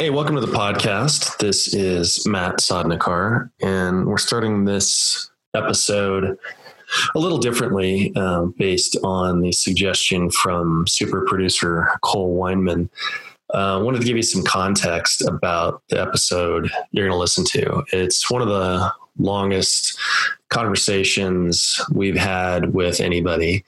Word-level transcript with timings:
Hey, 0.00 0.08
welcome 0.08 0.34
to 0.36 0.40
the 0.40 0.46
podcast. 0.46 1.36
This 1.36 1.74
is 1.74 2.26
Matt 2.26 2.60
Sodnikar, 2.60 3.50
and 3.60 4.06
we're 4.06 4.16
starting 4.16 4.64
this 4.64 5.30
episode 5.54 6.38
a 7.14 7.18
little 7.18 7.36
differently 7.36 8.16
um, 8.16 8.54
based 8.56 8.96
on 9.04 9.42
the 9.42 9.52
suggestion 9.52 10.30
from 10.30 10.86
super 10.88 11.26
producer 11.26 11.90
Cole 12.00 12.34
Weinman. 12.34 12.88
I 13.52 13.74
uh, 13.74 13.80
wanted 13.80 14.00
to 14.00 14.06
give 14.06 14.16
you 14.16 14.22
some 14.22 14.42
context 14.42 15.20
about 15.20 15.82
the 15.90 16.00
episode 16.00 16.70
you're 16.92 17.06
going 17.06 17.14
to 17.14 17.20
listen 17.20 17.44
to. 17.44 17.82
It's 17.92 18.30
one 18.30 18.40
of 18.40 18.48
the 18.48 18.90
longest 19.18 19.98
conversations 20.50 21.80
we've 21.92 22.16
had 22.16 22.74
with 22.74 23.00
anybody. 23.00 23.64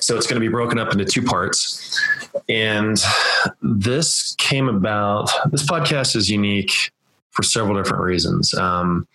So 0.00 0.16
it's 0.16 0.26
going 0.26 0.40
to 0.40 0.46
be 0.46 0.52
broken 0.52 0.78
up 0.78 0.92
into 0.92 1.04
two 1.04 1.22
parts. 1.22 1.98
And 2.48 2.98
this 3.62 4.34
came 4.36 4.68
about, 4.68 5.30
this 5.50 5.64
podcast 5.64 6.14
is 6.14 6.30
unique 6.30 6.92
for 7.30 7.42
several 7.42 7.76
different 7.76 8.02
reasons. 8.02 8.54
Um, 8.54 9.08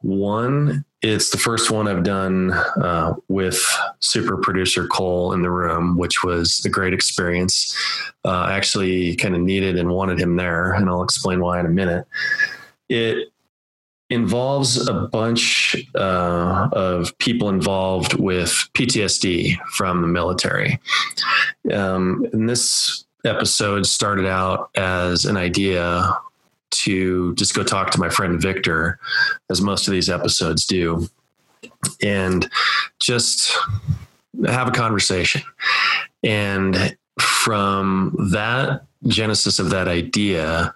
one, 0.00 0.84
it's 1.02 1.30
the 1.30 1.38
first 1.38 1.70
one 1.70 1.88
I've 1.88 2.04
done 2.04 2.52
uh, 2.52 3.14
with 3.28 3.64
super 4.00 4.36
producer 4.36 4.86
Cole 4.86 5.32
in 5.32 5.42
the 5.42 5.50
room, 5.50 5.96
which 5.96 6.22
was 6.22 6.64
a 6.64 6.68
great 6.68 6.94
experience. 6.94 7.76
Uh, 8.24 8.30
I 8.30 8.54
actually 8.54 9.16
kind 9.16 9.34
of 9.34 9.40
needed 9.40 9.76
and 9.76 9.90
wanted 9.90 10.18
him 10.18 10.36
there, 10.36 10.72
and 10.72 10.88
I'll 10.88 11.02
explain 11.02 11.40
why 11.40 11.58
in 11.60 11.66
a 11.66 11.70
minute. 11.70 12.06
It 12.88 13.31
involves 14.12 14.88
a 14.88 14.92
bunch 14.92 15.76
uh, 15.94 16.68
of 16.72 17.16
people 17.18 17.48
involved 17.48 18.14
with 18.14 18.50
PTSD 18.74 19.58
from 19.68 20.02
the 20.02 20.08
military. 20.08 20.78
Um, 21.72 22.26
and 22.32 22.48
this 22.48 23.04
episode 23.24 23.86
started 23.86 24.26
out 24.26 24.70
as 24.76 25.24
an 25.24 25.36
idea 25.36 26.16
to 26.70 27.34
just 27.34 27.54
go 27.54 27.62
talk 27.62 27.90
to 27.90 28.00
my 28.00 28.08
friend 28.08 28.40
Victor, 28.40 28.98
as 29.50 29.60
most 29.60 29.86
of 29.86 29.92
these 29.92 30.08
episodes 30.08 30.66
do, 30.66 31.08
and 32.02 32.50
just 33.00 33.56
have 34.46 34.68
a 34.68 34.72
conversation. 34.72 35.42
And 36.22 36.96
from 37.20 38.16
that 38.32 38.84
genesis 39.06 39.58
of 39.58 39.70
that 39.70 39.88
idea, 39.88 40.72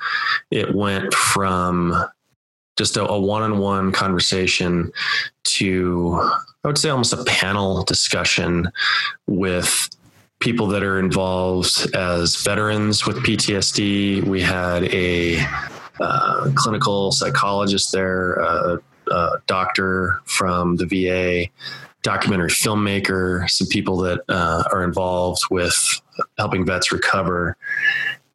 it 0.51 0.75
went 0.75 1.14
from 1.14 1.95
just 2.77 2.97
a, 2.97 3.07
a 3.07 3.19
one-on-one 3.19 3.93
conversation 3.93 4.93
to 5.45 6.21
I 6.65 6.69
would 6.69 6.79
say 6.79 6.91
almost 6.91 7.13
a 7.13 7.25
panel 7.25 7.85
discussion 7.85 8.71
with 9.27 9.89
people 10.41 10.67
that 10.67 10.83
are 10.83 10.99
involved 10.99 11.95
as 11.95 12.43
veterans 12.43 13.07
with 13.07 13.19
PTSD. 13.19 14.25
We 14.25 14.41
had 14.41 14.85
a 14.85 15.39
uh, 16.01 16.51
clinical 16.55 17.13
psychologist 17.13 17.93
there, 17.93 18.35
a, 18.35 18.79
a, 19.11 19.31
doctor 19.47 20.21
from 20.25 20.77
the 20.77 20.87
VA, 20.87 21.51
documentary 22.03 22.51
filmmaker, 22.51 23.49
some 23.49 23.69
people 23.69 23.97
that 23.99 24.21
uh, 24.29 24.65
are 24.73 24.83
involved 24.83 25.43
with 25.51 26.01
helping 26.37 26.67
vets 26.67 26.93
recover. 26.93 27.57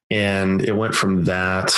And 0.10 0.62
it 0.62 0.76
went 0.76 0.96
from 0.96 1.26
that 1.26 1.74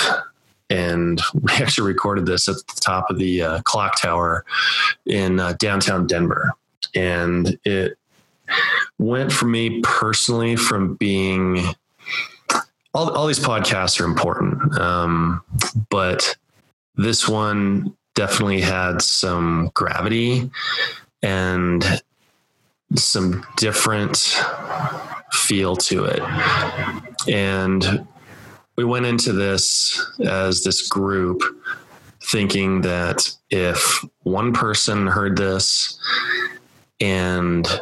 and 0.74 1.20
we 1.34 1.52
actually 1.52 1.86
recorded 1.86 2.26
this 2.26 2.48
at 2.48 2.56
the 2.56 2.80
top 2.80 3.10
of 3.10 3.18
the 3.18 3.42
uh, 3.42 3.62
clock 3.62 4.00
tower 4.00 4.44
in 5.06 5.40
uh, 5.40 5.54
downtown 5.58 6.06
Denver. 6.06 6.52
And 6.94 7.58
it 7.64 7.96
went 8.98 9.32
for 9.32 9.46
me 9.46 9.80
personally 9.82 10.56
from 10.56 10.94
being 10.94 11.64
all, 12.92 13.10
all 13.10 13.26
these 13.26 13.40
podcasts 13.40 14.00
are 14.00 14.04
important, 14.04 14.78
um, 14.78 15.42
but 15.90 16.36
this 16.94 17.28
one 17.28 17.96
definitely 18.14 18.60
had 18.60 19.02
some 19.02 19.72
gravity 19.74 20.48
and 21.22 22.02
some 22.94 23.44
different 23.56 24.40
feel 25.32 25.74
to 25.74 26.04
it. 26.04 26.22
And 27.28 28.06
we 28.76 28.84
went 28.84 29.06
into 29.06 29.32
this 29.32 30.04
as 30.26 30.62
this 30.64 30.88
group 30.88 31.42
thinking 32.22 32.80
that 32.80 33.30
if 33.50 34.04
one 34.22 34.52
person 34.52 35.06
heard 35.06 35.36
this 35.36 35.98
and 37.00 37.80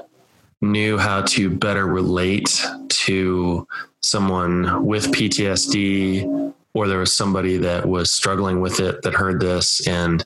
knew 0.61 0.99
how 0.99 1.23
to 1.23 1.51
better 1.51 1.87
relate 1.87 2.63
to 2.89 3.67
someone 4.01 4.85
with 4.85 5.13
PTSD 5.13 6.53
or 6.75 6.89
there 6.89 6.99
was 6.99 7.13
somebody 7.13 7.57
that 7.59 7.87
was 7.87 8.11
struggling 8.11 8.61
with 8.61 8.81
it 8.81 9.03
that 9.03 9.15
heard 9.15 9.41
this 9.41 9.87
and 9.87 10.25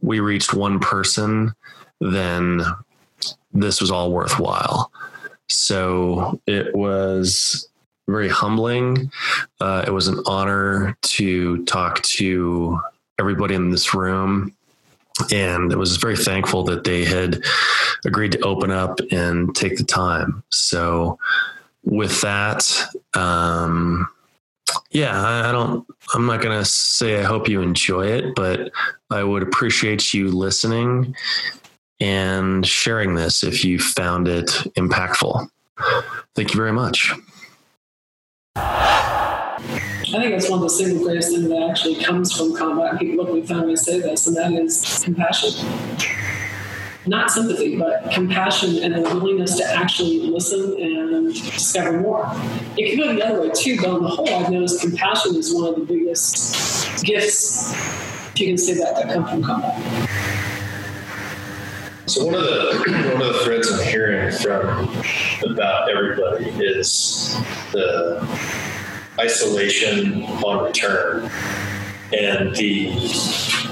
we 0.00 0.20
reached 0.20 0.54
one 0.54 0.80
person, 0.80 1.54
then 2.00 2.62
this 3.52 3.80
was 3.80 3.90
all 3.90 4.10
worthwhile. 4.10 4.90
So 5.48 6.40
it 6.46 6.74
was 6.74 7.68
very 8.08 8.28
humbling. 8.28 9.10
Uh, 9.60 9.84
it 9.86 9.90
was 9.90 10.08
an 10.08 10.20
honor 10.26 10.96
to 11.02 11.64
talk 11.64 12.02
to 12.02 12.80
everybody 13.18 13.54
in 13.54 13.70
this 13.70 13.94
room. 13.94 14.54
And 15.32 15.72
I 15.72 15.76
was 15.76 15.96
very 15.96 16.16
thankful 16.16 16.64
that 16.64 16.84
they 16.84 17.04
had 17.04 17.42
agreed 18.04 18.32
to 18.32 18.40
open 18.40 18.70
up 18.70 18.98
and 19.12 19.54
take 19.54 19.76
the 19.76 19.84
time. 19.84 20.42
So, 20.50 21.18
with 21.84 22.20
that, 22.22 22.68
um, 23.14 24.08
yeah, 24.90 25.20
I, 25.22 25.50
I 25.50 25.52
don't, 25.52 25.86
I'm 26.14 26.26
not 26.26 26.40
going 26.40 26.58
to 26.58 26.64
say 26.64 27.20
I 27.20 27.24
hope 27.24 27.48
you 27.48 27.60
enjoy 27.60 28.06
it, 28.06 28.34
but 28.34 28.72
I 29.10 29.22
would 29.22 29.42
appreciate 29.42 30.14
you 30.14 30.28
listening 30.28 31.14
and 32.00 32.66
sharing 32.66 33.14
this 33.14 33.44
if 33.44 33.64
you 33.64 33.78
found 33.78 34.26
it 34.26 34.46
impactful. 34.76 35.48
Thank 36.34 36.52
you 36.52 36.56
very 36.56 36.72
much. 36.72 37.12
I 40.14 40.20
think 40.20 40.30
that's 40.32 40.48
one 40.48 40.60
of 40.60 40.62
the 40.62 40.70
single 40.70 41.02
greatest 41.02 41.30
things 41.30 41.48
that 41.48 41.68
actually 41.68 41.96
comes 41.96 42.32
from 42.36 42.54
combat. 42.54 43.00
People 43.00 43.24
look, 43.24 43.34
we 43.34 43.44
finally 43.44 43.74
say 43.74 44.00
this, 44.00 44.28
and 44.28 44.36
that 44.36 44.52
is 44.52 45.02
compassion. 45.02 45.66
Not 47.06 47.30
sympathy, 47.30 47.76
but 47.76 48.12
compassion 48.12 48.78
and 48.82 48.94
the 48.94 49.00
willingness 49.00 49.56
to 49.56 49.64
actually 49.64 50.20
listen 50.20 50.80
and 50.80 51.34
discover 51.34 52.00
more. 52.00 52.30
It 52.76 52.90
can 52.90 52.98
go 52.98 53.14
the 53.14 53.26
other 53.26 53.40
way 53.40 53.50
too, 53.50 53.76
but 53.76 53.90
on 53.90 54.02
the 54.02 54.08
whole, 54.08 54.28
I've 54.28 54.50
noticed 54.50 54.80
compassion 54.80 55.34
is 55.34 55.52
one 55.52 55.68
of 55.68 55.74
the 55.74 55.84
biggest 55.84 57.04
gifts, 57.04 57.72
if 57.72 58.40
you 58.40 58.46
can 58.46 58.58
say 58.58 58.74
that, 58.74 58.94
that 58.94 59.12
come 59.12 59.26
from 59.26 59.42
combat. 59.42 60.10
So 62.06 62.26
one 62.26 62.34
of 62.34 62.42
the 62.42 62.84
one 63.14 63.22
of 63.22 63.34
the 63.34 63.40
threads 63.44 63.72
I'm 63.72 63.84
hearing 63.84 64.13
from 64.42 64.88
about 65.50 65.90
everybody 65.90 66.50
is 66.64 67.36
the 67.72 68.26
isolation 69.18 70.22
on 70.22 70.64
return 70.64 71.30
and 72.12 72.54
the 72.56 72.90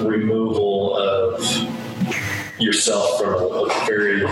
removal 0.00 0.96
of 0.96 1.40
yourself 2.58 3.18
from 3.20 3.34
a, 3.34 3.84
very 3.86 4.22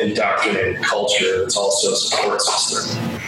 indoctrinated 0.00 0.82
culture 0.82 1.40
that's 1.40 1.56
also 1.56 1.92
a 1.92 1.96
support 1.96 2.40
system. 2.40 3.20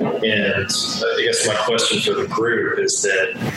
And 0.00 0.66
I 0.66 1.22
guess 1.22 1.46
my 1.46 1.56
question 1.64 2.00
for 2.00 2.20
the 2.20 2.28
group 2.28 2.78
is 2.78 3.02
that 3.02 3.52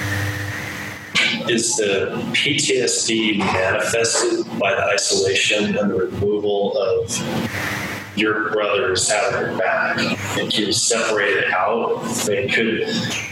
is 1.50 1.78
the 1.78 2.12
PTSD 2.34 3.40
manifested 3.40 4.46
by 4.60 4.74
the 4.74 4.84
isolation 4.84 5.78
and 5.78 5.92
the 5.92 5.96
removal 5.96 6.78
of 6.78 7.10
your 8.20 8.52
brothers 8.52 9.10
having 9.10 9.40
your 9.40 9.58
back 9.58 9.98
and 10.38 10.58
you 10.58 10.72
separate 10.72 11.38
it 11.38 11.52
out? 11.52 12.04
They 12.26 12.48
could, 12.48 12.84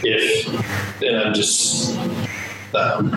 if, 0.02 1.02
and 1.02 1.16
I'm 1.16 1.34
just 1.34 1.96
um, 2.74 3.10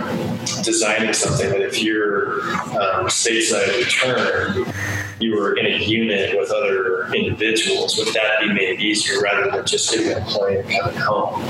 designing 0.63 1.13
something 1.13 1.50
that 1.50 1.62
if 1.62 1.81
you're 1.81 2.41
um, 2.41 3.07
stateside 3.07 3.77
return, 3.77 4.73
you 5.19 5.35
were 5.35 5.56
in 5.57 5.65
a 5.65 5.77
unit 5.77 6.38
with 6.38 6.51
other 6.51 7.13
individuals, 7.13 7.97
would 7.97 8.13
that 8.13 8.41
be 8.41 8.53
made 8.53 8.79
easier 8.79 9.21
rather 9.21 9.51
than 9.51 9.65
just 9.65 9.91
getting 9.91 10.12
a 10.12 10.25
plane 10.25 10.57
and 10.57 10.69
coming 10.69 10.97
home? 10.97 11.41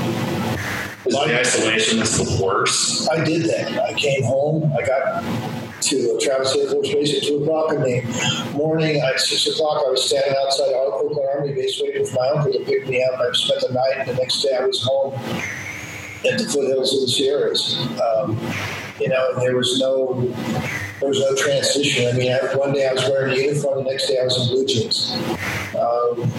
Is 1.04 1.14
the 1.14 1.40
isolation 1.40 1.98
that's 1.98 2.16
the 2.16 2.42
worst? 2.42 3.10
I 3.10 3.24
did 3.24 3.44
that. 3.46 3.80
I 3.82 3.92
came 3.94 4.22
home. 4.22 4.72
I 4.72 4.86
got 4.86 5.24
to 5.82 6.18
Travis 6.20 6.54
Air 6.56 6.68
Force 6.70 6.88
Base 6.92 7.16
at 7.16 7.22
2 7.24 7.42
o'clock 7.42 7.72
in 7.72 7.80
the 7.82 8.50
morning. 8.54 9.00
At 9.00 9.18
6 9.20 9.46
o'clock, 9.54 9.82
I 9.86 9.90
was 9.90 10.04
standing 10.04 10.34
outside 10.44 10.72
our 10.74 10.92
Oakland 10.94 11.28
Army 11.34 11.52
Base 11.54 11.80
waiting 11.82 12.06
for 12.06 12.14
my 12.14 12.28
uncle 12.28 12.52
to 12.52 12.64
pick 12.64 12.86
me 12.88 13.02
up. 13.04 13.20
I 13.20 13.30
spent 13.32 13.60
the 13.66 13.72
night, 13.74 13.94
and 13.98 14.08
the 14.08 14.14
next 14.14 14.42
day 14.42 14.56
I 14.60 14.64
was 14.66 14.82
home 14.82 15.14
at 15.14 16.38
the 16.38 16.44
foothills 16.44 16.94
of 16.94 17.00
the 17.02 17.08
Sierras. 17.08 17.76
Um, 18.00 18.38
you 19.00 19.08
know, 19.08 19.34
there 19.40 19.56
was 19.56 19.78
no 19.80 20.22
there 21.00 21.08
was 21.08 21.18
no 21.18 21.34
transition. 21.34 22.08
I 22.08 22.12
mean, 22.16 22.30
I, 22.32 22.54
one 22.54 22.72
day 22.72 22.86
I 22.86 22.92
was 22.92 23.02
wearing 23.08 23.32
a 23.32 23.42
uniform, 23.42 23.82
the 23.84 23.90
next 23.90 24.06
day 24.06 24.18
I 24.20 24.24
was 24.24 24.38
in 24.40 24.54
blue 24.54 24.66
jeans. 24.66 25.10
Um, 25.74 26.30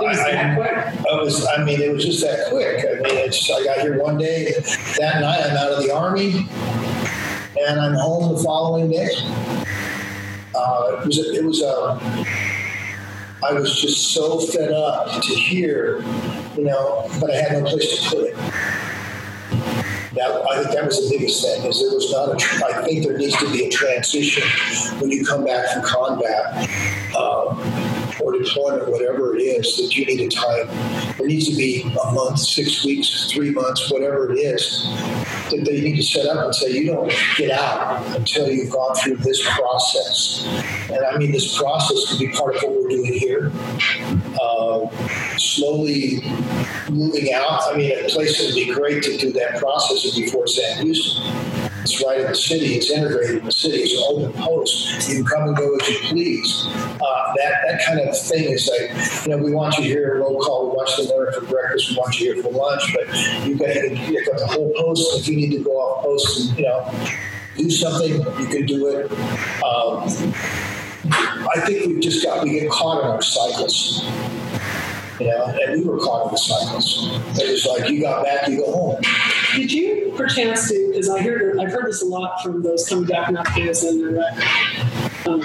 was 0.00 0.18
I- 0.20 0.32
that 0.32 0.56
quick? 0.56 1.06
I 1.10 1.14
was, 1.16 1.46
I 1.48 1.64
mean, 1.64 1.80
it 1.80 1.92
was 1.92 2.04
just 2.04 2.20
that 2.22 2.48
quick. 2.48 2.78
I 2.84 2.94
mean, 3.02 3.16
it's, 3.26 3.50
I 3.50 3.64
got 3.64 3.78
here 3.78 4.00
one 4.00 4.18
day, 4.18 4.52
that 4.98 5.20
night 5.20 5.40
I'm 5.50 5.56
out 5.56 5.72
of 5.72 5.82
the 5.82 5.92
army, 5.92 6.46
and 7.68 7.80
I'm 7.80 7.94
home 7.94 8.34
the 8.34 8.42
following 8.42 8.90
day. 8.90 9.08
Uh, 10.54 11.00
it 11.00 11.06
was, 11.06 11.18
it 11.18 11.44
was, 11.44 11.62
uh, 11.62 11.98
I 13.42 13.52
was 13.52 13.80
just 13.80 14.12
so 14.12 14.38
fed 14.40 14.72
up 14.72 15.22
to 15.22 15.34
hear, 15.34 16.02
you 16.56 16.64
know, 16.64 17.08
but 17.20 17.30
I 17.30 17.36
had 17.36 17.62
no 17.62 17.70
place 17.70 18.02
to 18.02 18.10
put 18.10 18.26
it. 18.28 18.36
That, 20.14 20.44
I 20.50 20.62
think 20.62 20.74
that 20.74 20.84
was 20.84 21.08
the 21.08 21.16
biggest 21.16 21.42
thing, 21.44 21.64
is 21.64 21.80
there 21.80 21.94
was 21.94 22.10
not 22.10 22.28
a, 22.30 22.66
I 22.66 22.84
think 22.84 23.04
there 23.04 23.16
needs 23.16 23.36
to 23.38 23.50
be 23.52 23.64
a 23.66 23.70
transition 23.70 24.42
when 25.00 25.10
you 25.10 25.24
come 25.24 25.44
back 25.44 25.68
from 25.72 25.82
combat, 25.82 26.68
um, 27.16 27.58
or 28.30 28.38
deployment, 28.38 28.90
whatever 28.90 29.36
it 29.36 29.40
is, 29.40 29.76
that 29.76 29.96
you 29.96 30.06
need 30.06 30.20
a 30.20 30.28
time. 30.28 30.66
There 31.16 31.26
needs 31.26 31.48
to 31.48 31.56
be 31.56 31.82
a 31.82 32.12
month, 32.12 32.38
six 32.38 32.84
weeks, 32.84 33.30
three 33.32 33.50
months, 33.50 33.90
whatever 33.90 34.32
it 34.32 34.36
is, 34.36 34.84
that 35.50 35.62
they 35.64 35.80
need 35.80 35.96
to 35.96 36.02
set 36.02 36.26
up 36.26 36.44
and 36.44 36.54
say, 36.54 36.70
you 36.72 36.86
don't 36.86 37.12
get 37.36 37.50
out 37.50 38.16
until 38.16 38.48
you've 38.50 38.70
gone 38.70 38.94
through 38.96 39.16
this 39.16 39.42
process. 39.56 40.46
And 40.90 41.04
I 41.04 41.16
mean, 41.16 41.32
this 41.32 41.58
process 41.58 42.10
could 42.10 42.18
be 42.18 42.28
part 42.28 42.56
of 42.56 42.62
what 42.62 42.82
we're 42.82 42.88
doing 42.88 43.12
here. 43.14 43.52
Uh, 44.40 44.88
slowly 45.36 46.20
moving 46.90 47.32
out. 47.32 47.62
I 47.72 47.76
mean, 47.76 47.92
a 47.92 48.08
place 48.08 48.40
would 48.44 48.54
be 48.54 48.72
great 48.72 49.02
to 49.04 49.16
do 49.16 49.32
that 49.32 49.58
process 49.58 50.04
would 50.04 50.14
be 50.14 50.30
Fort 50.30 50.48
Sam 50.48 50.84
Houston. 50.84 51.69
It's 51.90 52.04
right 52.04 52.20
in 52.20 52.26
the 52.28 52.34
city. 52.36 52.74
It's 52.76 52.88
integrated 52.88 53.38
in 53.38 53.44
the 53.46 53.52
city. 53.52 53.78
It's 53.78 53.94
an 53.94 54.04
open 54.06 54.32
post. 54.40 55.08
You 55.08 55.16
can 55.16 55.24
come 55.24 55.48
and 55.48 55.56
go 55.56 55.76
as 55.76 55.88
you 55.88 55.98
please. 56.08 56.66
Uh, 56.66 57.34
that 57.36 57.52
that 57.66 57.82
kind 57.84 58.00
of 58.00 58.16
thing 58.16 58.44
is 58.44 58.70
like, 58.70 59.26
you 59.26 59.30
know, 59.36 59.42
we 59.42 59.52
want 59.52 59.76
you 59.78 59.84
here 59.84 60.14
at 60.14 60.20
roll 60.20 60.38
call. 60.38 60.70
We 60.70 60.76
want 60.76 60.90
you 60.96 61.08
learn 61.08 61.32
for 61.32 61.46
breakfast. 61.46 61.90
We 61.90 61.96
want 61.96 62.20
you 62.20 62.34
here 62.34 62.42
for 62.44 62.52
lunch. 62.52 62.94
But 62.94 63.08
you've 63.44 63.58
got, 63.58 63.74
you've 63.74 64.26
got 64.26 64.38
the 64.38 64.46
whole 64.46 64.72
post. 64.76 65.18
If 65.18 65.28
you 65.28 65.36
need 65.36 65.50
to 65.50 65.64
go 65.64 65.72
off 65.72 66.04
post 66.04 66.50
and, 66.50 66.58
you 66.58 66.64
know, 66.66 67.08
do 67.56 67.70
something, 67.70 68.12
you 68.14 68.46
can 68.46 68.66
do 68.66 68.86
it. 68.86 69.10
Um, 69.62 70.32
I 71.12 71.60
think 71.66 71.86
we've 71.86 72.00
just 72.00 72.24
got, 72.24 72.44
we 72.44 72.60
get 72.60 72.70
caught 72.70 73.02
in 73.02 73.10
our 73.10 73.22
cycles. 73.22 74.04
You 75.20 75.26
know, 75.26 75.44
and 75.44 75.82
we 75.82 75.86
were 75.86 75.98
caught 75.98 76.26
in 76.26 76.32
the 76.32 76.38
cycles. 76.38 77.10
It 77.38 77.50
was 77.50 77.66
like, 77.66 77.90
you 77.90 78.00
got 78.00 78.24
back, 78.24 78.48
you 78.48 78.58
go 78.58 78.72
home. 78.72 79.02
Did 79.54 79.70
you 79.70 80.14
perchance 80.16 80.68
to, 80.68 80.88
because 80.88 81.10
I 81.10 81.20
heard, 81.20 81.58
I've 81.58 81.70
heard 81.70 81.86
this 81.86 82.02
a 82.02 82.06
lot 82.06 82.42
from 82.42 82.62
those 82.62 82.88
coming 82.88 83.04
back 83.04 83.26
from 83.26 83.36
Afghanistan 83.36 84.00
and. 84.00 84.18
Um, 85.26 85.42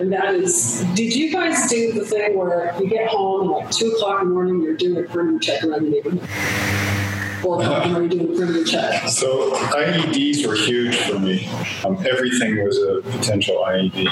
and 0.00 0.12
that 0.12 0.34
is, 0.34 0.84
did 0.94 1.14
you 1.14 1.32
guys 1.32 1.68
do 1.68 1.92
the 1.92 2.04
thing 2.04 2.36
where 2.36 2.74
you 2.80 2.88
get 2.88 3.08
home 3.08 3.42
and 3.42 3.50
like 3.50 3.70
two 3.70 3.88
o'clock 3.92 4.22
in 4.22 4.28
the 4.28 4.34
morning, 4.34 4.62
you're 4.62 4.76
doing 4.76 5.04
a 5.04 5.08
perimeter 5.08 5.38
check 5.38 5.64
around 5.64 5.84
the 5.84 5.90
neighborhood? 5.90 7.03
Four 7.44 7.60
o'clock 7.60 7.84
in 7.84 7.92
the 7.92 7.98
morning, 7.98 8.34
you're 8.34 8.62
a 8.62 8.64
check. 8.64 9.06
So 9.06 9.52
IEDs 9.52 10.46
were 10.46 10.54
huge 10.54 10.96
for 10.96 11.18
me. 11.18 11.46
Um, 11.84 11.98
everything 12.10 12.64
was 12.64 12.78
a 12.78 13.02
potential 13.10 13.62
IED. 13.66 14.08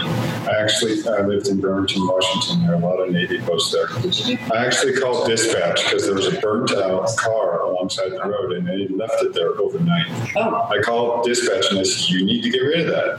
I 0.46 0.62
actually 0.62 1.00
I 1.08 1.22
lived 1.22 1.48
in 1.48 1.58
Bremerton, 1.58 2.06
Washington. 2.06 2.66
There 2.66 2.72
are 2.72 2.78
a 2.78 2.78
lot 2.78 3.00
of 3.00 3.10
Navy 3.10 3.40
posts 3.40 3.72
there. 3.72 3.86
Do? 3.86 4.36
I 4.52 4.66
actually 4.66 5.00
called 5.00 5.26
dispatch 5.26 5.82
because 5.82 6.04
there 6.04 6.14
was 6.14 6.26
a 6.26 6.38
burnt 6.42 6.72
out 6.72 7.08
car 7.16 7.62
alongside 7.62 8.10
the 8.10 8.20
road 8.22 8.52
and 8.52 8.68
they 8.68 8.86
left 8.88 9.22
it 9.22 9.32
there 9.32 9.58
overnight. 9.58 10.36
Oh, 10.36 10.68
I 10.70 10.82
called 10.82 11.24
dispatch 11.24 11.70
and 11.70 11.78
I 11.78 11.84
said, 11.84 12.10
"You 12.10 12.26
need 12.26 12.42
to 12.42 12.50
get 12.50 12.58
rid 12.60 12.80
of 12.80 12.86
that." 12.88 13.16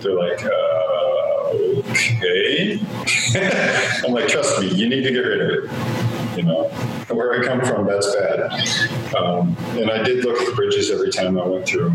They're 0.00 0.14
like, 0.14 0.44
uh, 0.44 1.90
"Okay." 1.90 2.78
I'm 4.06 4.12
like, 4.12 4.28
"Trust 4.28 4.60
me, 4.60 4.68
you 4.68 4.88
need 4.88 5.02
to 5.02 5.10
get 5.10 5.18
rid 5.26 5.40
of 5.40 5.64
it." 5.64 6.09
You 6.36 6.44
know, 6.44 6.68
where 7.08 7.40
I 7.40 7.44
come 7.44 7.60
from, 7.60 7.86
that's 7.86 8.14
bad. 8.14 9.14
Um, 9.16 9.56
and 9.70 9.90
I 9.90 10.02
did 10.02 10.24
look 10.24 10.40
at 10.40 10.46
the 10.46 10.52
bridges 10.54 10.90
every 10.90 11.10
time 11.10 11.38
I 11.38 11.44
went 11.44 11.66
through. 11.66 11.92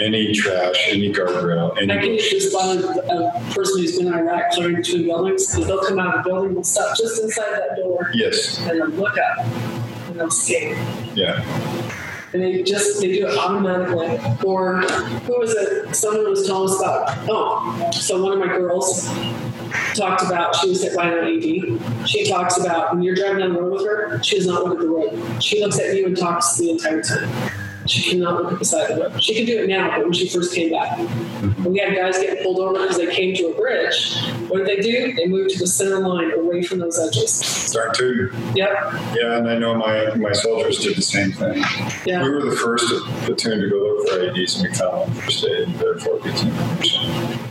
Any 0.00 0.32
trash, 0.32 0.88
any 0.88 1.12
guardrail, 1.12 1.76
any 1.80 1.92
I 1.92 1.98
can 1.98 2.18
just 2.18 2.52
find 2.52 2.80
a, 2.80 2.88
a 2.88 3.40
person 3.54 3.80
who's 3.80 3.96
been 3.98 4.08
in 4.08 4.14
Iraq 4.14 4.50
clearing 4.52 4.76
between 4.76 5.04
buildings, 5.04 5.46
because 5.46 5.68
they'll 5.68 5.84
come 5.84 6.00
out 6.00 6.16
of 6.18 6.24
the 6.24 6.30
building, 6.30 6.54
they'll 6.54 6.64
stop 6.64 6.96
just 6.96 7.22
inside 7.22 7.52
that 7.52 7.76
door, 7.76 8.10
yes, 8.14 8.58
and 8.58 8.80
they'll 8.80 8.88
look 8.88 9.16
up, 9.16 9.46
and 10.08 10.18
they'll 10.18 10.30
scan. 10.30 10.76
yeah. 11.16 11.44
And 12.32 12.42
they 12.42 12.62
just 12.62 13.00
they 13.00 13.12
do 13.12 13.26
it 13.26 13.36
automatically. 13.36 14.18
Or 14.44 14.80
who 14.80 15.38
was 15.38 15.50
it? 15.52 15.94
Someone 15.94 16.30
was 16.30 16.46
telling 16.46 16.70
us 16.70 16.80
about. 16.80 17.18
Oh, 17.28 17.90
so 17.92 18.22
one 18.22 18.32
of 18.32 18.38
my 18.38 18.46
girls 18.46 19.06
talked 19.94 20.22
about 20.22 20.56
she 20.56 20.68
was 20.68 20.82
hit 20.82 20.96
by 20.96 21.08
an. 21.08 22.06
She 22.06 22.28
talks 22.28 22.58
about 22.58 22.94
when 22.94 23.02
you're 23.02 23.14
driving 23.14 23.40
down 23.40 23.54
the 23.54 23.62
road 23.62 23.72
with 23.72 23.86
her, 23.86 24.22
she 24.22 24.36
does 24.36 24.46
not 24.46 24.64
look 24.64 24.74
at 24.74 24.80
the 24.80 24.88
road. 24.88 25.42
She 25.42 25.62
looks 25.62 25.78
at 25.78 25.94
you 25.94 26.06
and 26.06 26.16
talks 26.16 26.56
the 26.56 26.70
entire 26.70 27.02
time. 27.02 27.30
She 27.86 28.10
cannot 28.10 28.42
look 28.42 28.52
at 28.52 28.58
the 28.58 28.64
side 28.64 28.90
of 28.90 28.96
the 28.96 29.08
road. 29.08 29.22
She 29.22 29.34
can 29.34 29.44
do 29.44 29.62
it 29.62 29.68
now, 29.68 29.96
but 29.96 30.04
when 30.04 30.12
she 30.12 30.28
first 30.28 30.54
came 30.54 30.70
back, 30.70 30.98
we 31.64 31.78
had 31.78 31.94
guys 31.96 32.18
getting 32.18 32.42
pulled 32.42 32.58
over 32.60 32.80
because 32.80 32.96
they 32.96 33.12
came 33.14 33.34
to 33.36 33.48
a 33.48 33.54
bridge, 33.54 34.16
what 34.52 34.66
did 34.66 34.66
they 34.66 34.82
do? 34.82 35.14
They 35.14 35.26
moved 35.26 35.50
to 35.50 35.58
the 35.58 35.66
center 35.66 35.98
line 36.00 36.30
away 36.32 36.62
from 36.62 36.78
those 36.80 36.98
edges. 36.98 37.32
Start 37.32 37.94
to 37.94 38.30
Yep. 38.54 38.68
Yeah, 39.14 39.38
and 39.38 39.48
I 39.48 39.56
know 39.58 39.74
my, 39.74 40.14
my 40.16 40.32
soldiers 40.32 40.78
did 40.84 40.94
the 40.96 41.02
same 41.02 41.32
thing. 41.32 41.62
Yeah. 42.04 42.22
We 42.22 42.28
were 42.30 42.42
the 42.50 42.56
first 42.56 42.84
platoon 43.24 43.60
to 43.62 43.70
go 43.70 43.76
look 43.76 44.08
for 44.08 44.16
IEDs, 44.18 44.60
and 44.60 44.68
we 44.68 44.74
found 44.74 44.98
one 44.98 45.10
first 45.22 45.44
aid, 45.44 45.68
and 45.68 45.74
therefore 45.76 46.18
platoon 46.18 46.54
members. 46.54 46.96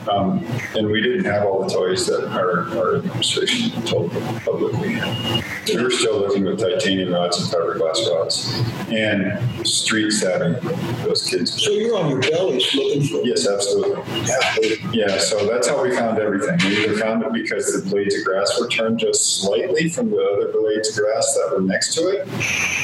Um, 0.09 0.45
and 0.75 0.87
we 0.91 1.01
didn't 1.01 1.25
have 1.25 1.43
all 1.45 1.63
the 1.63 1.69
toys 1.73 2.05
that 2.07 2.27
our, 2.31 2.67
our 2.77 2.95
administration 2.97 3.81
told 3.83 4.11
the 4.11 4.19
public 4.45 4.73
we 4.77 4.93
had. 4.93 5.43
We 5.67 5.81
were 5.81 5.91
still 5.91 6.19
looking 6.19 6.43
with 6.45 6.59
titanium 6.59 7.13
rods 7.13 7.39
and 7.39 7.47
fiberglass 7.51 8.07
rods, 8.11 8.61
and 8.91 9.65
street 9.65 10.11
savvy, 10.11 10.59
those 11.05 11.27
kids. 11.27 11.63
So 11.63 11.71
you're 11.71 11.97
on 11.97 12.09
your 12.09 12.19
bellies 12.19 12.73
looking 12.75 13.03
for 13.03 13.21
Yes, 13.25 13.47
absolutely. 13.47 14.01
halfway. 14.21 14.77
Yeah, 14.91 15.17
so 15.19 15.47
that's 15.47 15.67
how 15.67 15.81
we 15.81 15.95
found 15.95 16.19
everything. 16.19 16.57
We 16.67 16.90
either 16.91 17.01
found 17.01 17.23
it 17.23 17.33
because 17.33 17.73
the 17.73 17.89
blades 17.89 18.15
of 18.15 18.25
grass 18.25 18.59
were 18.59 18.67
turned 18.67 18.99
just 18.99 19.41
slightly 19.41 19.89
from 19.89 20.09
the 20.09 20.17
other 20.17 20.51
blades 20.51 20.89
of 20.89 21.03
grass 21.03 21.33
that 21.35 21.55
were 21.55 21.61
next 21.61 21.93
to 21.95 22.07
it, 22.09 22.27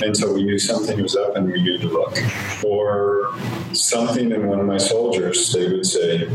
and 0.03 0.15
so 0.15 0.33
we 0.33 0.43
knew 0.43 0.59
something 0.59 1.01
was 1.01 1.15
up 1.15 1.35
and 1.35 1.51
we 1.51 1.61
knew 1.61 1.77
to 1.77 1.87
look. 1.87 2.17
Or 2.63 3.33
something 3.73 4.31
in 4.31 4.47
one 4.47 4.59
of 4.59 4.65
my 4.65 4.77
soldiers, 4.77 5.51
they 5.53 5.67
would 5.67 5.85
say, 5.85 6.27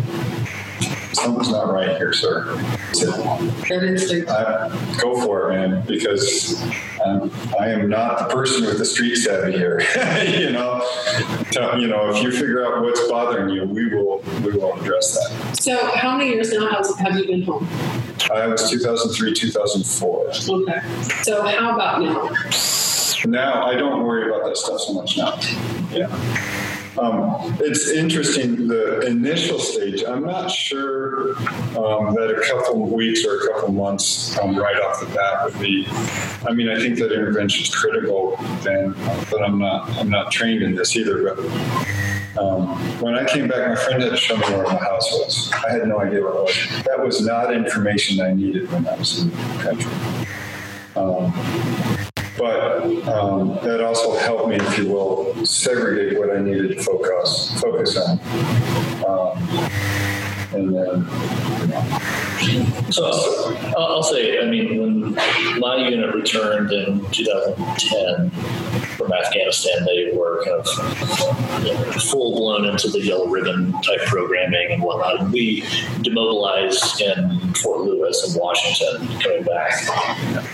something's 1.12 1.50
not 1.50 1.72
right 1.72 1.96
here, 1.96 2.12
sir. 2.12 2.56
Said. 2.92 3.10
I, 4.28 4.98
go 5.00 5.20
for 5.22 5.50
it, 5.50 5.54
man, 5.54 5.86
because 5.86 6.62
um, 7.04 7.30
I 7.60 7.68
am 7.68 7.88
not 7.88 8.18
the 8.18 8.34
person 8.34 8.64
with 8.66 8.78
the 8.78 8.84
street 8.84 9.16
savvy 9.16 9.52
here. 9.52 9.80
you 10.26 10.52
know, 10.52 10.86
Tell- 11.50 11.80
you 11.80 11.88
know, 11.88 12.10
if 12.10 12.22
you 12.22 12.30
figure 12.30 12.64
out 12.64 12.82
what's 12.82 13.08
bothering 13.08 13.50
you, 13.50 13.64
we 13.64 13.88
will 13.88 14.22
we 14.42 14.52
will 14.52 14.74
address 14.80 15.14
that. 15.14 15.56
So, 15.56 15.94
how 15.94 16.16
many 16.16 16.30
years 16.30 16.52
now 16.52 16.68
has, 16.70 16.94
have 16.98 17.16
you 17.18 17.26
been 17.26 17.42
home? 17.42 17.68
I 18.32 18.46
was 18.46 18.70
2003, 18.70 19.34
2004. 19.34 20.26
Okay. 20.28 20.80
So, 21.22 21.42
how 21.44 21.74
about 21.74 22.00
now? 22.00 22.30
Now 23.24 23.66
I 23.66 23.74
don't 23.74 24.04
worry 24.04 24.28
about 24.28 24.44
that 24.46 24.56
stuff 24.56 24.80
so 24.80 24.94
much 24.94 25.16
now. 25.16 25.38
Yeah. 25.90 26.08
Um, 26.98 27.56
it's 27.60 27.88
interesting. 27.88 28.68
The 28.68 29.00
initial 29.06 29.58
stage, 29.58 30.04
I'm 30.06 30.24
not 30.24 30.50
sure 30.50 31.36
um, 31.78 32.14
that 32.14 32.36
a 32.36 32.42
couple 32.46 32.84
of 32.84 32.92
weeks 32.92 33.24
or 33.24 33.38
a 33.38 33.48
couple 33.48 33.68
of 33.68 33.74
months 33.74 34.38
um, 34.38 34.56
right 34.56 34.76
off 34.76 35.00
the 35.00 35.06
bat 35.06 35.44
would 35.44 35.58
be. 35.58 35.86
I 36.46 36.52
mean, 36.52 36.68
I 36.68 36.78
think 36.78 36.98
that 36.98 37.12
intervention 37.12 37.62
is 37.62 37.74
critical 37.74 38.36
then, 38.62 38.94
but 39.30 39.42
I'm 39.42 39.58
not. 39.58 39.88
I'm 39.96 40.10
not 40.10 40.32
trained 40.32 40.62
in 40.62 40.74
this 40.74 40.94
either. 40.94 41.34
But 41.34 41.38
um, 42.38 42.76
when 43.00 43.14
I 43.14 43.24
came 43.24 43.48
back, 43.48 43.68
my 43.68 43.76
friend 43.76 44.02
had 44.02 44.10
to 44.10 44.16
show 44.16 44.36
me 44.36 44.44
where 44.48 44.64
my 44.64 44.76
house 44.76 45.10
was. 45.12 45.50
I 45.66 45.72
had 45.72 45.88
no 45.88 46.00
idea 46.00 46.20
where 46.20 46.32
it 46.32 46.42
was. 46.42 46.84
That 46.84 47.02
was 47.02 47.24
not 47.24 47.54
information 47.54 48.20
I 48.20 48.34
needed 48.34 48.70
when 48.70 48.86
I 48.86 48.96
was 48.96 49.22
in 49.22 49.30
the 49.30 49.62
country. 49.62 49.92
Um, 50.94 52.11
but 52.38 52.82
um, 53.08 53.58
that 53.62 53.80
also 53.80 54.16
helped 54.18 54.48
me, 54.48 54.56
if 54.56 54.78
you 54.78 54.88
will, 54.88 55.34
segregate 55.44 56.18
what 56.18 56.34
I 56.34 56.40
needed 56.40 56.76
to 56.76 56.82
focus 56.82 57.60
focus 57.60 57.96
on. 57.96 58.18
Um, 59.06 59.38
and 60.54 60.74
then, 60.74 61.06
So 62.92 63.06
I'll 63.76 63.86
I'll 63.86 64.02
say, 64.02 64.40
I 64.40 64.44
mean, 64.46 64.80
when 64.80 65.14
my 65.60 65.76
unit 65.88 66.14
returned 66.14 66.72
in 66.72 67.04
2010 67.10 68.30
from 68.96 69.12
Afghanistan, 69.12 69.84
they 69.84 70.10
were 70.14 70.44
kind 70.44 70.60
of 70.60 71.64
you 71.64 71.74
know, 71.74 71.92
full 71.92 72.32
blown 72.36 72.64
into 72.66 72.88
the 72.88 73.00
yellow 73.00 73.26
ribbon 73.28 73.72
type 73.82 74.00
programming 74.06 74.72
and 74.72 74.82
whatnot. 74.82 75.30
We 75.30 75.64
demobilized 76.02 77.00
in 77.00 77.54
Fort 77.54 77.82
Lewis 77.82 78.28
in 78.28 78.40
Washington 78.40 79.20
coming 79.20 79.44
back. 79.44 79.72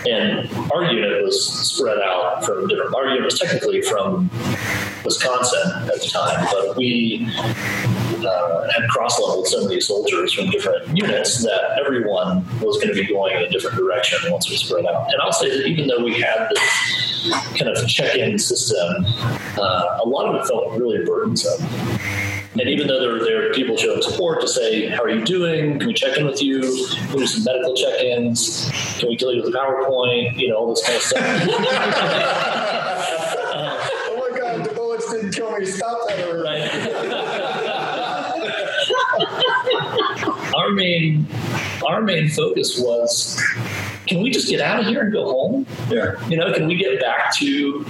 And 0.07 0.49
our 0.71 0.91
unit 0.91 1.23
was 1.23 1.51
spread 1.51 1.99
out 1.99 2.43
from 2.43 2.67
different, 2.67 2.95
our 2.95 3.07
unit 3.07 3.25
was 3.25 3.39
technically 3.39 3.81
from 3.81 4.29
Wisconsin 5.03 5.71
at 5.89 6.01
the 6.01 6.09
time, 6.11 6.47
but 6.51 6.75
we 6.75 7.27
uh, 8.25 8.69
had 8.71 8.87
cross 8.89 9.19
leveled 9.19 9.47
so 9.47 9.63
many 9.63 9.79
soldiers 9.79 10.33
from 10.33 10.49
different 10.49 10.97
units 10.97 11.41
that 11.43 11.79
everyone 11.83 12.45
was 12.61 12.77
going 12.77 12.89
to 12.89 12.93
be 12.93 13.07
going 13.07 13.35
in 13.35 13.43
a 13.43 13.49
different 13.49 13.77
direction 13.77 14.19
once 14.31 14.49
we 14.49 14.55
spread 14.57 14.85
out. 14.85 15.11
And 15.11 15.21
I'll 15.21 15.33
say 15.33 15.49
that 15.49 15.67
even 15.67 15.87
though 15.87 16.03
we 16.03 16.19
had 16.19 16.47
this 16.49 17.08
kind 17.57 17.69
of 17.69 17.87
check 17.87 18.15
in 18.15 18.37
system, 18.39 19.05
uh, 19.57 19.99
a 20.03 20.07
lot 20.07 20.27
of 20.27 20.35
it 20.35 20.47
felt 20.47 20.77
really 20.77 21.03
burdensome. 21.05 21.63
And 22.53 22.67
even 22.67 22.87
though 22.87 22.99
there 22.99 23.11
were 23.13 23.23
there 23.23 23.53
people 23.53 23.77
showing 23.77 24.01
support 24.01 24.41
to 24.41 24.47
say, 24.47 24.87
"How 24.87 25.03
are 25.03 25.09
you 25.09 25.23
doing? 25.23 25.79
Can 25.79 25.87
we 25.87 25.93
check 25.93 26.17
in 26.17 26.25
with 26.25 26.41
you? 26.41 26.61
Can 26.61 27.13
we 27.13 27.19
do 27.19 27.27
some 27.27 27.43
medical 27.43 27.75
check-ins? 27.75 28.69
Can 28.99 29.07
we 29.09 29.15
tell 29.17 29.33
you 29.33 29.43
with 29.43 29.53
a 29.53 29.57
PowerPoint? 29.57 30.35
You 30.37 30.49
know, 30.49 30.57
all 30.57 30.69
this 30.73 30.83
kind 30.83 30.97
of 30.97 31.03
stuff." 31.03 31.23
oh 34.09 34.29
my 34.29 34.37
God, 34.37 34.65
the 34.65 34.73
bullets 34.73 35.09
didn't 35.11 35.31
kill 35.31 35.51
me. 35.57 35.65
Stop 35.65 36.07
that 36.07 36.27
already. 36.27 36.43
right. 36.43 37.49
our 40.55 40.71
main 40.71 41.25
our 41.87 42.01
main 42.01 42.29
focus 42.29 42.79
was 42.79 43.39
can 44.09 44.21
we 44.21 44.31
just 44.31 44.49
get 44.49 44.59
out 44.59 44.79
of 44.79 44.87
here 44.87 45.01
and 45.01 45.13
go 45.13 45.23
home? 45.25 45.67
Yeah. 45.89 46.27
You 46.27 46.37
know, 46.37 46.51
can 46.51 46.67
we 46.67 46.75
get 46.75 46.99
back 46.99 47.33
to 47.35 47.85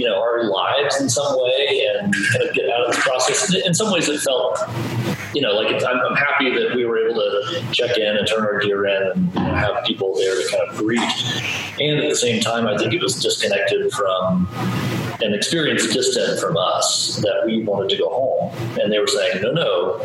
you 0.00 0.06
know 0.06 0.18
our 0.18 0.44
lives 0.44 0.98
in 0.98 1.10
some 1.10 1.36
way 1.38 1.86
and 1.94 2.14
kind 2.32 2.48
of 2.48 2.54
get 2.54 2.70
out 2.70 2.86
of 2.86 2.94
this 2.94 3.02
process. 3.04 3.54
In 3.54 3.74
some 3.74 3.92
ways, 3.92 4.08
it 4.08 4.20
felt 4.20 4.58
you 5.34 5.42
know 5.42 5.52
like 5.52 5.74
I'm, 5.84 6.00
I'm, 6.00 6.16
happy 6.16 6.50
that 6.54 6.74
we 6.74 6.86
were 6.86 6.98
able 6.98 7.16
to 7.16 7.66
check 7.72 7.98
in 7.98 8.16
and 8.16 8.26
turn 8.26 8.42
our 8.44 8.58
gear 8.60 8.86
in 8.86 9.02
and 9.12 9.34
you 9.34 9.40
know, 9.40 9.54
have 9.54 9.84
people 9.84 10.14
there 10.16 10.34
to 10.34 10.48
kind 10.50 10.70
of 10.70 10.76
greet. 10.78 11.00
And 11.78 12.00
at 12.00 12.08
the 12.08 12.16
same 12.16 12.40
time, 12.40 12.66
I 12.66 12.78
think 12.78 12.94
it 12.94 13.02
was 13.02 13.20
disconnected 13.20 13.92
from 13.92 14.48
an 15.20 15.34
experience 15.34 15.86
distant 15.92 16.40
from 16.40 16.56
us 16.56 17.16
that 17.16 17.42
we 17.44 17.62
wanted 17.62 17.90
to 17.90 17.96
go 17.98 18.08
home. 18.08 18.78
And 18.80 18.90
they 18.90 18.98
were 18.98 19.06
saying, 19.06 19.42
no, 19.42 19.52
no, 19.52 20.00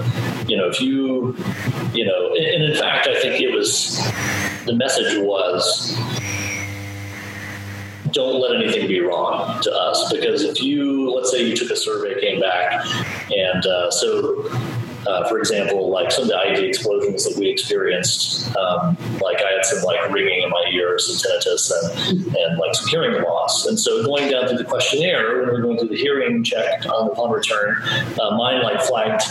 you 0.48 0.58
know, 0.58 0.68
if 0.68 0.82
you, 0.82 1.38
you 1.94 2.06
know, 2.06 2.36
and 2.36 2.64
in 2.64 2.76
fact, 2.76 3.08
I 3.08 3.20
think 3.22 3.42
it 3.42 3.54
was 3.54 3.98
the 4.66 4.74
message 4.74 5.18
was 5.20 5.98
don't 8.16 8.42
let 8.42 8.56
anything 8.56 8.88
be 8.88 9.02
wrong 9.02 9.62
to 9.62 9.72
us 9.72 10.12
because 10.12 10.42
if 10.42 10.62
you 10.62 11.12
let's 11.14 11.30
say 11.32 11.48
you 11.48 11.56
took 11.56 11.70
a 11.70 11.76
survey 11.76 12.20
came 12.22 12.40
back 12.40 12.86
and 13.30 13.66
uh, 13.66 13.92
so 13.92 14.50
uh, 15.08 15.28
for 15.28 15.38
example, 15.38 15.90
like 15.90 16.12
some 16.12 16.24
of 16.24 16.30
the 16.30 16.34
IED 16.34 16.68
explosions 16.68 17.26
that 17.26 17.38
we 17.38 17.48
experienced, 17.50 18.56
um, 18.58 18.98
like 19.22 19.38
I 19.42 19.52
had 19.52 19.66
some 19.66 19.84
like 19.84 20.12
ringing 20.12 20.42
in 20.44 20.50
my 20.50 20.66
ears 20.72 21.08
and 21.10 21.20
tinnitus 21.20 21.72
and, 21.72 22.36
and 22.36 22.58
like 22.58 22.74
some 22.74 22.88
hearing 22.88 23.22
loss. 23.24 23.66
And 23.68 23.80
so 23.80 24.04
going 24.04 24.32
down 24.32 24.48
through 24.48 24.58
the 24.58 24.66
questionnaire, 24.66 25.42
when 25.42 25.50
we 25.50 25.56
are 25.56 25.62
going 25.62 25.78
through 25.78 25.90
the 25.90 25.98
hearing 25.98 26.44
check 26.44 26.86
on 26.88 27.10
upon 27.10 27.32
return, 27.32 27.82
uh, 28.20 28.36
mine 28.36 28.64
like 28.64 28.82
flagged 28.82 29.24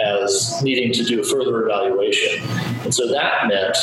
as 0.00 0.60
needing 0.62 0.92
to 0.92 1.04
do 1.04 1.20
a 1.20 1.24
further 1.24 1.66
evaluation. 1.66 2.42
And 2.82 2.94
so 2.94 3.06
that 3.08 3.46
meant 3.46 3.76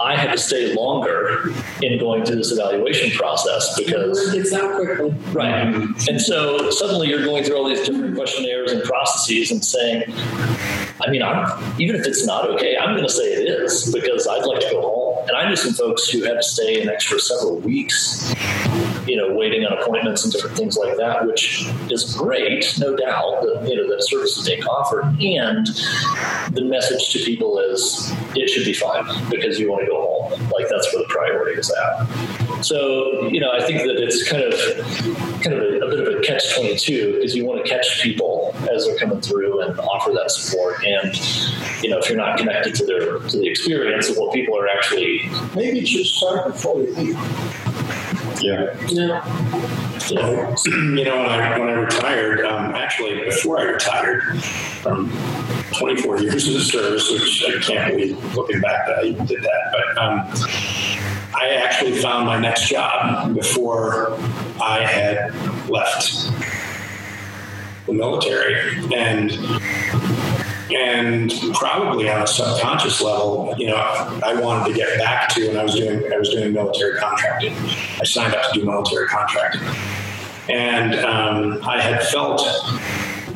I 0.00 0.16
had 0.16 0.32
to 0.32 0.38
stay 0.38 0.74
longer 0.74 1.52
in 1.82 1.98
going 1.98 2.24
through 2.24 2.36
this 2.36 2.52
evaluation 2.52 3.10
process 3.16 3.76
because 3.78 4.18
it 4.28 4.36
gets 4.36 4.52
out 4.52 4.76
quickly. 4.76 5.10
Right. 5.32 5.66
Mm-hmm. 5.66 6.08
And 6.08 6.20
so 6.20 6.70
suddenly 6.70 7.08
you're 7.08 7.24
going 7.24 7.44
through 7.44 7.56
all 7.56 7.68
these 7.68 7.86
different 7.86 8.14
questionnaires 8.14 8.72
and 8.72 8.82
processes 8.82 9.50
and 9.50 9.64
saying, 9.64 10.04
I 11.00 11.10
mean, 11.10 11.22
I'm, 11.22 11.80
even 11.80 11.96
if 11.96 12.06
it's 12.06 12.26
not 12.26 12.48
okay, 12.50 12.76
I'm 12.76 12.94
going 12.94 13.06
to 13.06 13.12
say 13.12 13.24
it 13.24 13.48
is 13.48 13.92
because 13.92 14.26
I'd 14.26 14.44
like 14.44 14.60
to 14.60 14.70
go 14.72 14.80
home. 14.82 14.97
I 15.38 15.48
knew 15.48 15.54
some 15.54 15.72
folks 15.72 16.08
who 16.08 16.24
had 16.24 16.34
to 16.34 16.42
stay 16.42 16.82
an 16.82 16.88
extra 16.88 17.20
several 17.20 17.60
weeks, 17.60 18.34
you 19.06 19.16
know, 19.16 19.32
waiting 19.32 19.64
on 19.64 19.78
appointments 19.78 20.24
and 20.24 20.32
different 20.32 20.56
things 20.56 20.76
like 20.76 20.96
that, 20.96 21.24
which 21.26 21.64
is 21.90 22.12
great, 22.16 22.76
no 22.80 22.96
doubt, 22.96 23.42
that, 23.42 23.64
you 23.68 23.76
know, 23.76 23.88
that 23.88 24.02
service 24.02 24.36
is 24.36 24.48
being 24.48 24.64
offered. 24.64 25.04
And 25.22 25.64
the 26.52 26.64
message 26.64 27.12
to 27.12 27.20
people 27.20 27.60
is 27.60 28.12
it 28.34 28.48
should 28.50 28.64
be 28.64 28.72
fine 28.72 29.04
because 29.30 29.60
you 29.60 29.70
want 29.70 29.82
to 29.82 29.86
go 29.86 30.00
home. 30.02 30.50
Like 30.50 30.68
that's 30.68 30.92
where 30.92 31.04
the 31.04 31.08
priority 31.08 31.60
is 31.60 31.70
at. 31.70 32.64
So, 32.64 33.28
you 33.28 33.38
know, 33.38 33.52
I 33.52 33.64
think 33.64 33.82
that 33.82 34.02
it's 34.02 34.28
kind 34.28 34.42
of 34.42 34.54
kind 35.42 35.54
of 35.54 35.62
a, 35.62 35.86
a 35.86 35.90
bit 35.90 36.00
of 36.00 36.18
a 36.18 36.20
catch 36.22 36.54
22 36.54 37.14
because 37.14 37.34
you 37.36 37.46
want 37.46 37.64
to 37.64 37.70
catch 37.70 38.02
people 38.02 38.52
as 38.72 38.86
they're 38.86 38.98
coming 38.98 39.20
through 39.20 39.60
and 39.62 39.78
offer 39.78 40.10
that 40.12 40.30
support. 40.30 40.84
And, 40.84 41.14
you 41.82 41.90
know, 41.90 41.98
if 41.98 42.08
you're 42.08 42.18
not 42.18 42.38
connected 42.38 42.74
to 42.76 42.86
their 42.86 43.18
to 43.18 43.38
the 43.38 43.48
experience 43.48 44.08
of 44.08 44.16
what 44.16 44.34
people 44.34 44.58
are 44.58 44.68
actually 44.68 45.27
maybe 45.54 45.80
just 45.80 46.16
start 46.16 46.52
before 46.52 46.76
we 46.76 46.86
leave. 46.88 47.14
Yeah. 48.42 48.76
Yeah. 48.88 49.74
Yeah. 50.08 50.56
You 50.64 51.04
know, 51.04 51.18
when 51.18 51.28
I, 51.28 51.58
when 51.58 51.68
I 51.68 51.72
retired, 51.72 52.40
um, 52.40 52.74
actually, 52.74 53.22
before 53.24 53.60
I 53.60 53.64
retired 53.64 54.42
from 54.80 55.12
24 55.78 56.22
years 56.22 56.48
of 56.48 56.62
service, 56.62 57.10
which 57.10 57.44
I 57.46 57.60
can't 57.60 57.92
believe 57.92 58.34
looking 58.34 58.58
back 58.62 58.86
that 58.86 59.00
I 59.00 59.02
even 59.02 59.26
did 59.26 59.42
that, 59.42 59.60
but 59.70 59.98
um, 60.02 60.20
I 61.34 61.50
actually 61.62 62.00
found 62.00 62.26
my 62.26 62.38
next 62.38 62.68
job 62.68 63.34
before 63.34 64.12
I 64.62 64.82
had 64.86 65.34
left 65.68 66.30
the 67.86 67.92
military. 67.92 68.54
And 68.94 69.30
and 70.72 71.32
probably 71.54 72.08
on 72.10 72.22
a 72.22 72.26
subconscious 72.26 73.00
level, 73.00 73.54
you 73.58 73.66
know, 73.66 73.76
I 73.76 74.38
wanted 74.40 74.72
to 74.72 74.74
get 74.74 74.98
back 74.98 75.28
to 75.30 75.48
when 75.48 75.56
I 75.56 75.62
was 75.62 75.74
doing 75.74 76.12
I 76.12 76.18
was 76.18 76.30
doing 76.30 76.52
military 76.52 76.98
contracting. 76.98 77.54
I 78.00 78.04
signed 78.04 78.34
up 78.34 78.52
to 78.52 78.60
do 78.60 78.66
military 78.66 79.06
contracting, 79.08 79.62
and 80.48 80.94
um, 80.96 81.60
I 81.62 81.80
had 81.80 82.02
felt 82.04 82.40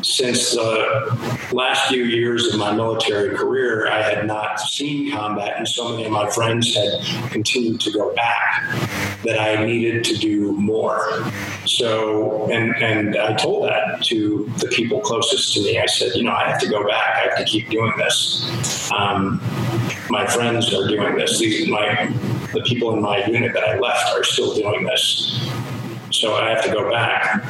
since 0.03 0.53
the 0.53 1.49
last 1.53 1.89
few 1.89 2.05
years 2.05 2.53
of 2.53 2.59
my 2.59 2.73
military 2.73 3.37
career, 3.37 3.89
I 3.89 4.03
had 4.03 4.27
not 4.27 4.61
seen 4.61 5.13
combat, 5.13 5.55
and 5.57 5.67
so 5.67 5.91
many 5.91 6.05
of 6.05 6.13
my 6.13 6.29
friends 6.31 6.75
had 6.75 7.31
continued 7.31 7.81
to 7.83 7.93
go 7.93 8.15
back, 8.15 8.65
that 9.23 9.39
I 9.39 9.65
needed 9.65 10.05
to 10.05 10.17
do 10.17 10.53
more. 10.53 11.31
So, 11.65 12.51
and, 12.51 12.75
and 12.77 13.17
I 13.17 13.35
told 13.35 13.69
that 13.69 14.03
to 14.05 14.53
the 14.59 14.67
people 14.69 15.01
closest 15.01 15.55
to 15.55 15.63
me. 15.63 15.79
I 15.79 15.87
said, 15.87 16.15
you 16.15 16.25
know, 16.25 16.33
I 16.33 16.49
have 16.49 16.61
to 16.61 16.69
go 16.69 16.87
back. 16.87 17.17
I 17.17 17.29
have 17.29 17.37
to 17.39 17.45
keep 17.45 17.69
doing 17.69 17.93
this. 17.97 18.91
Um, 18.91 19.41
my 20.11 20.27
friends 20.27 20.75
are 20.75 20.89
doing 20.89 21.17
this. 21.17 21.39
These, 21.39 21.69
my, 21.69 22.13
the 22.53 22.63
people 22.67 22.95
in 22.95 23.03
my 23.03 23.25
unit 23.27 23.53
that 23.55 23.65
I 23.65 23.79
left 23.79 24.13
are 24.13 24.25
still 24.25 24.55
doing 24.55 24.85
this. 24.85 25.49
So 26.11 26.35
I 26.35 26.51
have 26.51 26.65
to 26.65 26.73
go 26.73 26.91
back. 26.91 27.45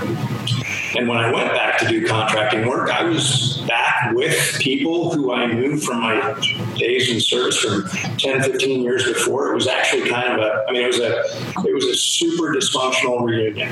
And 0.96 1.08
when 1.08 1.18
I 1.18 1.32
went 1.32 1.52
back 1.52 1.78
to 1.78 1.88
do 1.88 2.06
contracting 2.06 2.66
work, 2.66 2.90
I 2.90 3.04
was 3.04 3.62
back 3.66 4.12
with 4.12 4.58
people 4.58 5.10
who 5.12 5.32
I 5.32 5.46
knew 5.46 5.78
from 5.78 6.00
my 6.00 6.34
days 6.76 7.10
in 7.10 7.20
service 7.20 7.58
from 7.58 7.88
10, 8.18 8.42
15 8.42 8.82
years 8.82 9.04
before. 9.04 9.52
It 9.52 9.54
was 9.54 9.66
actually 9.66 10.08
kind 10.10 10.32
of 10.32 10.40
a, 10.40 10.64
I 10.68 10.72
mean, 10.72 10.82
it 10.82 10.86
was 10.86 10.98
a, 10.98 11.20
it 11.66 11.74
was 11.74 11.86
a 11.86 11.94
super 11.94 12.54
dysfunctional 12.54 13.24
reunion. 13.24 13.70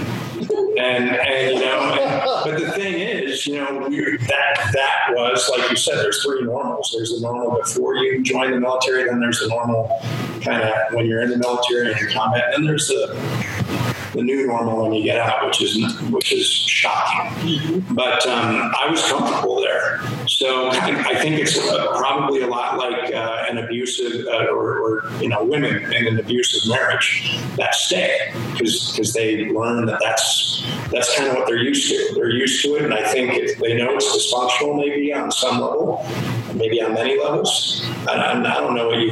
And, 0.79 1.11
and 1.11 1.59
you 1.59 1.61
know, 1.61 1.99
and, 2.01 2.23
but 2.45 2.59
the 2.59 2.73
thing 2.73 2.95
is, 2.95 3.47
you 3.47 3.57
know, 3.57 3.87
we, 3.89 4.17
that, 4.17 4.71
that 4.73 5.07
was, 5.11 5.51
like 5.51 5.71
you 5.71 5.77
said, 5.77 5.97
there's 5.97 6.23
three 6.23 6.43
normals. 6.43 6.95
There's 6.97 7.13
the 7.13 7.21
normal 7.21 7.61
before 7.61 7.97
you 7.97 8.23
join 8.23 8.53
the 8.53 8.61
military, 8.61 9.05
then 9.05 9.21
there's 9.21 9.41
the 9.41 9.49
normal 9.49 9.91
kind 10.41 10.63
of 10.63 10.95
when 10.95 11.07
you're 11.07 11.21
in 11.21 11.31
the 11.31 11.37
military 11.37 11.93
and 11.93 12.01
in 12.01 12.09
combat, 12.09 12.45
and 12.47 12.55
then 12.55 12.65
there's 12.65 12.89
the, 12.89 13.90
the 14.13 14.23
new 14.23 14.47
normal 14.47 14.83
when 14.83 14.93
you 14.93 15.05
get 15.05 15.19
out, 15.19 15.45
which 15.47 15.63
is 15.63 16.01
which 16.11 16.33
is 16.33 16.47
shocking. 16.47 17.85
But 17.91 18.27
um, 18.27 18.73
I 18.79 18.87
was 18.91 19.03
comfortable 19.11 19.61
there, 19.61 20.01
so 20.27 20.71
I 20.71 21.15
think 21.21 21.39
it's 21.39 21.59
probably 21.99 22.43
a 22.43 22.47
lot 22.47 22.79
like 22.79 23.13
uh, 23.15 23.47
an 23.49 23.59
abusive 23.59 24.27
uh, 24.27 24.47
or, 24.47 24.79
or, 24.79 25.13
you 25.21 25.29
know 25.29 25.45
women 25.45 25.77
in 25.93 26.07
an 26.07 26.19
abusive 26.19 26.69
marriage 26.69 27.39
that 27.57 27.75
stay 27.75 28.33
because 28.53 28.93
because 28.93 29.13
they 29.13 29.47
learn 29.51 29.87
that 29.87 29.99
that's 30.01 30.65
that's 30.91 31.17
kind 31.17 31.29
of 31.29 31.37
what 31.37 31.47
they're 31.47 31.57
used 31.57 31.89
to. 31.91 32.15
They're 32.15 32.31
used 32.31 32.63
to 32.65 32.77
it, 32.77 32.85
and 32.85 32.95
I 32.95 33.05
think 33.05 33.35
if 33.35 33.59
they 33.59 33.77
know 33.77 33.95
it's 33.95 34.07
dysfunctional, 34.07 34.77
maybe 34.77 35.13
on 35.13 35.31
some 35.31 35.61
level, 35.61 36.05
maybe 36.55 36.83
on 36.83 36.95
many 36.95 37.19
levels. 37.19 37.85
I, 38.09 38.33
I 38.33 38.61
don't 38.61 38.75
know 38.75 38.89
what 38.89 38.99
you 38.99 39.11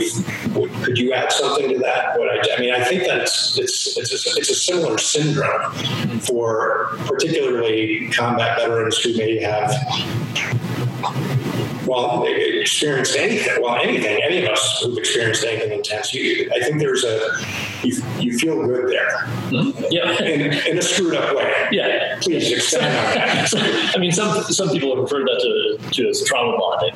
could 0.83 0.99
you 0.99 1.13
add 1.13 1.31
something 1.33 1.69
to 1.69 1.79
that. 1.79 2.19
What 2.19 2.29
I, 2.29 2.57
I 2.57 2.61
mean, 2.61 2.75
I 2.75 2.83
think 2.85 3.05
that 3.07 3.19
it's 3.19 3.59
it's 3.59 3.97
it's 3.97 4.13
a, 4.13 4.39
it's 4.39 4.51
a 4.51 4.55
similar 4.55 4.88
similar 4.97 4.99
syndrome 4.99 6.21
for 6.21 6.89
particularly 7.07 8.09
combat 8.11 8.59
veterans 8.59 8.99
who 8.99 9.17
may 9.17 9.39
have 9.41 9.73
well, 11.87 12.25
experienced 12.27 13.17
anything, 13.17 13.63
well, 13.63 13.77
anything, 13.77 14.23
any 14.23 14.45
of 14.45 14.51
us 14.51 14.83
who've 14.83 14.99
experienced 14.99 15.43
anything 15.45 15.73
intense, 15.73 16.13
you, 16.13 16.51
I 16.55 16.61
think 16.61 16.79
there's 16.79 17.03
a, 17.03 17.31
you, 17.83 18.03
you 18.19 18.39
feel 18.39 18.67
good 18.67 18.91
there. 18.91 19.09
Mm-hmm. 19.49 19.85
Yeah. 19.91 20.23
In, 20.23 20.53
in, 20.53 20.79
a 20.79 20.83
screwed 20.83 21.15
up 21.15 21.35
way. 21.35 21.69
Yeah. 21.73 22.19
Please 22.21 22.53
extend 22.53 22.85
on 22.85 23.15
that. 23.15 23.93
I 23.97 23.99
mean, 23.99 24.13
some, 24.13 24.43
some 24.43 24.69
people 24.69 24.95
have 24.95 25.03
referred 25.03 25.27
that 25.29 25.41
to, 25.41 25.91
to 25.93 26.09
as 26.11 26.23
trauma 26.25 26.59
bonding. 26.59 26.95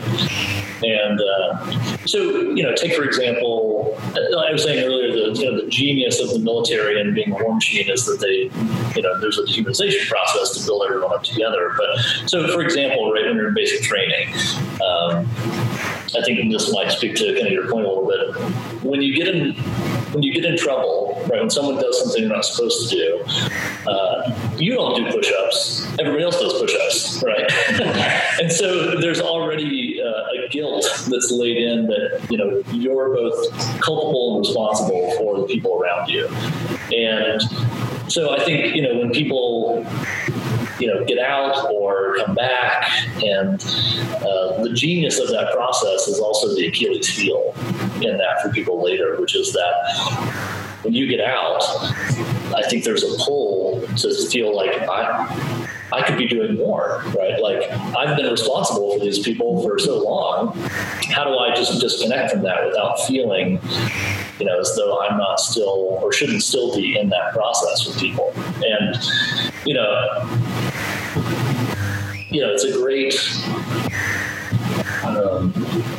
And 0.85 1.21
uh, 1.21 2.07
so, 2.07 2.21
you 2.53 2.63
know, 2.63 2.75
take 2.75 2.95
for 2.95 3.05
example, 3.05 3.72
I 3.83 4.53
was 4.53 4.65
saying 4.65 4.85
earlier 4.85 5.12
that 5.12 5.39
you 5.39 5.51
know 5.51 5.61
the 5.61 5.69
genius 5.69 6.21
of 6.21 6.31
the 6.31 6.39
military 6.39 7.01
and 7.01 7.15
being 7.15 7.33
a 7.33 7.35
war 7.35 7.55
machine 7.55 7.91
is 7.91 8.05
that 8.07 8.21
they, 8.21 8.51
you 8.97 9.03
know, 9.03 9.21
there's 9.21 9.39
a 9.39 9.43
dehumanization 9.43 10.09
process 10.09 10.59
to 10.59 10.67
build 10.67 10.85
everyone 10.87 11.15
up 11.15 11.25
together. 11.25 11.73
But 11.77 12.29
so, 12.29 12.47
for 12.53 12.62
example, 12.62 13.12
right 13.12 13.25
when 13.27 13.37
you're 13.37 13.49
in 13.49 13.55
basic 13.55 13.83
training. 13.83 14.35
Um, 14.83 15.29
I 16.15 16.23
think 16.23 16.53
this 16.53 16.73
might 16.73 16.93
speak 16.93 17.15
to 17.17 17.25
kind 17.35 17.47
of 17.47 17.53
your 17.53 17.71
point 17.71 17.87
a 17.87 17.91
little 17.91 18.07
bit. 18.07 18.83
When 18.83 19.01
you 19.01 19.17
get 19.17 19.29
in 19.29 19.55
when 20.12 20.23
you 20.23 20.33
get 20.33 20.45
in 20.45 20.57
trouble, 20.57 21.14
right, 21.31 21.40
when 21.40 21.50
someone 21.50 21.76
does 21.76 21.99
something 22.02 22.23
you're 22.23 22.33
not 22.33 22.45
supposed 22.45 22.90
to 22.90 22.97
do, 22.97 23.25
uh, 23.90 24.57
you 24.57 24.75
don't 24.75 24.97
do 24.97 25.11
push-ups. 25.11 25.87
Everybody 25.99 26.25
else 26.25 26.38
does 26.38 26.61
push-ups, 26.61 27.23
right? 27.25 27.50
and 28.40 28.52
so 28.52 29.00
there's 29.00 29.21
already 29.21 30.02
uh, 30.02 30.45
a 30.45 30.49
guilt 30.50 30.85
that's 31.09 31.31
laid 31.31 31.57
in 31.57 31.87
that 31.87 32.26
you 32.31 32.37
know 32.37 32.62
you're 32.73 33.14
both 33.14 33.81
culpable 33.81 34.37
and 34.37 34.47
responsible 34.47 35.12
for 35.16 35.40
the 35.40 35.47
people 35.47 35.81
around 35.81 36.09
you, 36.09 36.28
and 36.95 37.42
so 38.12 38.35
I 38.35 38.45
think 38.45 38.75
you 38.75 38.83
know 38.83 38.99
when 38.99 39.11
people 39.11 39.87
you 40.79 40.87
know 40.87 41.05
get 41.05 41.19
out 41.19 41.71
or 41.71 42.17
come 42.25 42.35
back 42.35 42.88
and 43.23 43.62
uh, 44.23 44.62
the 44.62 44.73
genius 44.75 45.19
of 45.19 45.29
that 45.29 45.52
process 45.52 46.09
is 46.09 46.19
also 46.19 46.55
the 46.55 46.67
achilles 46.67 47.09
heel 47.09 47.55
in 48.02 48.17
that 48.19 48.41
for 48.43 48.50
people 48.50 48.83
later 48.83 49.21
which 49.21 49.35
is 49.35 49.52
that 49.52 50.79
when 50.83 50.95
you 50.95 51.07
get 51.07 51.21
out 51.21 51.62
i 52.55 52.62
think 52.69 52.85
there's 52.85 53.05
a 53.05 53.25
pull 53.25 53.87
to 53.97 54.12
feel 54.31 54.55
like 54.55 54.73
i 54.88 55.62
I 55.93 56.02
could 56.02 56.17
be 56.17 56.26
doing 56.26 56.57
more, 56.57 57.02
right? 57.14 57.38
Like 57.41 57.71
I've 57.97 58.17
been 58.17 58.31
responsible 58.31 58.99
for 58.99 59.05
these 59.05 59.19
people 59.19 59.62
for 59.62 59.79
so 59.79 60.02
long. 60.02 60.57
How 61.11 61.25
do 61.25 61.37
I 61.38 61.55
just 61.55 61.81
disconnect 61.81 62.33
from 62.33 62.43
that 62.43 62.64
without 62.64 62.99
feeling, 63.07 63.61
you 64.38 64.47
know, 64.47 64.59
as 64.59 64.75
though 64.75 65.02
I'm 65.02 65.19
not 65.19 65.38
still 65.38 65.99
or 66.02 66.12
shouldn't 66.12 66.43
still 66.43 66.75
be 66.75 66.99
in 66.99 67.11
that 67.11 67.33
process 67.33 67.87
with 67.87 67.99
people? 67.99 68.33
And, 68.64 69.52
you 69.64 69.75
know, 69.75 70.28
you 72.31 72.40
know, 72.40 72.52
it's 72.52 72.64
a 72.64 72.73
great, 72.73 73.14
um, 75.04 75.52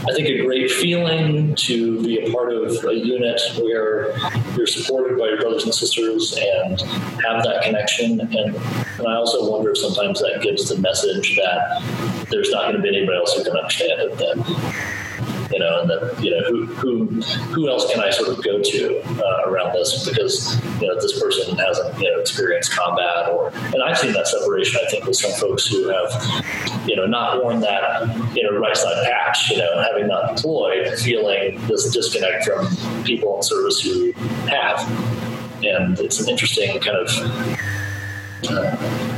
I 0.08 0.14
think, 0.14 0.28
a 0.28 0.44
great 0.44 0.70
feeling 0.72 1.56
to 1.56 2.02
be 2.04 2.26
a 2.26 2.32
part 2.32 2.52
of 2.52 2.84
a 2.84 2.94
unit 2.94 3.40
where 3.62 4.18
you're 4.56 4.68
supported 4.68 5.18
by 5.18 5.28
your 5.28 5.40
brothers 5.40 5.64
and 5.64 5.74
sisters 5.74 6.34
and 6.38 6.82
have 7.22 7.44
that 7.44 7.62
connection. 7.64 8.20
And, 8.20 8.56
and 8.56 9.08
I 9.08 9.16
also 9.16 9.50
wonder 9.50 9.72
if 9.72 9.78
sometimes 9.78 10.20
that 10.20 10.42
gives 10.42 10.70
the 10.70 10.78
message 10.80 11.36
that 11.38 12.28
there's 12.30 12.52
not 12.52 12.64
going 12.64 12.76
to 12.76 12.82
be 12.82 12.90
anybody 12.90 13.18
else 13.18 13.34
who 13.34 13.44
can 13.44 13.56
understand 13.56 14.02
it 14.02 14.18
then 14.18 15.03
you 15.54 15.60
know, 15.60 15.82
and 15.82 15.90
then 15.90 16.24
you 16.24 16.32
know 16.32 16.42
who 16.50 16.66
who 16.66 17.06
who 17.54 17.70
else 17.70 17.92
can 17.92 18.02
I 18.02 18.10
sort 18.10 18.30
of 18.30 18.44
go 18.44 18.60
to 18.62 19.02
uh, 19.24 19.44
around 19.46 19.74
this 19.74 20.10
because 20.10 20.60
you 20.82 20.88
know 20.88 20.96
this 20.96 21.22
person 21.22 21.56
hasn't 21.58 22.00
you 22.02 22.12
know 22.12 22.20
experienced 22.20 22.76
combat 22.76 23.30
or 23.30 23.50
and 23.50 23.84
I've 23.84 23.98
seen 23.98 24.14
that 24.14 24.28
separation 24.28 24.82
I 24.84 24.90
think 24.90 25.06
with 25.06 25.16
some 25.16 25.32
folks 25.34 25.68
who 25.68 25.88
have 25.90 26.88
you 26.88 26.96
know 26.96 27.06
not 27.06 27.44
worn 27.44 27.60
that 27.60 28.08
you 28.36 28.44
know 28.44 28.58
right 28.58 28.76
side 28.76 29.06
patch 29.06 29.52
you 29.52 29.58
know 29.58 29.82
having 29.82 30.08
not 30.08 30.36
deployed 30.36 30.98
feeling 31.00 31.66
this 31.68 31.92
disconnect 31.92 32.46
from 32.46 32.68
people 33.04 33.38
in 33.38 33.44
service 33.44 33.80
who 33.80 34.12
have 34.48 34.80
and 35.64 36.00
it's 36.00 36.20
an 36.20 36.30
interesting 36.30 36.80
kind 36.80 36.98
of. 36.98 37.10
Uh, 38.50 39.13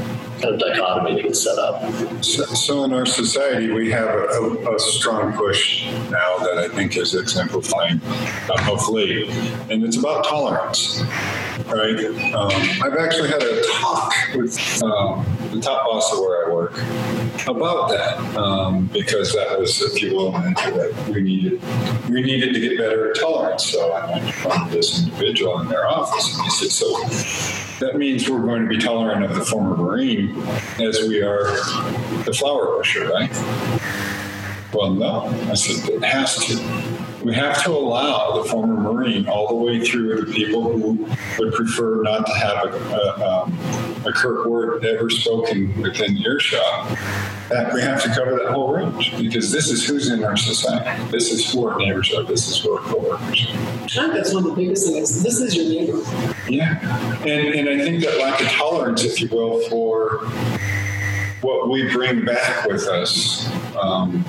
kind 0.45 0.61
of 0.61 0.67
dichotomy 0.69 1.15
that 1.15 1.23
gets 1.23 1.43
set 1.43 1.57
up. 1.57 1.81
So, 2.23 2.43
so 2.45 2.83
in 2.83 2.93
our 2.93 3.05
society, 3.05 3.71
we 3.71 3.91
have 3.91 4.07
a, 4.07 4.75
a, 4.75 4.79
strong 4.79 5.33
push 5.33 5.85
now 5.85 6.37
that 6.37 6.57
I 6.57 6.67
think 6.67 6.97
is 6.97 7.15
exemplifying 7.15 8.01
uh, 8.03 8.61
hopefully, 8.61 9.27
and 9.69 9.83
it's 9.83 9.97
about 9.97 10.25
tolerance, 10.25 11.01
right? 11.67 12.05
Um, 12.33 12.51
I've 12.83 12.97
actually 12.97 13.29
had 13.29 13.41
a 13.41 13.63
talk 13.79 14.13
with 14.35 14.83
um, 14.83 15.25
the 15.51 15.59
top 15.59 15.85
boss 15.85 16.13
of 16.13 16.19
where 16.19 16.47
I 16.47 16.53
work 16.53 16.73
about 17.47 17.89
that 17.89 18.17
um, 18.35 18.87
because 18.87 19.33
that 19.33 19.59
was, 19.59 19.81
if 19.81 20.01
you 20.01 20.15
will, 20.15 20.31
that 20.31 21.09
we 21.13 21.21
needed 21.21 21.61
we 22.09 22.21
needed 22.21 22.53
to 22.53 22.59
get 22.59 22.77
better 22.77 23.11
at 23.11 23.19
tolerance. 23.19 23.65
So 23.65 23.91
I 23.91 24.11
went 24.11 24.27
to 24.27 24.75
this 24.75 25.03
individual 25.03 25.59
in 25.61 25.67
their 25.67 25.87
office, 25.87 26.35
and 26.35 26.43
he 26.43 26.49
said, 26.49 26.71
"So." 26.71 27.65
that 27.79 27.97
means 27.97 28.29
we're 28.29 28.41
going 28.41 28.61
to 28.61 28.69
be 28.69 28.77
tolerant 28.77 29.25
of 29.25 29.35
the 29.35 29.43
former 29.43 29.75
Marine 29.75 30.41
as 30.79 30.99
we 31.07 31.21
are 31.21 31.43
the 32.23 32.33
flower 32.33 32.77
pusher, 32.77 33.09
right? 33.09 33.29
Well, 34.73 34.91
no. 34.91 35.25
I 35.49 35.53
said, 35.53 35.89
it 35.89 36.03
has 36.03 36.36
to. 36.45 37.23
We 37.23 37.34
have 37.34 37.63
to 37.63 37.71
allow 37.71 38.41
the 38.41 38.49
former 38.49 38.75
Marine 38.79 39.27
all 39.27 39.47
the 39.47 39.55
way 39.55 39.84
through 39.84 40.21
the 40.21 40.31
people 40.31 40.63
who 40.63 41.08
would 41.39 41.53
prefer 41.53 42.03
not 42.03 42.27
to 42.27 42.34
have 42.34 42.65
a, 42.65 42.77
a, 42.77 43.43
um, 43.43 43.58
a 44.05 44.12
Kirk 44.12 44.45
word 44.45 44.86
ever 44.86 45.10
spoken 45.10 45.81
within 45.81 46.17
earshot. 46.17 46.97
That 47.49 47.73
we 47.73 47.81
have 47.81 48.01
to 48.03 48.10
cover 48.10 48.31
that 48.31 48.51
whole 48.51 48.73
range 48.73 49.15
because 49.17 49.51
this 49.51 49.69
is 49.69 49.86
who's 49.86 50.10
in 50.10 50.23
our 50.23 50.36
society. 50.36 51.03
This 51.12 51.31
is 51.31 51.51
who 51.51 51.67
our 51.67 51.77
neighbors 51.77 52.12
are. 52.13 52.23
This 52.23 52.47
is 52.47 52.60
who 52.60 52.75
our 52.75 52.84
coworkers 52.84 53.45
are. 53.45 53.84
I 53.84 53.88
think 53.88 54.13
that's 54.13 54.34
one 54.34 54.43
of 54.43 54.49
the 54.49 54.55
biggest 54.55 54.88
things. 54.88 55.21
This 55.21 55.39
is 55.39 55.55
your 55.55 55.65
neighbor. 55.65 55.99
Yeah, 56.49 56.79
and 57.21 57.53
and 57.53 57.69
I 57.69 57.84
think 57.84 58.03
that 58.03 58.17
lack 58.17 58.41
of 58.41 58.47
tolerance, 58.47 59.03
if 59.03 59.21
you 59.21 59.27
will, 59.27 59.62
for 59.69 60.25
what 61.41 61.69
we 61.69 61.91
bring 61.93 62.25
back 62.25 62.65
with 62.65 62.88
us. 62.88 63.47
Um, 63.75 64.25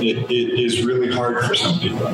it, 0.00 0.30
it 0.30 0.60
is 0.60 0.84
really 0.84 1.12
hard 1.12 1.44
for 1.44 1.54
some 1.54 1.78
people. 1.78 2.08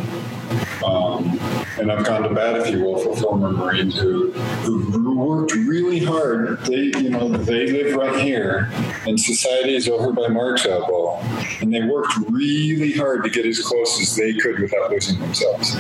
Um, 0.84 1.38
and 1.78 1.90
I've 1.90 2.04
gone 2.04 2.22
to 2.22 2.34
bat, 2.34 2.56
if 2.56 2.70
you 2.70 2.82
will, 2.82 2.98
for 2.98 3.16
former 3.16 3.50
Marines 3.50 3.98
who 3.98 4.32
who 4.32 5.18
worked 5.18 5.54
really 5.54 5.98
hard. 5.98 6.60
They, 6.60 6.92
you 6.98 7.10
know, 7.10 7.28
they 7.28 7.66
live 7.70 7.94
right 7.94 8.20
here, 8.20 8.68
and 9.06 9.18
society 9.18 9.74
is 9.74 9.88
over 9.88 10.12
by 10.12 10.28
Mark's 10.28 10.66
elbow, 10.66 11.18
and 11.60 11.72
they 11.72 11.82
worked 11.82 12.14
really 12.28 12.92
hard 12.92 13.24
to 13.24 13.30
get 13.30 13.46
as 13.46 13.60
close 13.60 14.00
as 14.00 14.14
they 14.16 14.34
could 14.34 14.58
without 14.60 14.90
losing 14.90 15.18
themselves 15.18 15.74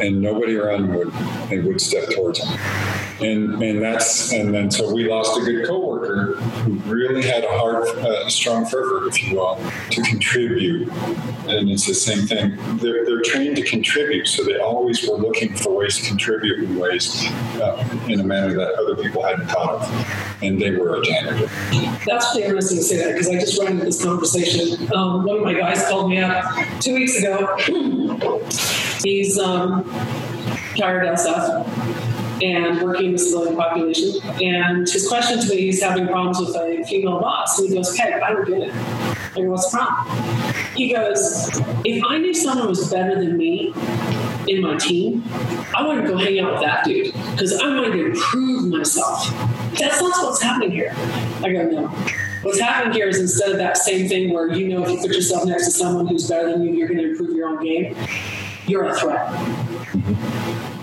and 0.00 0.20
nobody 0.20 0.56
around 0.56 0.94
would 0.94 1.12
would 1.64 1.80
step 1.80 2.08
towards 2.10 2.42
him. 2.42 2.58
And 3.20 3.62
and 3.62 3.82
that's 3.82 4.32
and 4.32 4.54
then 4.54 4.70
so 4.70 4.92
we 4.92 5.08
lost 5.08 5.38
a 5.38 5.44
good 5.44 5.66
coworker 5.66 6.36
who 6.36 6.72
really 6.90 7.22
had 7.22 7.44
a 7.44 7.58
hard, 7.58 7.86
uh, 7.98 8.28
strong 8.28 8.64
fervor, 8.64 9.06
if 9.08 9.22
you 9.22 9.36
will, 9.36 9.60
to 9.90 10.02
contribute. 10.02 10.88
And 11.46 11.70
it's 11.70 11.86
the 11.86 11.94
same 11.94 12.26
thing. 12.26 12.56
They're, 12.78 13.04
they're 13.04 13.22
trained 13.22 13.56
to 13.56 13.62
contribute, 13.62 14.26
so 14.26 14.44
they 14.44 14.58
always 14.58 15.06
were 15.06 15.16
looking 15.16 15.54
for 15.54 15.76
ways 15.76 15.98
to 15.98 16.06
contribute 16.06 16.60
in 16.60 16.78
ways 16.78 17.26
uh, 17.60 17.98
in 18.08 18.20
a 18.20 18.24
manner 18.24 18.54
that 18.54 18.74
other 18.74 18.96
people 19.02 19.22
hadn't 19.22 19.48
thought 19.48 19.82
of. 19.82 20.42
And 20.42 20.60
they 20.60 20.70
were 20.70 20.96
a 20.96 21.02
janitor. 21.02 21.46
That's 22.06 22.34
really 22.34 22.44
interesting 22.44 22.78
to 22.78 22.84
say 22.84 22.96
that 22.98 23.12
because 23.12 23.28
I 23.28 23.38
just 23.38 23.60
ran 23.60 23.72
into 23.72 23.84
this 23.84 24.02
conversation. 24.02 24.90
Um, 24.94 25.24
one 25.24 25.38
of 25.38 25.42
my 25.42 25.54
guys 25.54 25.86
called 25.88 26.08
me 26.08 26.18
up 26.18 26.54
two 26.80 26.94
weeks 26.94 27.18
ago. 27.18 27.56
He's 29.02 29.38
um, 29.38 29.84
retired 30.72 31.06
SF 31.06 32.10
and 32.42 32.80
working 32.80 33.12
with 33.12 33.20
the 33.20 33.26
civilian 33.26 33.56
population. 33.56 34.20
And 34.42 34.88
his 34.88 35.06
question 35.06 35.40
to 35.40 35.48
me, 35.48 35.56
he's 35.56 35.82
having 35.82 36.06
problems 36.06 36.40
with 36.40 36.56
a 36.56 36.84
female 36.88 37.20
boss. 37.20 37.58
And 37.58 37.68
he 37.68 37.74
goes, 37.74 37.90
"Okay, 37.92 38.12
I 38.12 38.30
don't 38.30 38.46
get 38.46 38.62
it. 38.62 38.74
What's 39.36 39.70
the 39.70 39.78
problem? 39.78 40.54
He 40.74 40.92
goes, 40.92 41.48
if 41.84 42.02
I 42.04 42.18
knew 42.18 42.34
someone 42.34 42.68
was 42.68 42.90
better 42.90 43.14
than 43.14 43.36
me 43.36 43.72
in 44.48 44.62
my 44.62 44.76
team, 44.76 45.22
I 45.74 45.86
want 45.86 46.02
to 46.02 46.08
go 46.08 46.16
hang 46.16 46.40
out 46.40 46.52
with 46.52 46.62
that 46.62 46.84
dude 46.84 47.12
because 47.12 47.60
I 47.60 47.68
wanted 47.68 47.92
to 47.92 48.06
improve 48.06 48.64
myself. 48.70 49.28
That's 49.78 50.00
not 50.00 50.24
what's 50.24 50.42
happening 50.42 50.72
here. 50.72 50.92
I 51.44 51.52
go, 51.52 51.70
no. 51.70 51.86
What's 52.42 52.58
happening 52.58 52.94
here 52.94 53.08
is 53.08 53.20
instead 53.20 53.50
of 53.50 53.58
that 53.58 53.76
same 53.76 54.08
thing 54.08 54.32
where 54.32 54.48
you 54.48 54.68
know 54.68 54.82
if 54.82 54.90
you 54.90 54.98
put 54.98 55.14
yourself 55.14 55.46
next 55.46 55.66
to 55.66 55.70
someone 55.70 56.06
who's 56.06 56.28
better 56.28 56.50
than 56.50 56.62
you, 56.62 56.72
you're 56.72 56.88
going 56.88 57.00
to 57.00 57.10
improve 57.10 57.36
your 57.36 57.48
own 57.48 57.62
game 57.62 57.94
you're 58.70 58.84
a 58.84 58.94
threat. 58.94 59.28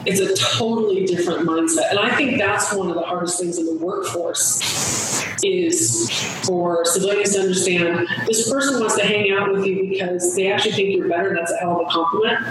It's 0.05 0.19
a 0.19 0.35
totally 0.57 1.05
different 1.05 1.47
mindset. 1.47 1.89
And 1.89 1.99
I 1.99 2.15
think 2.15 2.37
that's 2.37 2.73
one 2.73 2.89
of 2.89 2.95
the 2.95 3.01
hardest 3.01 3.39
things 3.39 3.57
in 3.57 3.65
the 3.65 3.77
workforce 3.83 5.23
is 5.43 6.09
for 6.45 6.83
civilians 6.85 7.33
to 7.33 7.41
understand 7.41 8.07
this 8.25 8.49
person 8.49 8.79
wants 8.79 8.95
to 8.97 9.05
hang 9.05 9.31
out 9.31 9.51
with 9.51 9.65
you 9.65 9.87
because 9.89 10.35
they 10.35 10.51
actually 10.51 10.71
think 10.73 10.95
you're 10.95 11.07
better. 11.07 11.33
That's 11.33 11.51
a 11.51 11.57
hell 11.57 11.81
of 11.81 11.87
a 11.87 11.89
compliment. 11.89 12.45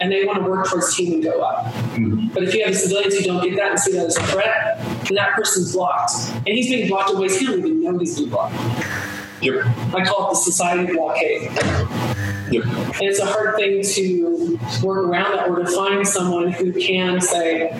And 0.00 0.10
they 0.10 0.24
want 0.24 0.42
to 0.42 0.50
work 0.50 0.68
towards 0.68 0.96
team 0.96 1.14
and 1.14 1.22
go 1.22 1.42
up. 1.42 1.66
Mm-hmm. 1.66 2.28
But 2.34 2.42
if 2.44 2.54
you 2.54 2.64
have 2.64 2.74
civilians 2.74 3.16
who 3.16 3.24
don't 3.24 3.44
get 3.44 3.56
that 3.56 3.70
and 3.70 3.78
see 3.78 3.92
that 3.92 4.06
as 4.06 4.16
a 4.16 4.22
threat, 4.24 4.78
then 5.04 5.14
that 5.14 5.34
person's 5.34 5.72
blocked. 5.72 6.12
And 6.34 6.48
he's 6.48 6.68
being 6.68 6.88
blocked 6.88 7.10
in 7.10 7.20
ways 7.20 7.38
he 7.38 7.46
don't 7.46 7.60
even 7.60 7.82
know 7.82 7.98
he's 7.98 8.18
being 8.18 8.30
blocked. 8.30 8.54
Yep. 9.42 9.66
I 9.94 10.04
call 10.04 10.28
it 10.28 10.30
the 10.30 10.36
society 10.36 10.94
blockade. 10.94 11.50
Yep. 12.52 12.64
And 12.64 13.02
it's 13.02 13.18
a 13.18 13.26
hard 13.26 13.56
thing 13.56 13.82
to 13.82 14.58
work 14.82 15.06
around 15.06 15.32
that 15.32 15.48
or 15.48 15.56
to 15.56 15.66
find 15.66 16.06
someone 16.06 16.52
who 16.52 16.72
can 16.72 17.20
say, 17.20 17.70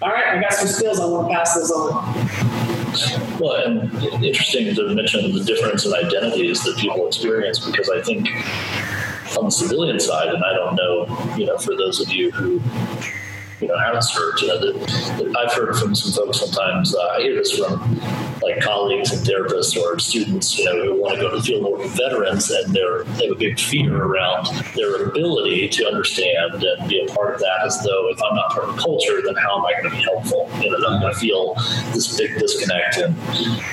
all 0.00 0.10
right, 0.10 0.36
I 0.36 0.40
got 0.40 0.52
some 0.52 0.68
skills, 0.68 1.00
I 1.00 1.06
want 1.06 1.28
to 1.28 1.34
pass 1.34 1.54
those 1.54 1.70
on. 1.72 3.38
Well, 3.40 3.66
and 3.66 3.92
interesting 4.24 4.74
to 4.74 4.94
mention 4.94 5.32
the 5.34 5.44
difference 5.44 5.84
in 5.84 5.92
identities 5.92 6.62
that 6.62 6.76
people 6.76 7.06
experience 7.06 7.58
because 7.58 7.90
I 7.90 8.00
think 8.00 8.28
on 9.36 9.46
the 9.46 9.50
civilian 9.50 9.98
side, 9.98 10.28
and 10.28 10.42
I 10.44 10.54
don't 10.54 10.76
know, 10.76 11.34
you 11.36 11.46
know, 11.46 11.58
for 11.58 11.76
those 11.76 12.00
of 12.00 12.10
you 12.10 12.30
who 12.30 12.60
you 13.60 13.68
know, 13.68 13.78
haven't. 13.78 14.04
You 14.40 14.48
know, 14.48 14.58
that, 14.60 14.88
that 15.18 15.36
I've 15.36 15.52
heard 15.54 15.76
from 15.76 15.94
some 15.94 16.12
folks 16.12 16.40
sometimes. 16.40 16.94
Uh, 16.94 17.00
I 17.16 17.22
hear 17.22 17.34
this 17.34 17.56
from 17.56 17.98
like 18.42 18.60
colleagues 18.60 19.12
and 19.12 19.26
therapists 19.26 19.76
or 19.76 19.98
students, 19.98 20.58
you 20.58 20.64
know, 20.64 20.82
who 20.82 21.00
want 21.00 21.14
to 21.14 21.20
go 21.20 21.30
to 21.30 21.36
the 21.36 21.42
field 21.42 21.64
work 21.64 21.88
veterans, 21.90 22.50
and 22.50 22.74
they're 22.74 23.04
they 23.04 23.26
have 23.26 23.36
a 23.36 23.38
big 23.38 23.58
fear 23.58 23.96
around 23.96 24.46
their 24.74 25.06
ability 25.08 25.68
to 25.68 25.86
understand 25.86 26.62
and 26.62 26.88
be 26.88 27.00
a 27.00 27.14
part 27.14 27.34
of 27.34 27.40
that. 27.40 27.64
As 27.64 27.82
though 27.82 28.10
if 28.10 28.20
I'm 28.22 28.36
not 28.36 28.50
part 28.50 28.68
of 28.68 28.76
the 28.76 28.82
culture, 28.82 29.20
then 29.24 29.34
how 29.36 29.58
am 29.58 29.64
I 29.64 29.72
going 29.72 29.90
to 29.90 29.96
be 29.96 30.02
helpful? 30.02 30.50
You 30.60 30.70
know, 30.70 30.76
I'm 30.88 31.00
going 31.00 31.12
to 31.12 31.18
feel 31.18 31.54
this 31.92 32.16
big 32.16 32.38
disconnect 32.38 32.98
and 32.98 33.16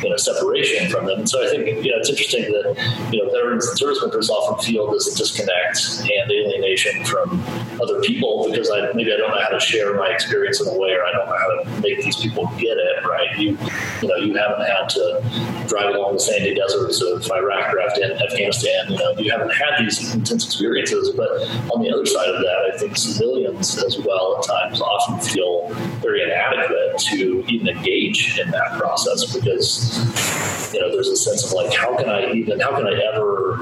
you 0.02 0.10
know 0.10 0.18
separation 0.18 0.90
from 0.90 1.06
them. 1.06 1.20
And 1.20 1.30
so 1.30 1.46
I 1.46 1.50
think 1.50 1.68
you 1.84 1.92
know 1.92 1.98
it's 1.98 2.10
interesting 2.10 2.44
that 2.44 3.10
you 3.12 3.24
know 3.24 3.32
veterans 3.32 3.68
and 3.68 3.78
service 3.78 4.02
members 4.02 4.30
often 4.30 4.64
feel 4.64 4.92
this 4.92 5.14
disconnect 5.14 5.80
and 6.00 6.32
alienation 6.32 7.04
from 7.06 7.44
other 7.82 8.02
people 8.02 8.50
because 8.50 8.70
I 8.72 8.92
maybe 8.94 9.14
I 9.14 9.18
don't 9.18 9.30
know 9.30 9.42
how 9.42 9.50
to 9.50 9.60
share 9.74 9.96
my 9.96 10.10
experience 10.10 10.62
in 10.62 10.68
a 10.68 10.78
way, 10.78 10.92
or 10.92 11.04
I 11.04 11.12
don't 11.12 11.26
know 11.26 11.38
how 11.38 11.64
to 11.64 11.82
make 11.82 12.04
these 12.04 12.18
people 12.18 12.46
get 12.58 12.78
it. 12.78 13.06
Right? 13.06 13.38
You, 13.38 13.58
you 14.02 14.08
know, 14.08 14.16
you 14.16 14.36
haven't 14.36 14.66
had 14.66 14.90
to 14.90 15.66
drive 15.68 15.96
along 15.96 16.14
the 16.14 16.20
sandy 16.20 16.54
deserts 16.54 17.02
of 17.02 17.30
Iraq 17.32 17.74
or 17.74 17.82
Afghanistan. 17.82 18.92
You 18.92 18.98
know, 18.98 19.12
you 19.18 19.32
haven't 19.32 19.54
had 19.54 19.80
these 19.80 20.14
intense 20.14 20.46
experiences. 20.46 21.12
But 21.16 21.30
on 21.74 21.82
the 21.82 21.92
other 21.92 22.06
side 22.06 22.30
of 22.30 22.42
that, 22.42 22.72
I 22.74 22.78
think 22.78 22.98
civilians 22.98 23.82
as 23.84 23.98
well 24.00 24.38
at 24.38 24.44
times 24.44 24.82
often 24.82 25.20
feel 25.20 25.70
very 26.02 26.24
inadequate 26.24 27.00
to 27.00 27.44
even 27.48 27.68
engage 27.68 28.40
in 28.40 28.52
that 28.52 28.78
process 28.80 29.34
because 29.34 30.74
you 30.74 30.82
know 30.82 30.92
there's 30.92 31.08
a 31.08 31.16
sense 31.16 31.46
of 31.46 31.54
like 31.54 31.74
how 31.74 31.96
can 31.98 32.10
I 32.10 32.32
even 32.32 32.60
how 32.60 32.76
can 32.76 32.88
I 32.88 33.00
ever 33.14 33.53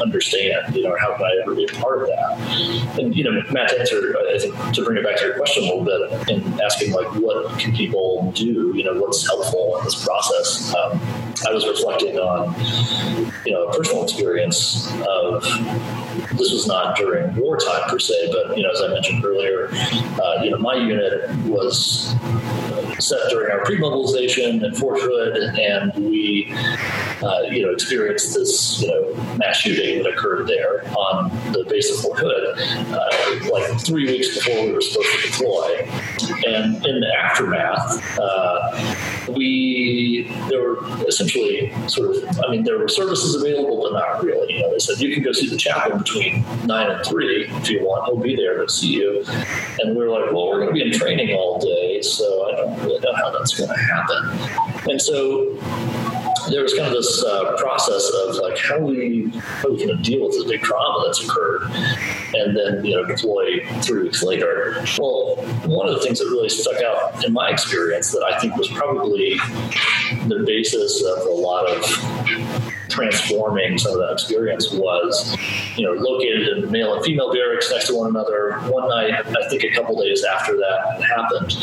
understand 0.00 0.74
you 0.74 0.82
know 0.82 0.96
how 0.98 1.16
can 1.16 1.26
I 1.26 1.42
ever 1.42 1.54
be 1.54 1.64
a 1.64 1.80
part 1.80 2.02
of 2.02 2.08
that? 2.08 2.98
And 2.98 3.14
you 3.14 3.24
know 3.24 3.42
Matt 3.50 3.70
to 3.70 3.78
answer 3.78 4.14
I 4.18 4.38
think 4.38 4.74
to 4.74 4.84
bring 4.84 4.98
it 4.98 5.04
back 5.04 5.16
to 5.18 5.26
your 5.26 5.36
question 5.36 5.64
a 5.64 5.66
little 5.66 5.84
bit 5.84 6.30
and 6.30 6.60
asking 6.60 6.92
like 6.92 7.06
what 7.16 7.58
can 7.58 7.74
people 7.74 8.32
do 8.34 8.72
you 8.74 8.84
know 8.84 8.94
what's 8.94 9.26
helpful 9.26 9.78
in 9.78 9.84
this 9.84 10.04
process? 10.04 10.74
Um, 10.74 11.00
I 11.48 11.52
was 11.52 11.66
reflecting 11.66 12.18
on 12.18 12.54
you 13.44 13.52
know 13.52 13.68
a 13.68 13.76
personal 13.76 14.04
experience 14.04 14.90
of 15.08 15.42
this 16.36 16.52
was 16.52 16.66
not 16.66 16.96
during 16.96 17.34
wartime 17.36 17.88
per 17.88 17.98
se 17.98 18.14
but 18.32 18.56
you 18.56 18.62
know 18.62 18.70
as 18.70 18.80
I 18.82 18.88
mentioned 18.88 19.24
earlier 19.24 19.68
uh, 19.72 20.42
you 20.42 20.50
know 20.50 20.58
my 20.58 20.74
unit 20.74 21.30
was 21.46 22.14
set 23.00 23.18
during 23.30 23.50
our 23.50 23.64
pre-mobilization 23.64 24.64
at 24.64 24.76
Fort 24.76 25.00
Hood, 25.00 25.36
and 25.58 25.92
we, 25.94 26.52
uh, 27.22 27.42
you 27.50 27.64
know, 27.64 27.72
experienced 27.72 28.34
this, 28.34 28.80
you 28.80 28.88
know, 28.88 29.19
mass 29.36 29.56
shooting 29.56 30.02
that 30.02 30.12
occurred 30.12 30.46
there 30.46 30.82
on 30.96 31.30
the 31.52 31.64
base 31.68 31.90
of 31.92 32.00
Fort 32.02 32.18
Hood, 32.20 32.58
uh, 32.92 33.50
like 33.52 33.80
three 33.80 34.06
weeks 34.06 34.34
before 34.34 34.66
we 34.66 34.72
were 34.72 34.80
supposed 34.80 35.08
to 35.08 35.30
deploy. 35.30 35.88
And 36.46 36.84
in 36.86 37.00
the 37.00 37.14
aftermath, 37.18 38.18
uh, 38.18 39.32
we 39.36 40.30
there 40.48 40.60
were 40.62 41.06
essentially 41.06 41.72
sort 41.88 42.16
of, 42.16 42.40
I 42.44 42.50
mean, 42.50 42.64
there 42.64 42.78
were 42.78 42.88
services 42.88 43.34
available, 43.34 43.82
but 43.82 43.92
not 43.92 44.22
really. 44.22 44.54
You 44.54 44.62
know, 44.62 44.72
they 44.72 44.78
said 44.78 44.98
you 45.00 45.14
can 45.14 45.22
go 45.22 45.32
see 45.32 45.48
the 45.48 45.56
chaplain 45.56 45.98
between 45.98 46.44
nine 46.66 46.90
and 46.90 47.04
three 47.04 47.46
if 47.48 47.70
you 47.70 47.82
want. 47.84 48.06
He'll 48.06 48.22
be 48.22 48.36
there 48.36 48.58
to 48.58 48.68
see 48.68 48.94
you. 48.94 49.24
And 49.80 49.96
we 49.96 50.06
were 50.06 50.10
like, 50.10 50.32
well, 50.32 50.48
we're 50.48 50.60
going 50.60 50.68
to 50.68 50.72
be 50.74 50.82
in 50.82 50.92
training 50.92 51.34
all 51.34 51.58
day, 51.58 52.02
so 52.02 52.48
I 52.48 52.56
don't 52.56 52.78
really 52.80 53.00
know 53.00 53.14
how 53.14 53.30
that's 53.30 53.56
going 53.56 53.70
to 53.70 53.76
happen. 53.76 54.90
And 54.90 55.00
so 55.00 55.56
there 56.50 56.62
was 56.62 56.74
kind 56.74 56.86
of 56.86 56.92
this 56.92 57.24
uh, 57.24 57.56
process 57.56 58.10
of 58.22 58.36
like 58.36 58.58
how 58.58 58.78
we 58.78 59.30
how 59.34 59.70
we 59.70 59.78
can 59.78 60.00
deal 60.02 60.26
with 60.26 60.32
this 60.32 60.44
big 60.44 60.62
trauma 60.62 61.04
that's 61.06 61.24
occurred, 61.24 61.62
and 62.34 62.56
then 62.56 62.84
you 62.84 62.96
know 62.96 63.06
deploy 63.06 63.64
three 63.82 64.02
weeks 64.02 64.22
later. 64.22 64.84
Well, 64.98 65.36
one 65.64 65.88
of 65.88 65.94
the 65.94 66.00
things 66.00 66.18
that 66.18 66.26
really 66.26 66.48
stuck 66.48 66.82
out 66.82 67.24
in 67.24 67.32
my 67.32 67.50
experience 67.50 68.12
that 68.12 68.22
I 68.22 68.38
think 68.38 68.56
was 68.56 68.68
probably 68.68 69.36
the 70.26 70.42
basis 70.46 71.02
of 71.04 71.26
a 71.26 71.30
lot 71.30 71.66
of 71.66 72.74
transforming 72.90 73.78
some 73.78 73.92
of 73.92 73.98
that 73.98 74.12
experience 74.12 74.70
was, 74.72 75.36
you 75.76 75.84
know, 75.84 75.92
located 75.92 76.48
in 76.48 76.60
the 76.62 76.70
male 76.70 76.94
and 76.94 77.04
female 77.04 77.32
barracks 77.32 77.70
next 77.70 77.86
to 77.88 77.94
one 77.94 78.08
another. 78.08 78.58
One 78.70 78.88
night, 78.88 79.14
I 79.14 79.48
think 79.48 79.64
a 79.64 79.70
couple 79.70 79.96
days 80.00 80.24
after 80.24 80.56
that 80.56 81.02
happened, 81.02 81.56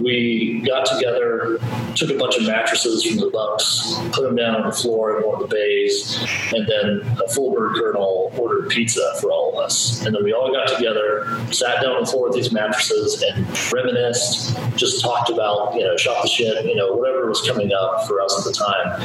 we 0.00 0.62
got 0.66 0.86
together, 0.86 1.58
took 1.94 2.10
a 2.10 2.18
bunch 2.18 2.36
of 2.36 2.46
mattresses 2.46 3.04
from 3.04 3.16
the 3.16 3.30
bunks, 3.30 3.94
put 4.12 4.22
them 4.22 4.36
down 4.36 4.56
on 4.56 4.68
the 4.68 4.76
floor 4.76 5.18
in 5.18 5.26
one 5.26 5.42
of 5.42 5.48
the 5.48 5.54
bays, 5.54 6.18
and 6.52 6.66
then 6.66 7.18
a 7.20 7.40
bird 7.54 7.74
colonel 7.76 8.32
ordered 8.36 8.68
pizza 8.68 9.14
for 9.20 9.30
all 9.30 9.52
of 9.52 9.64
us. 9.64 10.04
And 10.04 10.14
then 10.14 10.24
we 10.24 10.32
all 10.32 10.52
got 10.52 10.68
together, 10.68 11.40
sat 11.52 11.82
down 11.82 11.92
on 11.92 12.04
the 12.04 12.10
floor 12.10 12.28
with 12.28 12.36
these 12.36 12.52
mattresses, 12.52 13.22
and 13.22 13.46
reminisced, 13.72 14.56
just 14.76 15.02
talked 15.02 15.30
about, 15.30 15.74
you 15.74 15.84
know, 15.84 15.96
shot 15.96 16.22
the 16.22 16.28
shit, 16.28 16.64
you 16.64 16.74
know, 16.74 16.92
whatever 16.94 17.28
was 17.28 17.42
coming 17.46 17.72
up 17.72 18.06
for 18.06 18.20
us 18.20 18.38
at 18.38 18.44
the 18.44 18.52
time. 18.52 19.00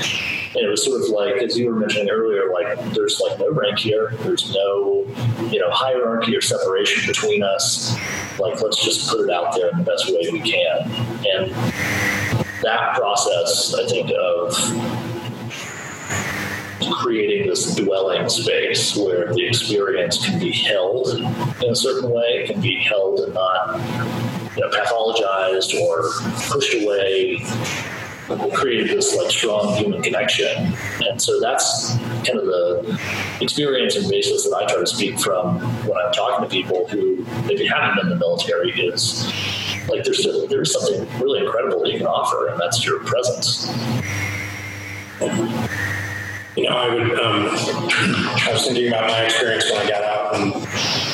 And 0.56 0.66
it 0.66 0.70
was 0.70 0.84
sort 0.84 1.02
of 1.02 1.10
like, 1.10 1.42
as 1.44 1.58
you 1.58 1.69
were 1.70 1.80
mentioning 1.80 2.10
earlier, 2.10 2.52
like 2.52 2.94
there's 2.94 3.20
like 3.20 3.40
no 3.40 3.52
rank 3.52 3.80
here. 3.80 4.12
There's 4.20 4.54
no, 4.54 5.06
you 5.50 5.60
know, 5.60 5.70
hierarchy 5.72 6.36
or 6.36 6.42
separation 6.42 7.08
between 7.08 7.44
us. 7.44 7.96
Like 8.40 8.62
let's 8.62 8.84
just 8.84 9.10
put 9.10 9.22
it 9.22 9.30
out 9.32 9.56
there 9.56 9.70
in 9.70 9.78
the 9.78 9.84
best 9.84 10.08
way 10.08 10.30
we 10.32 10.40
can. 10.40 10.92
And 11.26 11.52
that 12.62 12.96
process, 12.96 13.74
I 13.74 13.88
think, 13.88 14.12
of 14.18 14.54
creating 17.02 17.48
this 17.48 17.76
dwelling 17.76 18.28
space 18.30 18.96
where 18.96 19.34
the 19.34 19.48
experience 19.48 20.26
can 20.26 20.40
be 20.40 20.52
held 20.52 21.10
in 21.10 21.70
a 21.70 21.76
certain 21.76 22.10
way, 22.10 22.46
can 22.48 22.60
be 22.62 22.76
held 22.84 23.20
and 23.20 23.34
not 23.34 23.78
you 24.56 24.62
know, 24.62 24.70
pathologized 24.70 25.80
or 25.80 26.10
pushed 26.50 26.74
away 26.84 27.38
created 28.54 28.90
this 28.90 29.16
like 29.16 29.32
strong 29.32 29.76
human 29.76 30.02
connection. 30.02 30.74
And 31.02 31.22
so 31.22 31.40
that's 31.40 31.96
kind 31.98 32.38
of 32.38 32.46
the 32.46 33.00
experience 33.42 33.96
and 33.96 34.10
basis 34.10 34.44
that 34.44 34.56
I 34.56 34.66
try 34.66 34.80
to 34.80 34.88
speak 34.88 35.20
from 35.20 35.60
when 35.88 35.98
I'm 35.98 36.12
talking 36.14 36.48
to 36.48 36.50
people 36.50 36.88
who 36.88 37.26
maybe 37.46 37.66
haven't 37.66 37.96
been 37.96 38.06
in 38.06 38.10
the 38.10 38.16
military 38.18 38.72
is 38.72 39.26
like 39.88 40.04
there's 40.04 40.26
there's 40.50 40.74
something 40.74 41.08
really 41.20 41.44
incredible 41.44 41.82
that 41.84 41.92
you 41.92 41.98
can 41.98 42.08
offer, 42.08 42.48
and 42.48 42.60
that's 42.60 42.86
your 42.86 43.00
presence. 43.04 43.68
You 46.56 46.70
know, 46.70 46.76
I 46.76 46.94
would. 46.94 47.20
Um, 47.20 47.48
I 47.50 48.50
was 48.52 48.66
thinking 48.66 48.88
about 48.88 49.10
my 49.10 49.24
experience 49.24 49.72
when 49.72 49.82
I 49.82 49.90
got 49.90 50.04
out 50.04 50.36
and 50.36 50.54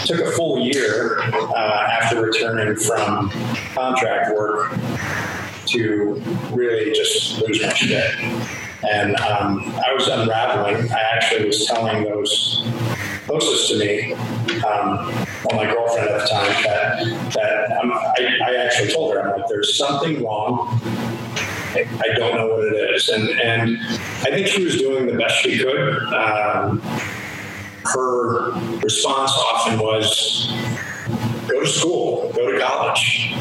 took 0.05 0.19
a 0.21 0.31
full 0.31 0.59
year 0.59 1.19
uh, 1.21 1.87
after 2.01 2.21
returning 2.21 2.75
from 2.75 3.29
contract 3.73 4.35
work 4.35 4.71
to 5.67 6.21
really 6.51 6.93
just 6.93 7.41
lose 7.41 7.61
my 7.61 7.73
shit. 7.73 8.15
And 8.89 9.15
um, 9.17 9.73
I 9.85 9.93
was 9.93 10.07
unraveling. 10.07 10.91
I 10.91 10.99
actually 11.13 11.45
was 11.47 11.65
telling 11.65 12.03
those 12.03 12.63
closest 13.25 13.69
to 13.71 13.79
me, 13.79 14.13
um, 14.63 15.07
well, 15.43 15.55
my 15.55 15.65
girlfriend 15.65 16.09
at 16.09 16.21
the 16.21 16.27
time, 16.27 16.63
that 16.63 17.31
that 17.33 17.77
um, 17.81 17.91
I, 17.91 18.39
I 18.47 18.55
actually 18.55 18.93
told 18.93 19.13
her, 19.13 19.21
I'm 19.21 19.39
like, 19.39 19.49
there's 19.49 19.77
something 19.77 20.23
wrong. 20.23 20.79
I, 21.75 22.13
don't 22.15 22.35
know 22.35 22.47
what 22.47 22.65
it 22.67 22.95
is, 22.95 23.09
and 23.09 23.29
and 23.41 23.77
I 24.21 24.29
think 24.29 24.47
she 24.47 24.63
was 24.63 24.77
doing 24.77 25.07
the 25.07 25.13
best 25.17 25.41
she 25.41 25.57
could. 25.57 26.13
Um, 26.13 26.79
her 27.83 28.51
response 28.79 29.31
often 29.31 29.79
was, 29.79 30.53
"Go 31.49 31.59
to 31.59 31.67
school, 31.67 32.31
go 32.33 32.49
to 32.49 32.59
college." 32.59 33.33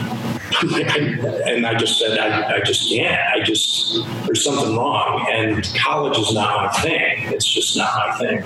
And 0.62 1.67
I 1.67 1.75
just 1.75 1.99
said, 1.99 2.19
I, 2.19 2.57
I 2.57 2.61
just 2.61 2.88
can't. 2.88 3.21
I 3.35 3.43
just, 3.43 3.99
there's 4.25 4.45
something 4.45 4.77
wrong. 4.77 5.27
And 5.31 5.69
college 5.83 6.19
is 6.19 6.33
not 6.35 6.57
my 6.57 6.73
thing. 6.81 7.33
It's 7.33 7.47
just 7.47 7.77
not 7.77 7.95
my 7.97 8.19
thing. 8.19 8.43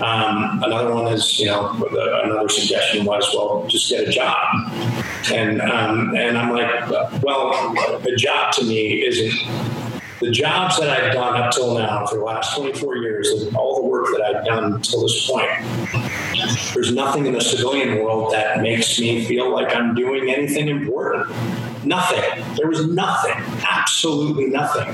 Um, 0.00 0.62
another 0.62 0.94
one 0.94 1.12
is, 1.12 1.38
you 1.38 1.46
know, 1.46 1.72
another 2.24 2.48
suggestion 2.48 3.04
was, 3.04 3.28
well, 3.34 3.66
just 3.68 3.88
get 3.90 4.08
a 4.08 4.10
job. 4.10 4.36
And, 5.32 5.60
um, 5.62 6.14
and 6.16 6.38
I'm 6.38 6.52
like, 6.52 7.22
well, 7.22 7.74
a 8.04 8.16
job 8.16 8.52
to 8.54 8.64
me 8.64 9.04
isn't 9.06 9.75
the 10.20 10.30
jobs 10.30 10.78
that 10.78 10.88
I've 10.88 11.12
done 11.12 11.40
up 11.40 11.52
till 11.52 11.78
now 11.78 12.06
for 12.06 12.16
the 12.16 12.24
last 12.24 12.56
24 12.56 12.96
years, 12.96 13.30
and 13.30 13.56
all 13.56 13.82
the 13.82 13.88
work 13.88 14.06
that 14.12 14.22
I've 14.22 14.44
done 14.44 14.74
until 14.74 15.02
this 15.02 15.30
point, 15.30 15.48
there's 16.74 16.92
nothing 16.92 17.26
in 17.26 17.34
the 17.34 17.40
civilian 17.40 18.02
world 18.02 18.32
that 18.32 18.60
makes 18.60 18.98
me 18.98 19.24
feel 19.24 19.50
like 19.50 19.74
I'm 19.74 19.94
doing 19.94 20.30
anything 20.30 20.68
important. 20.68 21.28
Nothing. 21.84 22.44
There 22.56 22.68
was 22.68 22.86
nothing. 22.88 23.34
Absolutely 23.70 24.46
nothing. 24.46 24.88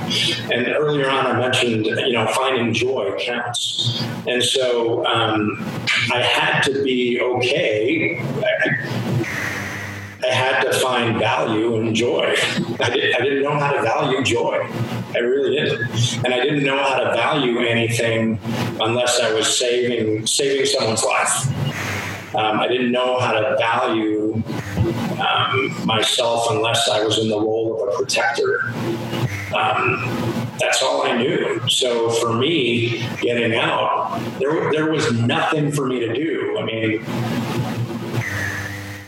And 0.53 0.69
earlier 0.69 1.09
on, 1.09 1.27
I 1.27 1.39
mentioned, 1.39 1.87
you 1.87 2.13
know, 2.13 2.27
finding 2.27 2.75
joy 2.75 3.17
counts. 3.19 4.05
And 4.27 4.43
so 4.43 5.05
um, 5.07 5.57
I 6.13 6.21
had 6.21 6.63
to 6.65 6.83
be 6.83 7.19
okay. 7.21 8.19
I, 8.21 9.52
I 10.25 10.33
had 10.33 10.63
to 10.63 10.73
find 10.79 11.19
value 11.19 11.77
and 11.77 11.95
joy. 11.95 12.35
I, 12.81 12.91
did, 12.91 13.15
I 13.15 13.23
didn't 13.23 13.43
know 13.43 13.59
how 13.59 13.73
to 13.73 13.83
value 13.83 14.23
joy. 14.23 14.69
I 15.15 15.19
really 15.19 15.57
didn't, 15.57 16.25
and 16.25 16.33
I 16.33 16.41
didn't 16.41 16.65
know 16.65 16.83
how 16.83 16.99
to 17.01 17.13
value 17.13 17.59
anything 17.61 18.39
unless 18.81 19.21
I 19.21 19.33
was 19.33 19.59
saving 19.59 20.27
saving 20.27 20.67
someone's 20.67 21.05
life. 21.05 21.47
Um, 22.35 22.61
I 22.61 22.69
didn't 22.69 22.93
know 22.93 23.19
how 23.19 23.33
to 23.33 23.57
value 23.59 24.43
um, 25.21 25.87
myself 25.87 26.47
unless 26.51 26.89
I 26.89 27.03
was 27.05 27.19
in 27.19 27.29
the 27.29 27.39
role 27.39 27.83
of 27.83 27.89
a 27.89 27.97
protector. 27.99 28.73
Um, 29.55 30.53
that's 30.59 30.83
all 30.83 31.03
I 31.07 31.17
knew. 31.17 31.61
So 31.69 32.11
for 32.11 32.33
me, 32.33 33.07
getting 33.21 33.55
out, 33.55 34.19
there 34.39 34.71
there 34.73 34.91
was 34.91 35.13
nothing 35.13 35.73
for 35.73 35.87
me 35.87 36.01
to 36.01 36.15
do. 36.15 36.57
I 36.59 36.65
mean, 36.65 37.05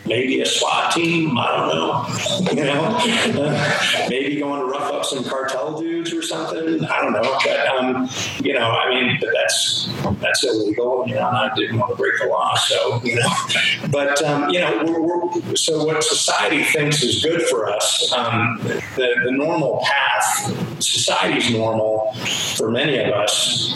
maybe 0.07 0.41
a 0.41 0.47
SWAT 0.47 0.93
team. 0.93 1.39
I 1.39 1.57
don't 1.57 1.69
know. 1.69 2.53
You 2.53 2.65
know, 2.65 4.09
maybe 4.09 4.39
going 4.39 4.61
to 4.61 4.67
rough 4.67 4.93
up 4.93 5.05
some 5.05 5.25
cartel 5.25 5.79
dudes 5.79 6.13
or 6.13 6.23
something. 6.23 6.85
I 6.85 7.01
don't 7.01 7.13
know. 7.13 7.39
But 7.45 7.67
um, 7.69 8.09
you 8.43 8.55
know, 8.55 8.71
I 8.71 8.91
mean, 8.91 9.19
but 9.21 9.31
that's 9.35 9.89
that's 10.21 10.45
illegal. 10.45 11.05
You 11.07 11.15
know, 11.15 11.27
I 11.27 11.51
didn't 11.55 11.79
want 11.79 11.91
to 11.93 11.97
break 11.97 12.19
the 12.21 12.27
law, 12.27 12.55
so 12.57 13.01
you 13.03 13.17
know. 13.17 13.89
But 13.91 14.23
um, 14.23 14.51
you 14.51 14.61
know, 14.61 14.83
we're, 14.85 15.01
we're, 15.01 15.57
so 15.57 15.85
what 15.85 16.03
society 16.03 16.65
thinks 16.65 17.03
is 17.03 17.23
good 17.23 17.43
for 17.43 17.69
us, 17.69 18.13
um, 18.13 18.59
the 18.63 19.15
the 19.25 19.33
normal 19.33 19.83
path, 19.85 20.83
society's 20.83 21.51
normal 21.51 22.13
for 22.57 22.71
many 22.71 22.99
of 22.99 23.13
us 23.13 23.75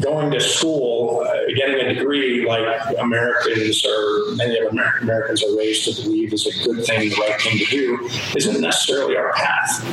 going 0.00 0.30
to 0.30 0.40
school, 0.40 1.24
uh, 1.26 1.46
getting 1.54 1.86
a 1.86 1.94
degree 1.94 2.46
like 2.46 2.66
Americans 2.98 3.84
or 3.84 4.34
many 4.36 4.58
of 4.58 4.72
Amer- 4.72 4.98
Americans 5.02 5.42
are 5.42 5.56
raised 5.56 5.84
to 5.84 6.02
believe 6.02 6.32
is 6.32 6.46
a 6.46 6.64
good 6.64 6.84
thing, 6.84 7.10
the 7.10 7.16
right 7.16 7.40
thing 7.40 7.58
to 7.58 7.64
do, 7.66 8.08
isn't 8.36 8.60
necessarily 8.60 9.16
our 9.16 9.32
path. 9.32 9.84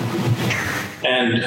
And 1.05 1.43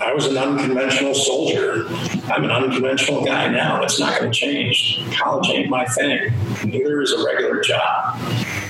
I 0.00 0.12
was 0.12 0.26
an 0.26 0.36
unconventional 0.36 1.14
soldier. 1.14 1.86
I'm 2.30 2.44
an 2.44 2.50
unconventional 2.50 3.24
guy 3.24 3.48
now. 3.48 3.82
It's 3.82 3.98
not 3.98 4.18
going 4.18 4.32
to 4.32 4.38
change. 4.38 5.00
College 5.16 5.48
ain't 5.50 5.70
my 5.70 5.84
thing. 5.86 6.32
Neither 6.64 7.00
is 7.00 7.12
a 7.12 7.24
regular 7.24 7.62
job. 7.62 8.20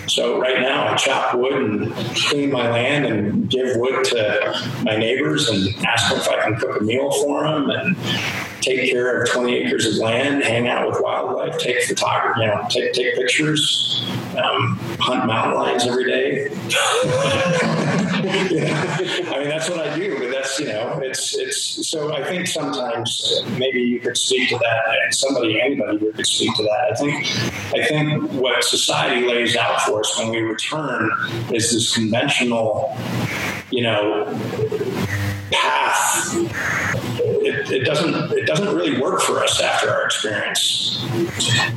So 0.07 0.41
right 0.41 0.61
now, 0.61 0.93
I 0.93 0.97
chop 0.97 1.35
wood 1.35 1.55
and 1.55 1.93
clean 2.29 2.53
my 2.53 2.71
land 2.71 3.07
and 3.07 3.49
give 3.49 3.77
wood 3.77 4.05
to 4.05 4.81
my 4.85 4.97
neighbors 4.97 5.49
and 5.49 5.69
ask 5.87 6.11
them 6.11 6.21
if 6.21 6.29
I 6.29 6.43
can 6.43 6.57
cook 6.57 6.81
a 6.81 6.85
meal 6.85 7.11
for 7.11 7.43
them 7.45 7.71
and 7.71 7.97
take 8.65 8.91
care 8.91 9.23
of 9.23 9.31
20 9.31 9.55
acres 9.57 9.87
of 9.87 9.95
land, 10.03 10.43
hang 10.43 10.69
out 10.69 10.89
with 10.89 10.99
wildlife, 11.01 11.59
take 11.59 11.83
photography, 11.83 12.41
you 12.41 12.47
know, 12.47 12.67
take 12.71 12.93
take 12.93 13.15
pictures, 13.15 14.03
um, 14.43 14.79
hunt 14.99 15.27
mountain 15.27 15.55
lions 15.55 15.87
every 15.87 16.05
day. 16.05 16.49
yeah. 18.51 19.33
I 19.33 19.39
mean, 19.39 19.49
that's 19.49 19.69
what 19.69 19.81
I 19.81 19.95
do. 19.97 20.19
But 20.19 20.31
that's 20.31 20.59
you 20.59 20.67
know, 20.67 20.99
it's 21.03 21.37
it's. 21.37 21.89
So 21.89 22.15
I 22.15 22.25
think 22.25 22.47
sometimes 22.47 23.43
maybe 23.59 23.83
you 23.83 24.01
could 24.01 24.17
speak 24.17 24.49
to 24.49 24.57
that, 24.57 24.83
and 25.03 25.15
somebody, 25.15 25.61
anybody 25.61 25.99
here 25.99 26.13
could 26.13 26.27
speak 26.27 26.55
to 26.57 26.63
that. 26.63 26.93
I 26.93 26.95
think 26.95 27.27
I 27.75 27.85
think 27.87 28.33
what 28.33 28.65
society 28.65 29.27
lays 29.27 29.57
out 29.57 29.83
for 29.83 30.01
us 30.01 30.19
when 30.19 30.31
we 30.31 30.39
return 30.41 31.11
is 31.53 31.73
this 31.73 31.95
conventional, 31.95 32.97
you 33.71 33.83
know, 33.83 34.25
path 35.51 36.94
it, 37.65 37.83
it, 37.83 37.85
doesn't 37.85 38.15
it 38.33 38.47
doesn't 38.47 38.75
really 38.75 39.01
work 39.01 39.21
for 39.21 39.43
us 39.43 39.61
after 39.61 39.91
our 39.91 40.05
experience. 40.05 41.01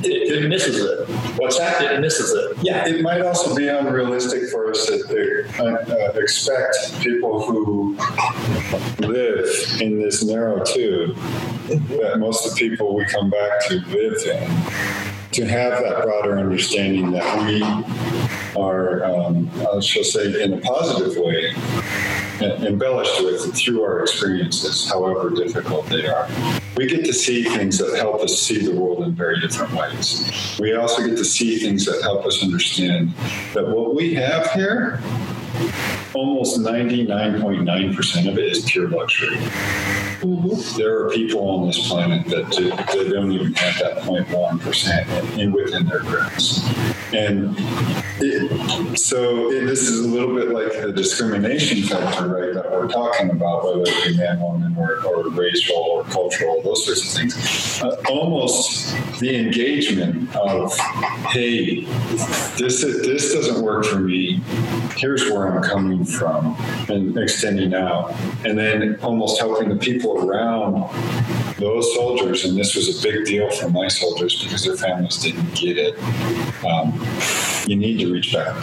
It, 0.03 0.43
it, 0.43 0.47
misses 0.47 0.77
it. 0.77 1.09
What's 1.37 1.57
that? 1.57 1.81
It 1.81 1.99
misses 1.99 2.31
it. 2.31 2.63
Yeah, 2.63 2.87
it 2.87 3.01
might 3.01 3.21
also 3.21 3.55
be 3.55 3.67
unrealistic 3.67 4.49
for 4.49 4.69
us 4.71 4.85
to 4.85 5.45
uh, 5.59 6.19
expect 6.19 6.99
people 7.01 7.45
who 7.45 7.97
live 8.99 9.47
in 9.81 9.99
this 9.99 10.23
narrow 10.23 10.63
tube 10.63 11.15
that 11.67 12.15
most 12.19 12.45
of 12.45 12.53
the 12.53 12.57
people 12.57 12.95
we 12.95 13.05
come 13.05 13.29
back 13.29 13.67
to 13.67 13.79
live 13.87 14.15
in 14.25 15.16
to 15.37 15.47
have 15.47 15.83
that 15.83 16.01
broader 16.01 16.39
understanding 16.39 17.11
that 17.11 17.45
we 17.45 17.61
are, 18.59 19.05
um, 19.05 19.47
I 19.71 19.79
shall 19.81 20.03
say, 20.03 20.41
in 20.41 20.53
a 20.53 20.57
positive 20.57 21.15
way, 21.15 21.53
embellished 22.65 23.23
with 23.23 23.55
through 23.55 23.83
our 23.83 24.01
experiences, 24.01 24.89
however 24.89 25.29
difficult 25.29 25.85
they 25.89 26.07
are. 26.07 26.27
We 26.75 26.87
get 26.87 27.05
to 27.05 27.13
see 27.13 27.43
things 27.43 27.77
that 27.77 27.95
help 27.97 28.21
us 28.21 28.39
see 28.39 28.65
the 28.65 28.73
world 28.73 29.03
in 29.03 29.13
very 29.13 29.39
different 29.39 29.73
ways. 29.73 30.57
We 30.59 30.73
also 30.73 31.05
get 31.05 31.17
to 31.17 31.25
see 31.25 31.59
things 31.59 31.85
that 31.85 32.01
help 32.01 32.25
us 32.25 32.41
understand 32.41 33.13
that 33.53 33.67
what 33.67 33.93
we 33.93 34.15
have 34.15 34.51
here 34.53 35.03
almost 36.13 36.59
99.9% 36.59 38.29
of 38.29 38.37
it 38.37 38.45
is 38.45 38.65
pure 38.65 38.89
luxury. 38.89 39.37
Mm-hmm. 39.37 40.77
There 40.77 41.05
are 41.05 41.09
people 41.11 41.47
on 41.47 41.67
this 41.67 41.87
planet 41.87 42.25
that, 42.27 42.49
do, 42.51 42.69
that 42.69 43.11
don't 43.11 43.31
even 43.31 43.53
have 43.53 43.77
that 43.79 43.97
0.1% 44.03 45.37
in, 45.37 45.51
within 45.51 45.85
their 45.85 45.99
grasp. 45.99 46.65
And 47.13 47.55
it, 48.19 48.97
so 48.97 49.51
it, 49.51 49.65
this 49.65 49.81
is 49.81 49.99
a 50.05 50.07
little 50.07 50.33
bit 50.35 50.49
like 50.49 50.81
the 50.81 50.91
discrimination 50.91 51.83
factor, 51.83 52.27
right, 52.27 52.53
that 52.53 52.71
we're 52.71 52.87
talking 52.87 53.29
about, 53.29 53.63
whether 53.63 53.83
it 53.85 54.07
be 54.07 54.17
man, 54.17 54.39
woman, 54.39 54.75
or, 54.77 55.05
or 55.05 55.29
racial 55.29 55.75
or 55.75 56.03
cultural, 56.05 56.61
those 56.63 56.85
sorts 56.85 57.05
of 57.05 57.19
things. 57.19 57.81
Uh, 57.81 57.95
almost 58.09 58.95
the 59.19 59.35
engagement 59.35 60.35
of, 60.35 60.75
hey, 61.29 61.81
this, 62.57 62.81
this 62.81 63.33
doesn't 63.33 63.63
work 63.63 63.85
for 63.85 63.99
me. 63.99 64.41
Here's 64.95 65.29
where 65.29 65.46
I'm 65.47 65.63
coming 65.63 66.05
from 66.05 66.55
and 66.89 67.17
extending 67.17 67.73
out. 67.73 68.13
And 68.45 68.57
then 68.57 68.99
almost 69.01 69.39
helping 69.39 69.69
the 69.69 69.75
people 69.75 70.29
around 70.29 70.89
those 71.57 71.93
soldiers. 71.95 72.45
And 72.45 72.57
this 72.57 72.75
was 72.75 72.99
a 72.99 73.07
big 73.07 73.25
deal 73.25 73.49
for 73.51 73.69
my 73.69 73.87
soldiers 73.87 74.43
because 74.43 74.63
their 74.63 74.77
families 74.77 75.17
didn't 75.17 75.53
get 75.55 75.77
it. 75.77 75.97
Um, 76.63 76.93
you 77.67 77.75
need 77.75 77.99
to 77.99 78.11
reach 78.11 78.33
back 78.33 78.55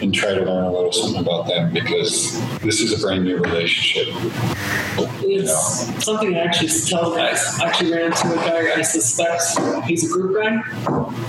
and 0.00 0.14
try 0.14 0.34
to 0.34 0.40
learn 0.40 0.64
a 0.64 0.72
little 0.72 0.92
something 0.92 1.20
about 1.20 1.46
them 1.46 1.72
because 1.72 2.40
this 2.60 2.80
is 2.80 2.92
a 2.92 3.06
brand 3.06 3.24
new 3.24 3.38
relationship. 3.38 4.08
It's 4.12 5.22
you 5.22 5.42
know. 5.42 6.00
something 6.00 6.34
I 6.34 6.40
actually 6.40 6.70
tell 6.88 7.14
guys. 7.14 7.58
I 7.60 7.68
actually 7.68 7.92
ran 7.92 8.06
into 8.06 8.32
a 8.32 8.36
guy 8.36 8.78
I 8.78 8.82
suspect 8.82 9.42
he's 9.86 10.10
a 10.10 10.12
group 10.12 10.36
guy 10.36 10.62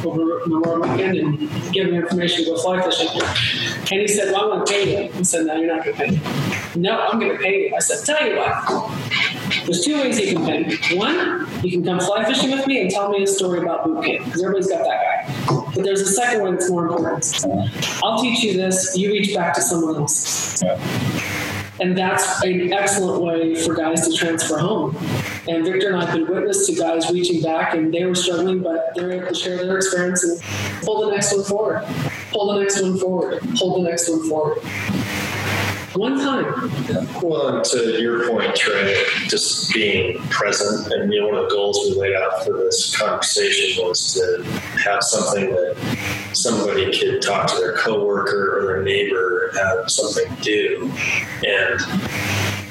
over 0.05 0.47
Memorial 0.47 0.81
Weekend 0.81 1.17
and 1.17 1.73
gave 1.73 1.91
me 1.91 1.97
information 1.97 2.45
to 2.45 2.51
go 2.51 2.57
fly 2.57 2.81
fishing. 2.81 3.09
And 3.91 4.01
he 4.01 4.07
said, 4.07 4.31
Well, 4.31 4.51
I'm 4.53 4.57
going 4.59 4.65
to 4.65 4.71
pay 4.71 5.05
you. 5.05 5.13
I 5.13 5.21
said, 5.23 5.45
No, 5.45 5.55
you're 5.55 5.75
not 5.75 5.85
going 5.85 5.97
to 5.97 6.03
pay 6.03 6.11
me. 6.11 6.81
No, 6.81 6.99
I'm 6.99 7.19
going 7.19 7.37
to 7.37 7.37
pay 7.37 7.67
you. 7.67 7.75
I 7.75 7.79
said, 7.79 8.05
Tell 8.05 8.27
you 8.27 8.37
what. 8.37 8.91
There's 9.65 9.83
two 9.83 9.97
ways 9.97 10.19
you 10.19 10.35
can 10.35 10.45
pay 10.45 10.63
me. 10.63 10.97
One, 10.97 11.47
you 11.63 11.71
can 11.71 11.83
come 11.83 11.99
fly 11.99 12.25
fishing 12.25 12.51
with 12.51 12.65
me 12.67 12.81
and 12.81 12.89
tell 12.89 13.09
me 13.09 13.23
a 13.23 13.27
story 13.27 13.59
about 13.59 13.83
boot 13.85 14.03
camp 14.03 14.25
because 14.25 14.43
everybody's 14.43 14.69
got 14.69 14.83
that 14.83 15.47
guy. 15.47 15.60
But 15.73 15.83
there's 15.83 16.01
a 16.01 16.07
second 16.07 16.41
one 16.41 16.55
that's 16.55 16.69
more 16.69 16.87
important. 16.87 17.45
I'll 18.03 18.21
teach 18.21 18.43
you 18.43 18.53
this, 18.53 18.95
you 18.97 19.11
reach 19.11 19.33
back 19.33 19.53
to 19.55 19.61
someone 19.61 19.95
else. 19.95 20.61
And 21.79 21.97
that's 21.97 22.43
an 22.43 22.71
excellent 22.73 23.23
way 23.23 23.55
for 23.55 23.73
guys 23.73 24.07
to 24.07 24.15
transfer 24.15 24.59
home. 24.59 24.95
And 25.47 25.65
Victor 25.65 25.87
and 25.87 25.95
I 25.95 26.05
have 26.05 26.13
been 26.13 26.27
witness 26.27 26.67
to 26.67 26.75
guys 26.75 27.09
reaching 27.09 27.41
back 27.41 27.73
and 27.73 27.91
they 27.91 28.05
were 28.05 28.13
struggling, 28.13 28.61
but 28.61 28.91
they're 28.93 29.11
able 29.11 29.29
to 29.29 29.33
share 29.33 29.57
their 29.57 29.77
experience 29.77 30.23
and 30.23 30.39
pull 30.83 31.05
the 31.05 31.11
next 31.11 31.33
one 31.33 31.43
forward, 31.43 31.83
pull 32.31 32.53
the 32.53 32.59
next 32.59 32.81
one 32.81 32.99
forward, 32.99 33.41
pull 33.57 33.81
the 33.81 33.89
next 33.89 34.09
one 34.09 34.29
forward. 34.29 34.59
One 35.93 36.17
time. 36.19 36.71
Well, 37.21 37.61
to 37.61 38.01
your 38.01 38.29
point, 38.29 38.55
Trey, 38.55 39.03
just 39.27 39.73
being 39.73 40.21
present, 40.29 40.91
and 40.93 41.11
you 41.11 41.19
know, 41.19 41.27
one 41.27 41.35
of 41.35 41.49
the 41.49 41.55
goals 41.55 41.79
we 41.83 41.99
laid 41.99 42.15
out 42.15 42.45
for 42.45 42.53
this 42.53 42.95
conversation 42.95 43.85
was 43.85 44.13
to 44.13 44.43
have 44.85 45.03
something 45.03 45.49
that 45.49 45.75
somebody 46.31 46.97
could 46.97 47.21
talk 47.21 47.47
to 47.47 47.55
their 47.57 47.75
coworker 47.75 48.57
or 48.57 48.67
their 48.67 48.83
neighbor, 48.83 49.51
have 49.53 49.91
something 49.91 50.33
do, 50.41 50.89
and 51.45 51.79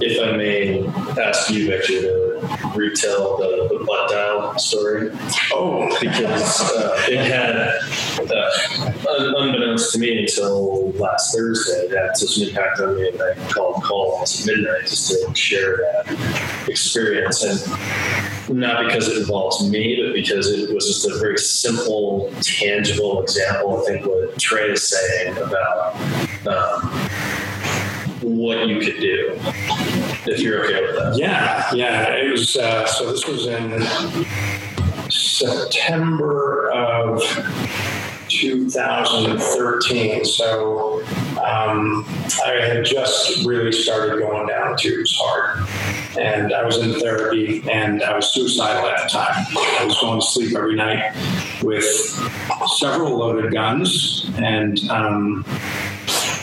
if 0.03 0.21
I 0.23 0.37
may 0.37 0.87
ask 1.23 1.51
you, 1.51 1.67
Victor, 1.69 2.01
to 2.01 2.73
retell 2.75 3.37
the, 3.37 3.69
the 3.71 3.85
butt 3.85 4.11
dial 4.11 4.59
story. 4.59 5.11
Oh, 5.53 5.89
because 6.01 6.61
uh, 6.73 6.97
it 7.09 7.19
had, 7.19 7.57
uh, 7.57 9.33
unbeknownst 9.37 9.93
to 9.93 9.99
me 9.99 10.23
until 10.23 10.91
last 10.93 11.35
Thursday, 11.35 11.87
it 11.87 11.97
had 11.97 12.17
such 12.17 12.39
an 12.39 12.49
impact 12.49 12.81
on 12.81 12.97
me. 12.97 13.09
And 13.09 13.23
I 13.23 13.35
called 13.49 13.83
calls 13.83 14.41
at 14.41 14.47
midnight 14.47 14.83
just 14.83 15.11
to 15.11 15.35
share 15.35 15.77
that 15.77 16.69
experience. 16.69 17.43
And 17.43 18.59
not 18.59 18.85
because 18.85 19.09
it 19.09 19.19
involves 19.19 19.69
me, 19.69 20.03
but 20.03 20.15
because 20.15 20.51
it 20.51 20.75
was 20.75 20.87
just 20.87 21.09
a 21.09 21.19
very 21.19 21.39
simple, 21.39 22.33
tangible 22.41 23.23
example. 23.23 23.83
I 23.83 23.87
think 23.87 24.07
what 24.07 24.39
Trey 24.39 24.71
is 24.71 24.83
saying 24.83 25.37
about. 25.37 25.97
Um, 26.47 27.10
what 28.22 28.68
you 28.68 28.80
could 28.80 29.00
do 29.00 29.38
if 30.26 30.40
you're 30.40 30.64
okay 30.64 30.83
with 30.83 30.96
that. 30.96 31.16
Yeah, 31.16 31.72
yeah. 31.74 32.14
It 32.14 32.30
was 32.30 32.56
uh, 32.56 32.87
so. 32.87 33.11
This 33.11 33.26
was 33.26 33.46
in 33.46 33.83
September 35.11 36.70
of 36.70 37.22
2013. 38.28 40.24
So 40.24 41.02
um, 41.38 42.04
I 42.46 42.61
had 42.61 42.85
just 42.85 43.44
really 43.46 43.72
started 43.72 44.18
going 44.20 44.48
down 44.48 44.76
tubes 44.76 45.14
hard. 45.16 45.66
And 46.18 46.52
I 46.52 46.64
was 46.64 46.78
in 46.78 46.98
therapy 47.00 47.62
and 47.70 48.02
I 48.02 48.16
was 48.16 48.33
suicidal 48.33 48.87
at 48.87 49.02
the 49.02 49.09
time. 49.09 49.46
I 49.56 49.85
was 49.85 49.98
going 50.00 50.20
to 50.20 50.26
sleep 50.26 50.56
every 50.56 50.74
night 50.74 51.14
with 51.62 51.85
several 52.78 53.16
loaded 53.16 53.52
guns 53.52 54.28
and 54.37 54.78
um, 54.90 55.44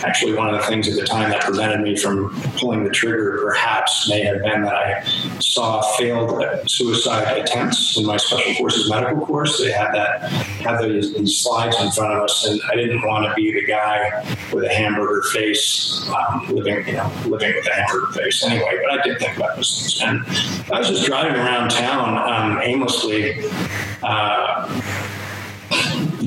actually 0.04 0.34
one 0.34 0.54
of 0.54 0.60
the 0.60 0.68
things 0.68 0.88
at 0.88 0.96
the 0.96 1.06
time 1.06 1.30
that 1.30 1.42
prevented 1.42 1.82
me 1.82 1.96
from 1.96 2.30
pulling 2.58 2.84
the 2.84 2.90
trigger 2.90 3.40
perhaps 3.44 4.10
may 4.10 4.22
have 4.22 4.42
been 4.42 4.64
that 4.64 4.74
I 4.74 5.04
saw 5.40 5.82
failed 5.98 6.44
suicide 6.70 7.38
attempts 7.38 7.98
in 7.98 8.06
my 8.06 8.18
special 8.18 8.54
forces 8.56 8.90
medical 8.90 9.26
course. 9.26 9.60
They 9.60 9.72
had 9.72 9.92
that 9.94 10.32
had 10.32 10.82
these, 10.82 11.14
these 11.14 11.40
slides 11.40 11.80
in 11.82 11.92
front 11.92 12.14
of 12.14 12.24
us, 12.24 12.46
and 12.48 12.62
I 12.72 12.76
didn't 12.76 13.02
want 13.02 13.26
to 13.26 13.34
be 13.34 13.54
the 13.54 13.66
guy 13.66 14.24
with 14.54 14.64
a 14.66 14.70
hamburger 14.70 15.24
face, 15.30 16.08
um, 16.10 16.48
living 16.50 16.88
you 16.88 16.94
know 16.94 17.12
living 17.26 17.54
with 17.56 17.68
a 17.68 17.74
hamburger 17.74 18.12
face 18.14 18.44
anyway. 18.46 18.80
But 18.84 19.00
I 19.00 19.04
did 19.04 19.20
think 19.20 19.38
about 19.38 19.56
those 19.56 20.00
things, 20.00 20.02
and 20.02 20.74
I 20.74 20.80
was 20.80 20.90
just 20.90 21.06
driving 21.06 21.36
around 21.36 21.70
town 21.70 22.18
um, 22.18 22.62
aimlessly. 22.62 23.44
Uh, 24.04 24.82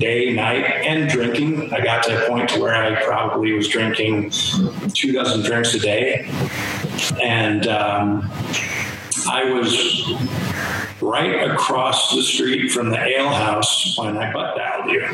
day, 0.00 0.32
night, 0.32 0.64
and 0.64 1.08
drinking. 1.08 1.72
I 1.72 1.80
got 1.84 2.02
to 2.04 2.24
a 2.24 2.28
point 2.28 2.48
to 2.50 2.60
where 2.60 2.74
I 2.74 3.00
probably 3.04 3.52
was 3.52 3.68
drinking 3.68 4.30
two 4.94 5.12
dozen 5.12 5.42
drinks 5.42 5.74
a 5.74 5.78
day, 5.78 6.28
and 7.22 7.68
um, 7.68 8.30
I 9.28 9.44
was 9.52 10.10
right 11.00 11.50
across 11.50 12.14
the 12.14 12.22
street 12.22 12.70
from 12.70 12.90
the 12.90 12.98
ale 12.98 13.28
house 13.28 13.96
when 13.96 14.16
I 14.16 14.32
butt 14.32 14.56
dialed 14.56 14.90
you 14.90 15.06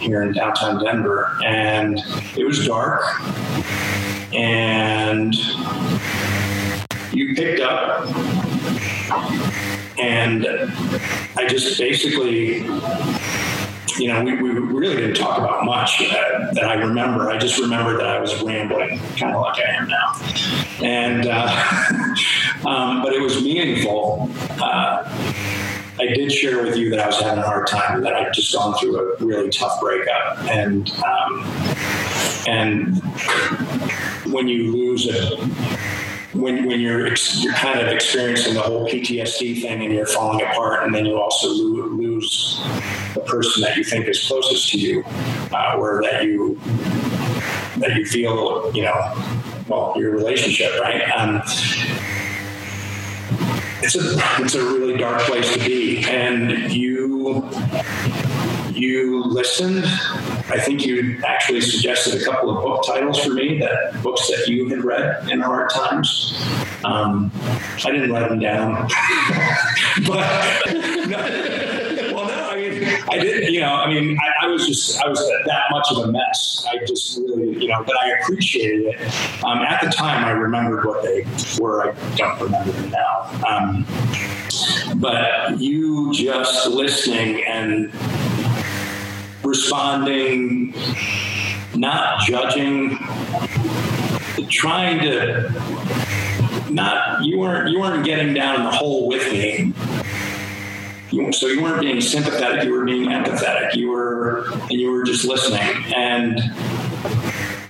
here 0.00 0.22
in 0.22 0.32
downtown 0.32 0.82
Denver, 0.84 1.38
and 1.44 1.98
it 2.36 2.44
was 2.44 2.66
dark, 2.66 3.02
and 4.34 5.34
you 7.12 7.34
picked 7.34 7.60
up. 7.60 8.06
And 9.98 10.46
I 11.36 11.48
just 11.48 11.76
basically 11.76 12.62
you 13.98 14.08
know, 14.08 14.22
we, 14.22 14.34
we 14.40 14.50
really 14.50 14.96
didn't 14.96 15.16
talk 15.16 15.38
about 15.38 15.64
much 15.64 16.00
uh, 16.00 16.52
that 16.52 16.64
I 16.64 16.74
remember. 16.74 17.30
I 17.30 17.38
just 17.38 17.58
remember 17.58 17.96
that 17.96 18.06
I 18.06 18.20
was 18.20 18.40
rambling, 18.42 18.98
kind 19.16 19.34
of 19.34 19.42
like 19.42 19.58
I 19.58 19.70
am 19.70 19.88
now. 19.88 20.14
And, 20.84 21.26
uh, 21.26 22.64
um, 22.68 23.02
but 23.02 23.12
it 23.12 23.20
was 23.20 23.42
meaningful. 23.42 24.30
Uh, 24.60 25.02
I 26.00 26.06
did 26.06 26.30
share 26.30 26.62
with 26.62 26.76
you 26.76 26.90
that 26.90 27.00
I 27.00 27.06
was 27.06 27.20
having 27.20 27.42
a 27.42 27.46
hard 27.46 27.66
time 27.66 28.02
that 28.02 28.14
I'd 28.14 28.32
just 28.32 28.52
gone 28.54 28.78
through 28.78 28.98
a 28.98 29.16
really 29.24 29.50
tough 29.50 29.80
breakup. 29.80 30.38
And, 30.48 30.90
um, 31.02 31.44
and 32.46 33.02
when 34.32 34.46
you 34.46 34.72
lose 34.72 35.08
a, 35.08 35.36
when 36.38 36.66
when 36.66 36.80
you're 36.80 37.08
you're 37.38 37.54
kind 37.54 37.80
of 37.80 37.88
experiencing 37.88 38.54
the 38.54 38.60
whole 38.60 38.86
PTSD 38.86 39.60
thing 39.60 39.82
and 39.82 39.92
you're 39.92 40.06
falling 40.06 40.42
apart, 40.42 40.84
and 40.84 40.94
then 40.94 41.06
you 41.06 41.20
also 41.20 41.48
lo- 41.48 41.88
lose 42.18 42.60
the 43.14 43.20
person 43.20 43.62
that 43.62 43.76
you 43.76 43.84
think 43.84 44.06
is 44.06 44.26
closest 44.26 44.70
to 44.70 44.78
you, 44.78 45.04
uh, 45.52 45.76
or 45.78 46.02
that 46.02 46.24
you 46.24 46.58
that 47.78 47.94
you 47.96 48.04
feel 48.04 48.70
you 48.74 48.82
know, 48.82 49.12
well, 49.68 49.94
your 49.96 50.12
relationship, 50.12 50.78
right? 50.80 51.02
Um, 51.10 51.42
it's 53.80 53.94
a 53.94 54.42
it's 54.42 54.54
a 54.54 54.64
really 54.64 54.96
dark 54.96 55.20
place 55.22 55.52
to 55.54 55.58
be, 55.60 56.04
and 56.04 56.72
you 56.72 57.48
you 58.72 59.24
listened. 59.24 59.84
I 60.50 60.58
think 60.58 60.86
you 60.86 61.20
actually 61.26 61.60
suggested 61.60 62.22
a 62.22 62.24
couple 62.24 62.56
of 62.56 62.62
book 62.62 62.86
titles 62.86 63.22
for 63.22 63.34
me, 63.34 63.58
that 63.58 64.02
books 64.02 64.28
that 64.28 64.48
you 64.48 64.66
had 64.68 64.82
read 64.82 65.28
in 65.28 65.40
hard 65.40 65.68
times. 65.70 66.34
Um, 66.84 67.30
I 67.84 67.90
didn't 67.90 68.12
write 68.12 68.28
them 68.28 68.38
down, 68.38 68.88
but 70.06 70.24
I 73.10 73.18
didn't, 73.18 73.52
You 73.52 73.60
know, 73.60 73.74
I 73.74 73.88
mean, 73.88 74.18
I, 74.20 74.46
I, 74.46 74.48
was 74.48 74.66
just, 74.66 75.00
I 75.00 75.08
was 75.08 75.18
that 75.18 75.62
much 75.70 75.86
of 75.92 76.08
a 76.08 76.12
mess. 76.12 76.66
I 76.68 76.84
just 76.84 77.18
really, 77.18 77.58
you 77.60 77.68
know, 77.68 77.82
but 77.84 77.96
I 77.96 78.10
appreciated 78.20 78.86
it. 78.86 79.44
Um, 79.44 79.58
at 79.58 79.80
the 79.82 79.90
time, 79.90 80.24
I 80.24 80.30
remembered 80.30 80.84
what 80.84 81.02
they 81.02 81.24
were. 81.60 81.90
I 81.90 82.16
don't 82.16 82.40
remember 82.40 82.72
them 82.72 82.90
now. 82.90 83.40
Um, 83.48 83.86
but 84.96 85.58
you 85.58 86.12
just 86.14 86.68
listening 86.68 87.44
and 87.44 87.92
responding, 89.44 90.74
not 91.74 92.20
judging, 92.20 92.98
trying 94.48 95.00
to 95.00 95.50
not 96.70 97.24
you 97.24 97.38
weren't 97.38 97.70
you 97.70 97.80
weren't 97.80 98.04
getting 98.04 98.34
down 98.34 98.56
in 98.56 98.64
the 98.64 98.70
hole 98.70 99.08
with 99.08 99.30
me. 99.32 99.72
So 101.10 101.46
you 101.46 101.62
weren't 101.62 101.80
being 101.80 102.00
sympathetic, 102.02 102.64
you 102.64 102.72
were 102.72 102.84
being 102.84 103.08
empathetic. 103.08 103.74
You 103.74 103.90
were 103.90 104.44
and 104.52 104.72
you 104.72 104.90
were 104.90 105.04
just 105.04 105.24
listening. 105.24 105.84
And 105.94 106.38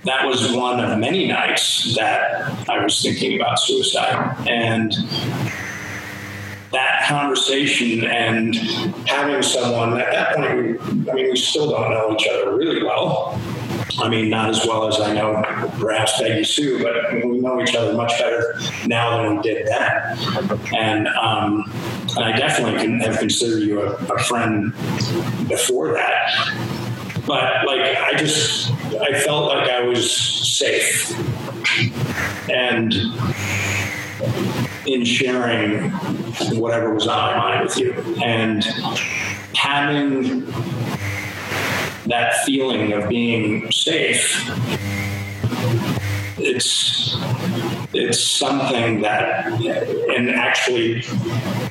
that 0.04 0.26
was 0.26 0.52
one 0.52 0.80
of 0.80 0.98
many 0.98 1.28
nights 1.28 1.94
that 1.96 2.68
I 2.68 2.82
was 2.82 3.00
thinking 3.00 3.40
about 3.40 3.60
suicide. 3.60 4.36
And 4.48 4.92
that 6.72 7.06
conversation 7.08 8.04
and 8.04 8.56
having 9.06 9.42
someone 9.42 10.00
at 10.00 10.10
that 10.12 10.34
point, 10.34 10.56
we, 10.56 11.10
I 11.10 11.14
mean, 11.14 11.30
we 11.30 11.36
still 11.36 11.70
don't 11.70 11.90
know 11.90 12.14
each 12.14 12.26
other 12.28 12.56
really 12.56 12.82
well. 12.82 13.40
I 14.00 14.08
mean, 14.08 14.30
not 14.30 14.50
as 14.50 14.64
well 14.66 14.86
as 14.86 15.00
I 15.00 15.12
know 15.12 15.42
perhaps 15.78 16.20
Peggy 16.20 16.44
Sue, 16.44 16.82
but 16.82 17.12
we 17.14 17.40
know 17.40 17.60
each 17.60 17.74
other 17.74 17.94
much 17.94 18.12
better 18.18 18.58
now 18.86 19.22
than 19.22 19.36
we 19.36 19.42
did 19.42 19.66
then. 19.66 20.18
And, 20.74 21.08
um, 21.08 21.64
I 22.16 22.32
definitely 22.32 22.80
can 22.80 23.00
have 23.00 23.18
considered 23.18 23.62
you 23.62 23.80
a, 23.82 23.92
a 23.92 24.18
friend 24.20 24.72
before 25.48 25.92
that. 25.92 26.30
But 27.26 27.66
like, 27.66 27.96
I 27.96 28.14
just, 28.16 28.72
I 29.00 29.20
felt 29.20 29.48
like 29.48 29.68
I 29.68 29.82
was 29.82 30.10
safe. 30.10 31.12
And 32.50 32.94
in 34.86 35.04
sharing 35.04 35.90
whatever 36.58 36.94
was 36.94 37.06
on 37.06 37.36
my 37.36 37.36
mind 37.36 37.64
with 37.64 37.78
you 37.78 37.92
and 38.24 38.64
having 39.54 40.46
that 42.08 42.34
feeling 42.44 42.92
of 42.92 43.08
being 43.08 43.70
safe 43.70 44.48
it's 46.38 47.16
it's 47.92 48.20
something 48.20 49.00
that 49.00 49.46
and 49.46 50.30
actually 50.30 51.02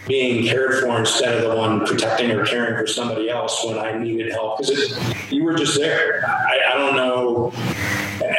being 0.08 0.46
cared 0.46 0.82
for 0.82 1.00
instead 1.00 1.36
of 1.36 1.50
the 1.50 1.56
one 1.56 1.86
protecting 1.86 2.32
or 2.32 2.46
caring 2.46 2.76
for 2.76 2.88
somebody 2.88 3.30
else 3.30 3.64
when 3.66 3.78
I 3.78 3.98
needed 3.98 4.32
help 4.32 4.60
because 4.60 5.32
you 5.32 5.44
were 5.44 5.56
just 5.56 5.78
there. 5.78 6.26
I, 6.28 6.74
I 6.74 6.78
don't 6.78 6.96
know 6.96 7.52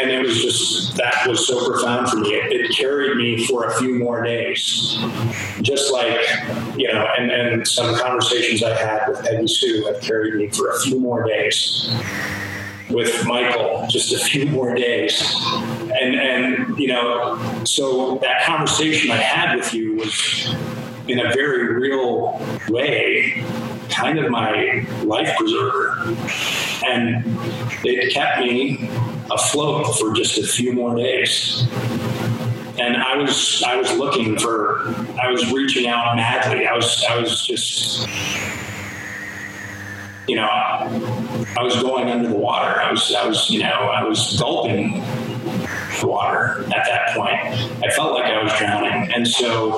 and 0.01 0.11
it 0.11 0.23
was 0.23 0.43
just 0.43 0.97
that 0.97 1.27
was 1.27 1.47
so 1.47 1.71
profound 1.71 2.09
for 2.09 2.17
me. 2.17 2.31
It, 2.31 2.53
it, 2.53 2.77
carried 2.77 3.17
me 3.17 3.47
for 3.47 3.67
a 3.67 3.75
few 3.79 3.99
more 3.99 4.23
days, 4.23 4.99
just 5.63 5.93
like 5.93 6.21
you 6.77 6.93
know, 6.93 7.07
and 7.19 7.31
and 7.31 7.67
some 7.67 7.97
conversations 7.97 8.63
I 8.63 8.75
had 8.77 9.09
with 9.09 9.25
Peggy 9.25 9.47
Sue 9.47 9.87
have 9.87 10.01
carried 10.01 10.35
me 10.35 10.49
for 10.49 10.71
a 10.71 10.81
few 10.81 11.01
more 11.01 11.27
days. 11.27 11.91
With 12.91 13.27
Michael, 13.27 13.87
just 13.91 14.15
a 14.15 14.19
few 14.19 14.47
more 14.47 14.75
days, 14.75 15.23
and 16.01 16.15
and 16.15 16.79
you 16.79 16.89
know, 16.89 17.39
so 17.65 18.17
that 18.19 18.45
conversation 18.45 19.11
I 19.11 19.17
had 19.17 19.57
with 19.57 19.75
you 19.75 19.97
was 19.97 20.55
in 21.07 21.21
a 21.21 21.33
very 21.33 21.75
real 21.75 22.41
way 22.69 23.45
kind 23.99 24.19
of 24.19 24.31
my 24.31 24.87
life 25.03 25.37
preserver. 25.37 26.17
And 26.87 27.25
it 27.85 28.13
kept 28.15 28.41
me 28.41 28.89
afloat 29.31 29.99
for 29.99 30.15
just 30.15 30.39
a 30.39 30.47
few 30.47 30.73
more 30.73 30.95
days. 30.95 31.67
And 32.79 32.97
I 32.97 33.17
was 33.17 33.63
I 33.67 33.77
was 33.77 33.93
looking 33.99 34.39
for 34.39 34.95
I 35.21 35.31
was 35.31 35.53
reaching 35.53 35.89
out 35.89 36.15
madly. 36.15 36.67
I 36.67 36.77
was 36.77 37.05
I 37.11 37.19
was 37.19 37.45
just 37.45 38.09
you 40.29 40.37
know 40.37 40.49
I 40.49 41.63
was 41.63 41.83
going 41.83 42.09
under 42.09 42.29
the 42.29 42.37
water. 42.37 42.81
I 42.81 42.93
was 42.93 43.13
I 43.13 43.27
was 43.27 43.51
you 43.51 43.61
know 43.61 43.69
I 43.69 44.05
was 44.05 44.39
gulping 44.39 45.03
water 46.03 46.65
at 46.75 46.85
that 46.87 47.15
point. 47.15 47.39
I 47.85 47.91
felt 47.91 48.15
like 48.15 48.25
I 48.25 48.43
was 48.43 48.53
drowning. 48.55 49.13
And 49.13 49.27
so 49.27 49.71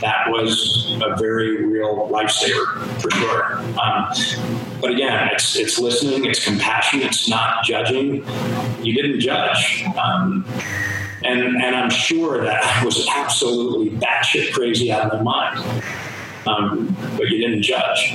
that 0.00 0.28
was 0.28 0.96
a 1.02 1.16
very 1.16 1.64
real 1.64 2.08
lifesaver 2.08 3.00
for 3.00 3.10
sure. 3.10 3.58
Um, 3.80 4.08
but 4.80 4.90
again, 4.90 5.28
it's, 5.32 5.56
it's 5.56 5.78
listening, 5.78 6.24
it's 6.24 6.44
compassion, 6.44 7.00
it's 7.02 7.28
not 7.28 7.64
judging. 7.64 8.24
You 8.82 8.94
didn't 8.94 9.20
judge. 9.20 9.84
Um, 10.02 10.44
and, 11.24 11.40
and 11.40 11.76
I'm 11.76 11.90
sure 11.90 12.42
that 12.44 12.64
I 12.64 12.84
was 12.84 13.08
absolutely 13.14 13.90
batshit 13.98 14.52
crazy 14.52 14.90
out 14.90 15.12
of 15.12 15.22
my 15.22 15.22
mind. 15.22 15.82
Um, 16.46 16.96
but 17.16 17.28
you 17.28 17.38
didn't 17.38 17.62
judge. 17.62 18.14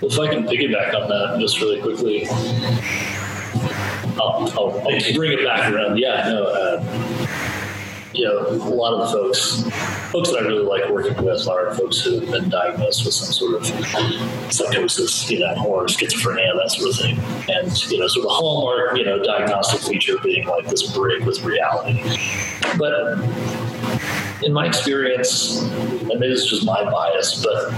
If 0.00 0.18
I 0.18 0.28
can 0.28 0.44
piggyback 0.44 0.94
on 0.94 1.08
that 1.08 1.38
just 1.40 1.60
really 1.60 1.80
quickly, 1.80 2.26
I'll, 4.20 4.50
I'll, 4.58 4.80
I'll 4.80 5.14
bring 5.14 5.32
it 5.32 5.44
back 5.44 5.72
around. 5.72 5.98
Yeah, 5.98 6.28
no, 6.28 6.44
uh, 6.44 7.28
you 8.18 8.24
know, 8.24 8.48
a 8.48 8.74
lot 8.74 8.94
of 8.94 9.06
the 9.06 9.12
folks, 9.12 9.62
folks 10.10 10.30
that 10.30 10.38
I 10.38 10.46
really 10.46 10.64
like 10.64 10.88
working 10.90 11.22
with 11.24 11.46
are 11.46 11.74
folks 11.74 12.00
who 12.00 12.18
have 12.18 12.30
been 12.30 12.48
diagnosed 12.48 13.04
with 13.04 13.14
some 13.14 13.32
sort 13.32 13.54
of 13.54 14.52
psychosis, 14.52 15.30
you 15.30 15.38
know, 15.38 15.54
or 15.64 15.86
schizophrenia, 15.86 16.52
that 16.60 16.70
sort 16.70 16.90
of 16.90 16.96
thing. 16.96 17.18
And, 17.54 17.90
you 17.90 17.98
know, 17.98 18.08
so 18.08 18.22
the 18.22 18.28
hallmark, 18.28 18.98
you 18.98 19.04
know, 19.04 19.22
diagnostic 19.22 19.80
feature 19.80 20.16
being 20.22 20.46
like 20.48 20.66
this 20.66 20.90
break 20.90 21.24
with 21.24 21.42
reality. 21.44 22.02
But 22.76 23.20
in 24.42 24.52
my 24.52 24.66
experience, 24.66 25.62
and 25.62 26.08
maybe 26.08 26.28
this 26.28 26.42
is 26.42 26.50
just 26.50 26.64
my 26.64 26.82
bias, 26.90 27.44
but 27.44 27.72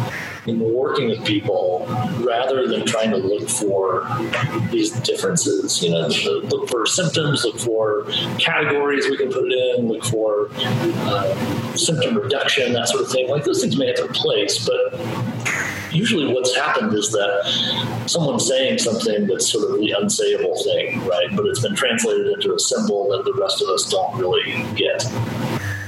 working 0.47 1.09
with 1.09 1.24
people, 1.24 1.86
rather 2.20 2.66
than 2.66 2.84
trying 2.86 3.11
to 3.11 3.16
look 3.16 3.49
for 3.49 4.07
these 4.70 4.93
differences, 5.01 5.82
you 5.82 5.91
know, 5.91 6.07
look 6.07 6.68
for 6.68 6.86
symptoms, 6.86 7.45
look 7.45 7.59
for 7.59 8.05
categories 8.38 9.09
we 9.09 9.16
can 9.16 9.30
put 9.30 9.45
it 9.47 9.53
in, 9.53 9.88
look 9.88 10.05
for 10.05 10.49
uh, 10.53 11.76
symptom 11.76 12.16
reduction, 12.16 12.72
that 12.72 12.88
sort 12.88 13.03
of 13.03 13.11
thing. 13.11 13.28
Like 13.28 13.45
those 13.45 13.61
things 13.61 13.76
may 13.76 13.88
have 13.88 13.97
their 13.97 14.09
place, 14.09 14.66
but 14.66 14.99
usually 15.93 16.32
what's 16.32 16.55
happened 16.55 16.95
is 16.95 17.11
that 17.11 18.03
someone's 18.07 18.47
saying 18.47 18.78
something 18.78 19.26
that's 19.26 19.51
sort 19.51 19.70
of 19.70 19.78
the 19.78 19.95
unsayable 19.99 20.62
thing, 20.64 21.05
right? 21.07 21.28
But 21.34 21.47
it's 21.47 21.61
been 21.61 21.74
translated 21.74 22.28
into 22.28 22.55
a 22.55 22.59
symbol 22.59 23.09
that 23.11 23.24
the 23.24 23.34
rest 23.34 23.62
of 23.62 23.68
us 23.68 23.88
don't 23.88 24.16
really 24.16 24.64
get 24.74 25.05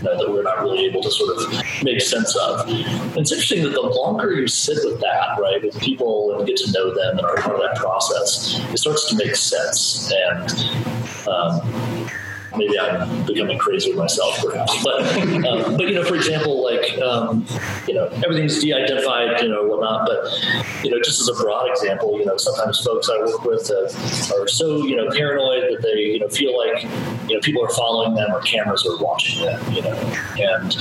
know, 0.03 0.17
that 0.17 0.31
we're 0.31 0.43
not 0.43 0.61
really 0.61 0.85
able 0.85 1.03
to 1.03 1.11
sort 1.11 1.37
of 1.37 1.83
make 1.83 2.01
sense 2.01 2.37
of. 2.37 2.69
And 2.69 3.17
it's 3.17 3.33
interesting 3.33 3.63
that 3.65 3.73
the 3.73 3.81
longer 3.81 4.33
you 4.33 4.47
sit 4.47 4.79
with 4.85 5.01
that, 5.01 5.39
right, 5.39 5.63
with 5.63 5.79
people 5.81 6.37
and 6.37 6.47
get 6.47 6.57
to 6.59 6.73
know 6.73 6.95
them 6.95 7.19
and 7.19 7.27
are 7.27 7.37
part 7.37 7.57
of 7.57 7.63
that 7.63 7.77
process, 7.77 8.61
it 8.73 8.79
starts 8.79 9.09
to 9.11 9.17
make 9.17 9.37
sense. 9.37 10.13
And 10.13 11.29
um, 11.29 12.09
maybe 12.57 12.79
I'm 12.79 13.25
becoming 13.27 13.59
crazy 13.59 13.93
myself, 13.93 14.43
perhaps. 14.45 14.83
But 14.83 15.03
um, 15.47 15.77
but 15.77 15.89
you 15.89 15.95
know, 15.95 16.05
for 16.05 16.15
example, 16.15 16.63
like 16.63 16.99
um, 17.01 17.47
you 17.87 17.95
know, 17.95 18.07
everything's 18.25 18.61
de-identified, 18.61 19.41
you 19.43 19.49
know, 19.49 19.65
whatnot. 19.65 20.07
But 20.07 20.85
you 20.85 20.91
know, 20.91 20.99
just 21.03 21.21
as 21.21 21.29
a 21.29 21.35
broad 21.35 21.71
example, 21.71 22.19
you 22.19 22.25
know, 22.25 22.37
sometimes 22.37 22.81
folks 22.81 23.09
I 23.09 23.19
work 23.19 23.45
with 23.45 23.71
uh, 23.71 24.41
are 24.41 24.49
so 24.49 24.85
you 24.85 24.97
know 24.97 25.11
paranoid 25.11 25.65
that 25.71 25.83
they 25.83 26.01
you 26.01 26.19
know 26.19 26.29
feel 26.29 26.57
like 26.57 26.83
you 27.29 27.35
know 27.35 27.41
people 27.41 27.65
are 27.65 27.71
following 27.71 28.15
them 28.15 28.33
or 28.33 28.41
cameras 28.43 28.87
are 28.87 29.03
watching 29.03 29.45
them, 29.45 29.73
you 29.73 29.83
know, 29.83 29.95
and 30.39 30.77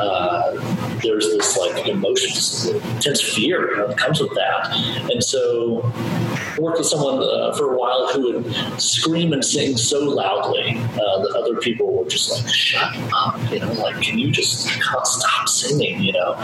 uh, 0.00 0.52
there's 1.02 1.26
this 1.26 1.56
like 1.56 1.86
emotions, 1.86 2.66
intense 2.66 3.20
fear 3.22 3.70
you 3.70 3.76
know, 3.76 3.88
that 3.88 3.98
comes 3.98 4.20
with 4.20 4.34
that, 4.34 4.72
and 5.10 5.22
so 5.22 5.92
worked 6.58 6.78
with 6.78 6.86
someone 6.86 7.22
uh, 7.22 7.52
for 7.54 7.74
a 7.74 7.78
while 7.78 8.08
who 8.12 8.32
would 8.32 8.80
scream 8.80 9.32
and 9.32 9.44
sing 9.44 9.76
so 9.76 10.00
loudly. 10.00 10.78
Uh, 10.78 11.15
other 11.24 11.56
people 11.60 11.92
were 11.92 12.08
just 12.08 12.30
like, 12.30 12.52
shut 12.52 12.96
up, 13.12 13.38
you 13.50 13.60
know, 13.60 13.72
like, 13.74 14.00
can 14.02 14.18
you 14.18 14.30
just 14.30 14.68
stop 15.04 15.48
singing, 15.48 16.02
you 16.02 16.12
know? 16.12 16.34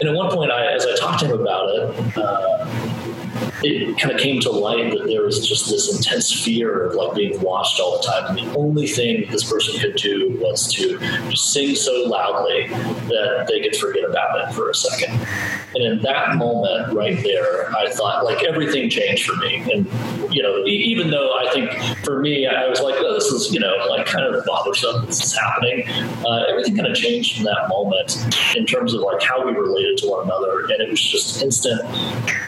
And 0.00 0.08
at 0.08 0.14
one 0.14 0.30
point, 0.30 0.50
I, 0.50 0.72
as 0.72 0.86
I 0.86 0.96
talked 0.96 1.20
to 1.20 1.26
him 1.26 1.40
about 1.40 1.68
it, 1.68 2.16
uh, 2.16 3.50
it 3.64 3.98
kind 3.98 4.14
of 4.14 4.20
came 4.20 4.40
to 4.40 4.50
light 4.50 4.92
that 4.92 5.06
there 5.06 5.22
was 5.22 5.46
just 5.46 5.70
this 5.70 5.94
intense 5.94 6.32
fear 6.32 6.86
of 6.86 6.94
like 6.94 7.14
being 7.14 7.40
watched 7.40 7.80
all 7.80 7.98
the 7.98 8.06
time. 8.06 8.36
And 8.36 8.38
the 8.38 8.58
only 8.58 8.86
thing 8.86 9.26
this 9.30 9.48
person 9.50 9.78
could 9.80 9.96
do 9.96 10.36
was 10.40 10.72
to 10.74 10.98
sing 11.34 11.74
so 11.76 12.04
loudly 12.06 12.68
that 12.68 13.46
they 13.48 13.60
could 13.60 13.76
forget 13.76 14.04
about 14.04 14.48
it 14.48 14.54
for 14.54 14.70
a 14.70 14.74
second. 14.74 15.26
And 15.74 15.84
in 15.84 16.02
that 16.02 16.36
moment 16.36 16.92
right 16.92 17.22
there, 17.22 17.74
I 17.74 17.90
thought 17.90 18.24
like 18.24 18.44
everything 18.44 18.90
changed 18.90 19.24
for 19.24 19.36
me. 19.36 19.64
And, 19.72 19.86
you 20.34 20.42
know, 20.42 20.64
even 20.66 21.10
though 21.10 21.34
I 21.38 21.50
think 21.52 21.72
for 22.04 22.20
me, 22.20 22.46
I 22.46 22.68
was 22.68 22.80
like, 22.80 22.96
oh, 22.98 23.14
this 23.14 23.26
is, 23.26 23.52
you 23.52 23.60
know, 23.60 23.74
like 23.88 24.06
kind 24.06 24.24
of 24.24 24.44
bothersome. 24.44 25.06
This 25.06 25.24
is 25.24 25.38
happening. 25.38 25.88
Uh, 26.24 26.44
everything 26.48 26.76
kind 26.76 26.88
of 26.88 26.96
changed 26.96 27.38
in 27.38 27.44
that 27.44 27.68
moment 27.68 28.16
in 28.56 28.66
terms 28.66 28.92
of 28.94 29.00
like 29.00 29.22
how 29.22 29.46
we 29.46 29.52
related 29.52 29.98
to 29.98 30.08
one 30.08 30.24
another. 30.24 30.62
And 30.64 30.80
it 30.82 30.90
was 30.90 31.00
just 31.00 31.42
instant, 31.42 31.80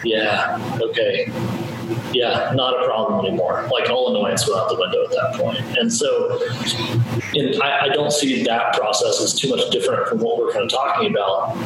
yeah, 0.05 0.59
okay, 0.81 1.04
yeah, 2.13 2.53
not 2.55 2.81
a 2.81 2.85
problem 2.85 3.27
anymore. 3.27 3.69
Like 3.73 3.91
all 3.91 4.15
annoyance 4.15 4.49
went 4.49 4.61
out 4.61 4.69
the 4.69 4.77
window 4.79 5.05
at 5.05 5.11
that 5.11 5.35
point. 5.35 5.79
And 5.79 5.93
so 5.93 6.39
I, 7.63 7.87
I 7.87 7.89
don't 7.89 8.13
see 8.13 8.43
that 8.45 8.75
process 8.75 9.21
as 9.21 9.35
too 9.35 9.51
much 9.51 9.71
different 9.71 10.09
from 10.09 10.19
what 10.21 10.39
we're 10.39 10.53
kind 10.53 10.65
of 10.65 10.71
talking 10.71 11.11
about 11.11 11.57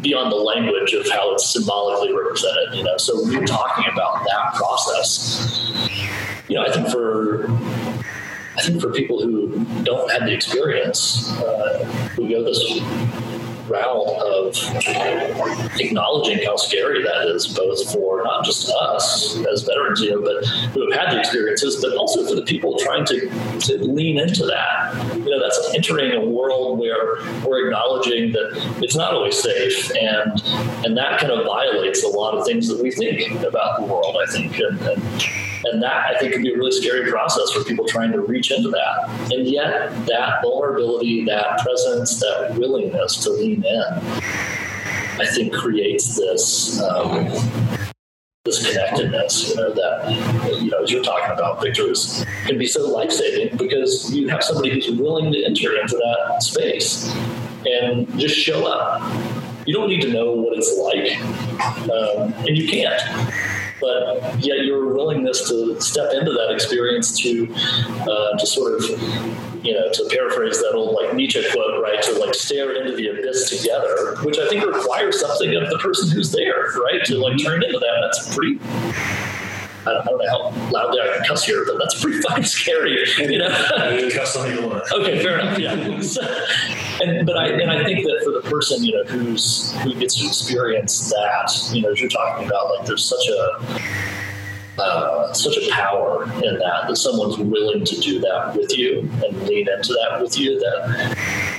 beyond 0.00 0.30
the 0.30 0.36
language 0.36 0.92
of 0.92 1.08
how 1.10 1.34
it's 1.34 1.50
symbolically 1.50 2.14
represented, 2.14 2.74
you 2.74 2.84
know. 2.84 2.96
So 2.96 3.28
you're 3.28 3.46
talking 3.46 3.84
about 3.92 4.24
that 4.24 4.54
process, 4.54 5.72
you 6.48 6.56
know, 6.56 6.64
I 6.64 6.72
think 6.72 6.88
for 6.88 7.50
I 8.56 8.62
think 8.62 8.80
for 8.80 8.92
people 8.92 9.22
who 9.22 9.64
don't 9.84 10.10
have 10.10 10.22
the 10.22 10.34
experience, 10.34 11.30
uh, 11.38 11.84
who 12.16 12.28
go 12.28 12.42
this 12.42 12.58
route 13.68 14.08
of 14.08 14.56
acknowledging 15.80 16.44
how 16.44 16.56
scary 16.56 17.02
that 17.02 17.28
is, 17.34 17.46
both 17.48 17.92
for 17.92 18.22
not 18.24 18.44
just 18.44 18.70
us 18.70 19.36
as 19.52 19.62
veterans, 19.62 20.00
you 20.00 20.10
know, 20.10 20.20
but 20.20 20.46
who 20.72 20.90
have 20.90 21.00
had 21.00 21.14
the 21.14 21.20
experiences, 21.20 21.80
but 21.80 21.96
also 21.96 22.26
for 22.26 22.34
the 22.34 22.42
people 22.42 22.76
trying 22.78 23.04
to, 23.06 23.28
to 23.60 23.78
lean 23.78 24.18
into 24.18 24.44
that. 24.46 24.94
You 25.16 25.30
know, 25.30 25.40
that's 25.40 25.74
entering 25.74 26.12
a 26.12 26.24
world 26.24 26.78
where 26.78 27.16
we're 27.44 27.66
acknowledging 27.66 28.32
that 28.32 28.78
it's 28.82 28.96
not 28.96 29.14
always 29.14 29.40
safe, 29.40 29.90
and 29.96 30.42
and 30.84 30.96
that 30.96 31.20
kind 31.20 31.32
of 31.32 31.46
violates 31.46 32.02
a 32.04 32.08
lot 32.08 32.34
of 32.34 32.44
things 32.44 32.68
that 32.68 32.82
we 32.82 32.90
think 32.90 33.42
about 33.42 33.80
the 33.80 33.86
world. 33.86 34.16
I 34.20 34.30
think, 34.30 34.58
and, 34.58 34.80
and 34.80 35.02
and 35.64 35.82
that 35.82 36.06
I 36.06 36.18
think 36.18 36.32
can 36.32 36.42
be 36.42 36.52
a 36.52 36.56
really 36.56 36.72
scary 36.72 37.10
process 37.10 37.50
for 37.50 37.64
people 37.64 37.86
trying 37.86 38.12
to 38.12 38.20
reach 38.20 38.50
into 38.50 38.70
that. 38.70 39.30
And 39.32 39.46
yet, 39.46 40.06
that 40.06 40.42
vulnerability, 40.42 41.24
that 41.26 41.58
presence, 41.58 42.20
that 42.20 42.54
willingness 42.56 43.16
to 43.24 43.30
lean 43.30 43.57
in, 43.64 44.20
I 45.20 45.26
think 45.26 45.52
creates 45.52 46.16
this. 46.16 46.80
Um, 46.80 47.28
this 48.44 48.66
connectedness, 48.66 49.50
you 49.50 49.56
know, 49.56 49.72
that, 49.72 50.10
you 50.62 50.70
know, 50.70 50.82
as 50.82 50.90
you're 50.90 51.02
talking 51.02 51.30
about, 51.32 51.60
Victor's 51.60 52.24
can 52.46 52.56
be 52.56 52.66
so 52.66 52.88
life 52.88 53.12
saving 53.12 53.56
because 53.58 54.10
you 54.14 54.28
have 54.28 54.42
somebody 54.42 54.70
who's 54.70 54.90
willing 54.90 55.30
to 55.32 55.44
enter 55.44 55.78
into 55.78 55.96
that 55.96 56.42
space 56.42 57.14
and 57.66 58.08
just 58.18 58.34
show 58.34 58.66
up. 58.66 59.02
You 59.66 59.74
don't 59.74 59.90
need 59.90 60.00
to 60.00 60.12
know 60.12 60.32
what 60.32 60.56
it's 60.56 60.74
like, 60.78 61.20
um, 61.90 62.32
and 62.46 62.56
you 62.56 62.66
can't 62.66 63.02
but 63.80 64.38
yet 64.44 64.64
your 64.64 64.92
willingness 64.94 65.48
to 65.48 65.80
step 65.80 66.12
into 66.12 66.32
that 66.32 66.50
experience 66.52 67.18
to 67.20 67.52
uh, 67.54 68.36
to 68.38 68.46
sort 68.46 68.74
of 68.74 68.88
you 69.64 69.74
know 69.74 69.90
to 69.92 70.08
paraphrase 70.10 70.58
that 70.58 70.72
old 70.74 70.94
like 70.94 71.14
Nietzsche 71.14 71.44
quote 71.52 71.82
right 71.82 72.02
to 72.02 72.12
like 72.18 72.34
stare 72.34 72.80
into 72.80 72.96
the 72.96 73.08
abyss 73.08 73.50
together 73.50 74.16
which 74.22 74.38
I 74.38 74.48
think 74.48 74.64
requires 74.64 75.20
something 75.20 75.54
of 75.54 75.68
the 75.70 75.78
person 75.78 76.10
who's 76.10 76.32
there 76.32 76.72
right 76.82 77.04
to 77.06 77.18
like 77.18 77.42
turn 77.42 77.62
into 77.62 77.78
that. 77.78 77.98
That's 78.02 78.34
pretty 78.34 78.58
I 79.88 79.92
don't, 79.92 80.02
I 80.02 80.10
don't, 80.10 80.18
know 80.18 80.30
how 80.30 80.70
loudly 80.70 81.00
I 81.00 81.16
can 81.16 81.24
cuss 81.26 81.44
here, 81.44 81.64
but 81.66 81.76
that's 81.78 82.00
pretty 82.00 82.20
fucking 82.20 82.44
scary. 82.44 82.98
You 83.18 83.38
know, 83.38 83.48
cuss 84.14 84.36
Okay, 84.36 85.22
fair 85.22 85.38
enough. 85.38 85.58
Yeah, 85.58 85.72
and 87.02 87.26
but 87.26 87.36
I 87.36 87.48
and 87.48 87.70
I 87.70 87.84
think 87.84 88.04
that 88.04 88.20
for 88.24 88.32
the 88.32 88.50
person 88.50 88.84
you 88.84 88.92
know 88.92 89.04
who's 89.04 89.72
who 89.82 89.94
gets 89.94 90.16
to 90.20 90.26
experience 90.26 91.10
that, 91.10 91.52
you 91.72 91.82
know, 91.82 91.92
as 91.92 92.00
you're 92.00 92.10
talking 92.10 92.46
about, 92.46 92.76
like 92.76 92.86
there's 92.86 93.04
such 93.04 93.28
a 93.28 93.80
uh, 94.78 95.32
such 95.32 95.56
a 95.56 95.70
power 95.70 96.24
in 96.24 96.58
that 96.58 96.84
that 96.88 96.96
someone's 96.96 97.38
willing 97.38 97.84
to 97.84 98.00
do 98.00 98.18
that 98.20 98.54
with 98.56 98.76
you 98.76 99.00
and 99.24 99.42
lean 99.42 99.68
into 99.68 99.92
that 99.92 100.20
with 100.20 100.38
you 100.38 100.58
that 100.58 101.16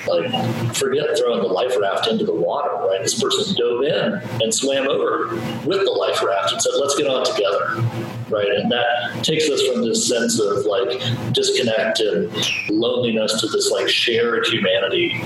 like 0.07 0.76
forget 0.76 1.05
throwing 1.17 1.41
the 1.41 1.47
life 1.47 1.76
raft 1.80 2.07
into 2.07 2.26
the 2.26 2.34
water 2.34 2.72
right? 2.88 3.01
This 3.01 3.22
person 3.22 3.55
dove 3.55 3.84
in 3.84 4.41
and 4.41 4.53
swam 4.53 4.88
over 4.88 5.36
with 5.65 5.84
the 5.84 5.91
life 5.91 6.24
raft 6.24 6.53
and 6.53 6.61
said 6.61 6.72
let's 6.80 6.95
get 6.95 7.07
on 7.07 7.26
together 7.26 7.84
right? 8.30 8.47
And 8.47 8.72
that 8.72 9.24
takes 9.24 9.49
us 9.49 9.61
from 9.67 9.82
this 9.82 10.07
sense 10.07 10.39
of 10.39 10.65
like 10.65 10.99
disconnect 11.34 11.99
and 11.99 12.32
loneliness 12.70 13.39
to 13.41 13.47
this 13.47 13.72
like 13.72 13.89
shared 13.89 14.45
humanity 14.47 15.22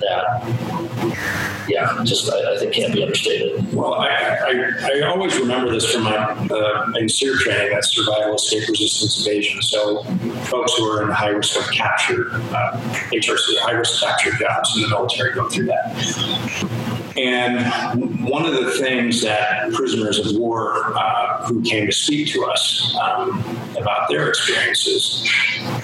that, 0.00 1.64
yeah, 1.68 2.02
just 2.04 2.30
I, 2.30 2.54
I, 2.54 2.58
think 2.58 2.74
can't 2.74 2.92
be 2.92 3.02
understated. 3.02 3.72
Well, 3.72 3.94
I, 3.94 4.08
I, 4.08 4.90
I 4.94 5.06
always 5.06 5.38
remember 5.38 5.70
this 5.72 5.90
from 5.90 6.04
my 6.04 6.16
uh, 6.16 6.92
in 6.96 7.08
SERE 7.08 7.36
training, 7.36 7.72
that 7.72 7.84
survival, 7.84 8.34
escape, 8.34 8.68
resistance, 8.68 9.26
evasion. 9.26 9.62
So 9.62 10.02
folks 10.44 10.74
who 10.74 10.84
are 10.90 11.02
in 11.02 11.10
high 11.10 11.28
risk 11.28 11.58
of 11.58 11.70
capture, 11.72 12.30
uh, 12.32 12.80
HRC, 13.12 13.58
high 13.58 13.72
risk 13.72 14.02
capture 14.02 14.32
jobs 14.32 14.76
in 14.76 14.82
the 14.82 14.88
military 14.88 15.32
go 15.34 15.48
through 15.48 15.66
that. 15.66 16.94
And 17.16 18.28
one 18.28 18.44
of 18.44 18.54
the 18.54 18.72
things 18.72 19.22
that 19.22 19.72
prisoners 19.72 20.18
of 20.18 20.36
war 20.36 20.92
uh, 20.96 21.46
who 21.46 21.62
came 21.62 21.86
to 21.86 21.92
speak 21.92 22.32
to 22.32 22.44
us 22.44 22.96
um, 23.00 23.40
about 23.76 24.08
their 24.08 24.28
experiences 24.28 25.28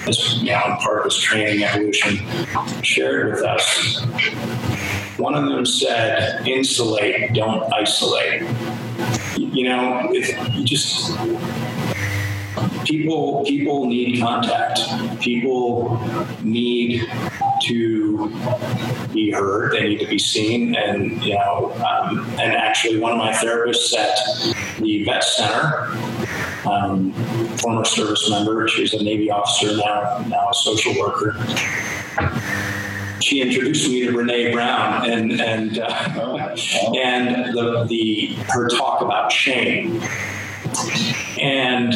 as 0.07 0.41
know, 0.43 0.77
part 0.81 0.99
of 0.99 1.03
this 1.05 1.19
training 1.19 1.63
evolution 1.63 2.19
shared 2.83 3.31
with 3.31 3.43
us, 3.43 4.01
one 5.17 5.35
of 5.35 5.45
them 5.45 5.65
said, 5.65 6.47
insulate, 6.47 7.33
don't 7.33 7.71
isolate. 7.73 8.41
you 9.37 9.63
know, 9.63 10.11
you 10.11 10.63
just 10.63 11.17
people 12.85 13.43
people 13.45 13.85
need 13.87 14.21
contact. 14.21 14.79
People 15.19 15.99
need 16.43 17.07
to 17.63 18.29
be 19.13 19.31
heard. 19.31 19.73
They 19.73 19.89
need 19.89 19.99
to 19.99 20.07
be 20.07 20.19
seen. 20.19 20.75
And 20.75 21.23
you 21.23 21.35
know, 21.35 21.73
um, 21.87 22.19
and 22.39 22.53
actually, 22.53 22.99
one 22.99 23.13
of 23.13 23.17
my 23.17 23.31
therapists 23.31 23.95
at 23.95 24.17
the 24.79 25.03
vet 25.05 25.23
center, 25.23 25.87
um, 26.65 27.13
former 27.57 27.85
service 27.85 28.29
member, 28.29 28.67
she's 28.67 28.93
a 28.93 29.03
Navy 29.03 29.29
officer 29.31 29.75
now, 29.77 30.23
now 30.27 30.49
a 30.49 30.53
social 30.53 30.93
worker. 30.99 31.35
She 33.21 33.41
introduced 33.41 33.87
me 33.87 34.05
to 34.05 34.11
Brené 34.11 34.51
Brown 34.51 35.09
and 35.09 35.39
and 35.39 35.79
uh, 35.79 36.55
and 36.97 37.53
the 37.55 37.85
the 37.87 38.35
her 38.49 38.67
talk 38.69 39.01
about 39.01 39.31
shame 39.31 40.01
and 41.39 41.93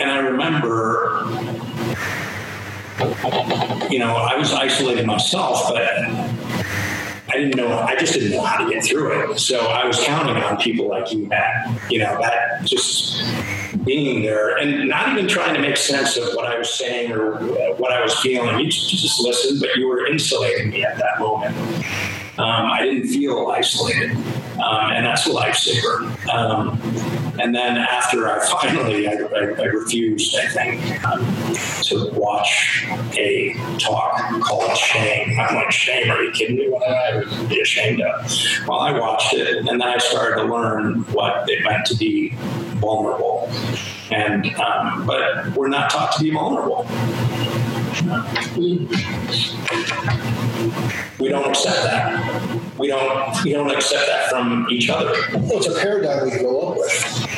and 0.00 0.10
I 0.10 0.18
remember, 0.18 1.26
you 3.90 3.98
know, 3.98 4.16
I 4.16 4.36
was 4.36 4.52
isolating 4.52 5.06
myself, 5.06 5.68
but 5.68 5.82
I 7.32 7.36
didn't 7.36 7.56
know. 7.56 7.78
I 7.78 7.96
just 7.96 8.12
didn't 8.12 8.32
know 8.32 8.42
how 8.42 8.62
to 8.62 8.70
get 8.70 8.84
through 8.84 9.32
it. 9.32 9.38
So 9.38 9.58
I 9.58 9.86
was 9.86 9.98
counting 10.04 10.42
on 10.42 10.58
people 10.58 10.88
like 10.88 11.10
you, 11.12 11.26
Matt. 11.26 11.90
You 11.90 12.00
know, 12.00 12.20
that 12.20 12.62
just 12.64 13.24
being 13.84 14.22
there 14.22 14.56
and 14.58 14.86
not 14.86 15.08
even 15.12 15.26
trying 15.26 15.54
to 15.54 15.60
make 15.60 15.78
sense 15.78 16.18
of 16.18 16.34
what 16.34 16.44
I 16.46 16.58
was 16.58 16.72
saying 16.74 17.10
or 17.12 17.36
what 17.76 17.90
I 17.90 18.02
was 18.02 18.18
feeling. 18.20 18.58
You 18.58 18.66
just, 18.66 19.24
listened, 19.24 19.60
but 19.60 19.74
you 19.76 19.88
were 19.88 20.06
insulating 20.06 20.70
me 20.70 20.84
at 20.84 20.98
that 20.98 21.20
moment. 21.20 21.56
Um, 22.38 22.70
I 22.70 22.82
didn't 22.84 23.08
feel 23.08 23.48
isolated, 23.48 24.10
um, 24.60 24.92
and 24.92 25.06
that's 25.06 25.26
a 25.26 25.30
lifesaver. 25.30 26.28
Um, 26.32 26.80
and 27.40 27.54
then 27.54 27.78
after 27.78 28.28
I 28.28 28.44
finally, 28.46 29.08
I, 29.08 29.12
I, 29.12 29.62
I 29.62 29.64
refused, 29.64 30.36
I 30.36 30.46
think, 30.48 31.04
um, 31.04 31.24
to 31.82 32.10
watch 32.12 32.86
a 33.16 33.54
talk 33.78 34.18
called 34.42 34.76
Shame. 34.76 35.38
I'm 35.40 35.54
like, 35.54 35.72
Shame? 35.72 36.10
Are 36.10 36.22
you 36.22 36.30
kidding 36.32 36.56
me? 36.56 36.68
What 36.68 36.86
I 36.86 37.18
would 37.18 37.48
be 37.48 37.60
ashamed 37.60 38.02
of? 38.02 38.30
Well, 38.66 38.80
I 38.80 38.98
watched 38.98 39.34
it, 39.34 39.56
and 39.56 39.66
then 39.66 39.82
I 39.82 39.98
started 39.98 40.42
to 40.42 40.44
learn 40.44 41.02
what 41.12 41.48
it 41.48 41.64
meant 41.64 41.86
to 41.86 41.96
be 41.96 42.34
vulnerable. 42.82 43.48
And 44.10 44.44
um, 44.56 45.06
but 45.06 45.56
we're 45.56 45.68
not 45.68 45.90
taught 45.90 46.12
to 46.16 46.22
be 46.22 46.30
vulnerable. 46.30 46.86
We 51.18 51.28
don't 51.28 51.46
accept 51.50 51.82
that. 51.82 52.78
We 52.78 52.88
don't. 52.88 53.44
We 53.44 53.52
don't 53.52 53.70
accept 53.70 54.06
that 54.06 54.30
from 54.30 54.66
each 54.70 54.88
other. 54.88 55.12
Well, 55.34 55.58
it's 55.58 55.66
a 55.66 55.78
paradigm 55.78 56.24
we 56.24 56.38
grow 56.38 56.60
up 56.60 56.78
with. 56.78 57.28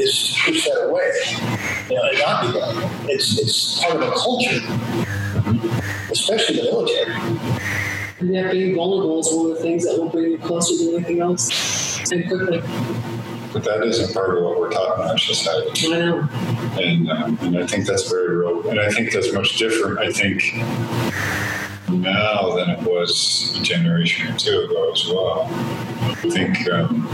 Is 0.00 0.34
to 0.34 0.50
push 0.50 0.64
that 0.64 0.88
away, 0.88 1.08
you 1.88 1.94
know, 1.94 2.02
and 2.02 2.18
not 2.18 2.42
be 2.42 2.52
vulnerable. 2.52 2.90
It's 3.08 3.38
it's 3.38 3.80
part 3.84 4.02
of 4.02 4.08
a 4.08 4.12
culture, 4.12 4.60
especially 6.10 6.56
the 6.56 6.62
military. 6.64 7.14
And 8.18 8.34
yet 8.34 8.50
being 8.50 8.74
vulnerable 8.74 9.20
is 9.20 9.32
one 9.32 9.52
of 9.52 9.56
the 9.56 9.62
things 9.62 9.84
that 9.84 9.96
will 9.96 10.08
bring 10.08 10.32
you 10.32 10.38
closer 10.38 10.76
to 10.84 10.96
anything 10.96 11.20
else 11.20 12.10
and 12.10 12.26
quickly. 12.26 12.60
But 13.54 13.62
that 13.62 13.84
isn't 13.84 14.12
part 14.12 14.36
of 14.36 14.42
what 14.42 14.58
we're 14.58 14.70
taught 14.72 14.98
in 14.98 15.06
our 15.06 15.16
society. 15.16 15.86
I 15.86 16.00
know. 16.00 16.28
And, 16.76 17.08
um, 17.08 17.38
and 17.40 17.56
I 17.56 17.64
think 17.68 17.86
that's 17.86 18.10
very 18.10 18.36
real. 18.36 18.68
And 18.68 18.80
I 18.80 18.90
think 18.90 19.12
that's 19.12 19.32
much 19.32 19.56
different, 19.58 20.00
I 20.00 20.10
think, 20.10 20.42
now 21.88 22.56
than 22.56 22.70
it 22.70 22.82
was 22.82 23.56
a 23.56 23.62
generation 23.62 24.26
or 24.26 24.36
two 24.36 24.62
ago 24.62 24.90
as 24.92 25.06
well. 25.06 25.48
I 25.52 26.14
think, 26.30 26.68
um, 26.68 27.06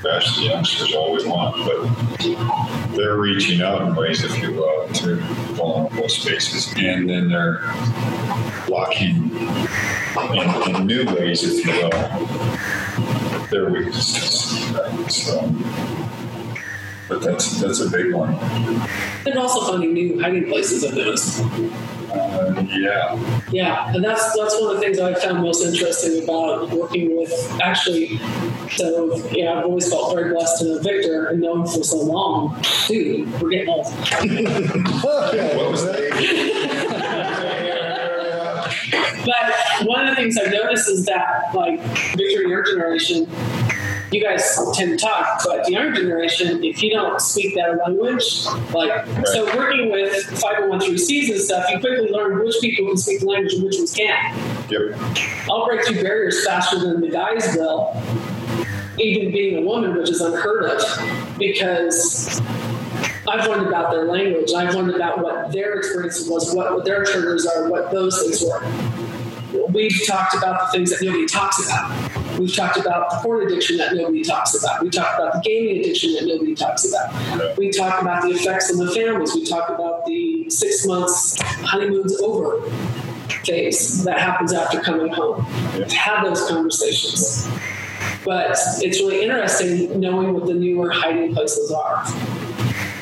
gosh, 0.00 0.36
the 0.36 0.44
youngsters 0.44 0.94
all 0.94 1.12
we 1.16 1.26
want, 1.26 1.56
but 1.66 2.96
they're 2.96 3.18
reaching 3.18 3.62
out 3.62 3.82
in 3.82 3.96
ways, 3.96 4.22
if 4.22 4.40
you 4.40 4.52
will, 4.52 4.86
through 4.94 5.20
vulnerable 5.56 6.08
spaces. 6.08 6.72
And 6.76 7.10
then 7.10 7.30
they're 7.30 7.60
blocking 8.68 9.34
in, 9.34 10.76
in 10.76 10.86
new 10.86 11.04
ways, 11.06 11.42
if 11.42 11.66
you 11.66 11.72
will, 11.72 11.90
their 13.50 13.70
weaknesses. 13.70 14.70
Right? 14.72 15.10
So, 15.10 15.54
but 17.08 17.22
that's 17.22 17.60
that's 17.60 17.80
a 17.80 17.90
big 17.90 18.14
one. 18.14 18.34
And 19.26 19.36
also 19.38 19.70
finding 19.70 19.92
new 19.92 20.20
hiding 20.20 20.46
places 20.46 20.84
of 20.84 20.94
those. 20.94 21.40
Uh, 22.10 22.64
yeah. 22.70 23.44
Yeah, 23.50 23.92
and 23.94 24.02
that's 24.02 24.36
that's 24.36 24.60
one 24.60 24.74
of 24.74 24.76
the 24.76 24.80
things 24.80 24.98
I 24.98 25.14
found 25.14 25.42
most 25.42 25.64
interesting 25.64 26.24
about 26.24 26.70
working 26.70 27.16
with 27.16 27.32
actually. 27.62 28.18
So 28.70 29.16
yeah, 29.30 29.58
I've 29.58 29.64
always 29.64 29.88
felt 29.88 30.14
very 30.14 30.32
blessed 30.32 30.62
to 30.62 30.64
know 30.64 30.78
Victor 30.80 31.26
and 31.26 31.40
know 31.40 31.60
him 31.60 31.66
for 31.66 31.84
so 31.84 31.98
long. 31.98 32.60
Dude, 32.88 33.40
we're 33.40 33.50
getting 33.50 33.68
old. 33.68 33.86
What 35.02 35.70
was 35.70 35.84
that? 35.84 36.59
But 39.24 39.86
one 39.86 40.06
of 40.06 40.10
the 40.10 40.16
things 40.16 40.36
I've 40.38 40.52
noticed 40.52 40.88
is 40.88 41.04
that, 41.06 41.54
like, 41.54 41.80
Victor, 42.16 42.42
your 42.48 42.62
generation, 42.64 43.28
you 44.10 44.22
guys 44.22 44.58
tend 44.74 44.98
to 44.98 45.06
talk, 45.06 45.42
but 45.44 45.66
the 45.66 45.72
younger 45.72 46.00
generation, 46.00 46.64
if 46.64 46.82
you 46.82 46.90
don't 46.90 47.20
speak 47.20 47.54
that 47.54 47.78
language, 47.78 48.44
like, 48.74 49.06
so 49.26 49.44
working 49.56 49.90
with 49.90 50.12
5013Cs 50.26 51.30
and 51.30 51.40
stuff, 51.40 51.70
you 51.70 51.78
quickly 51.78 52.10
learn 52.10 52.42
which 52.42 52.56
people 52.60 52.86
can 52.86 52.96
speak 52.96 53.20
the 53.20 53.26
language 53.26 53.54
and 53.54 53.64
which 53.64 53.76
ones 53.78 53.94
can't. 53.94 54.36
Yep. 54.70 54.98
I'll 55.48 55.66
break 55.66 55.84
through 55.84 56.02
barriers 56.02 56.44
faster 56.44 56.80
than 56.80 57.00
the 57.00 57.08
guys 57.08 57.54
will, 57.56 57.94
even 58.98 59.30
being 59.32 59.62
a 59.62 59.66
woman, 59.66 59.94
which 59.96 60.10
is 60.10 60.20
unheard 60.20 60.64
of, 60.64 61.38
because 61.38 62.40
I've 63.30 63.46
learned 63.46 63.68
about 63.68 63.92
their 63.92 64.06
language. 64.06 64.50
I've 64.52 64.74
learned 64.74 64.92
about 64.92 65.22
what 65.22 65.52
their 65.52 65.74
experience 65.78 66.26
was, 66.26 66.52
what, 66.52 66.84
their 66.84 67.04
triggers 67.04 67.46
are, 67.46 67.70
what 67.70 67.92
those 67.92 68.20
things 68.20 68.42
were. 68.42 68.60
We've 69.68 70.04
talked 70.04 70.34
about 70.34 70.60
the 70.60 70.76
things 70.76 70.90
that 70.90 71.04
nobody 71.04 71.26
talks 71.26 71.64
about. 71.64 72.38
We've 72.40 72.54
talked 72.54 72.76
about 72.76 73.10
the 73.10 73.18
porn 73.18 73.46
addiction 73.46 73.76
that 73.76 73.94
nobody 73.94 74.24
talks 74.24 74.60
about. 74.60 74.82
We 74.82 74.90
talked 74.90 75.20
about 75.20 75.34
the 75.34 75.40
gaming 75.48 75.80
addiction 75.80 76.14
that 76.14 76.26
nobody 76.26 76.56
talks 76.56 76.88
about. 76.88 77.56
We 77.56 77.70
talk 77.70 78.02
about 78.02 78.22
the 78.22 78.30
effects 78.30 78.72
on 78.72 78.84
the 78.84 78.92
families. 78.92 79.32
We 79.32 79.44
talk 79.44 79.68
about 79.68 80.06
the 80.06 80.50
six 80.50 80.84
months 80.84 81.40
honeymoon's 81.40 82.20
over 82.20 82.68
phase 83.44 84.02
that 84.04 84.18
happens 84.18 84.52
after 84.52 84.80
coming 84.80 85.12
home. 85.12 85.42
Have 85.44 86.24
those 86.24 86.48
conversations. 86.48 87.48
But 88.24 88.50
it's 88.80 89.00
really 89.00 89.22
interesting 89.22 90.00
knowing 90.00 90.34
what 90.34 90.46
the 90.46 90.54
newer 90.54 90.90
hiding 90.90 91.32
places 91.32 91.70
are. 91.70 92.04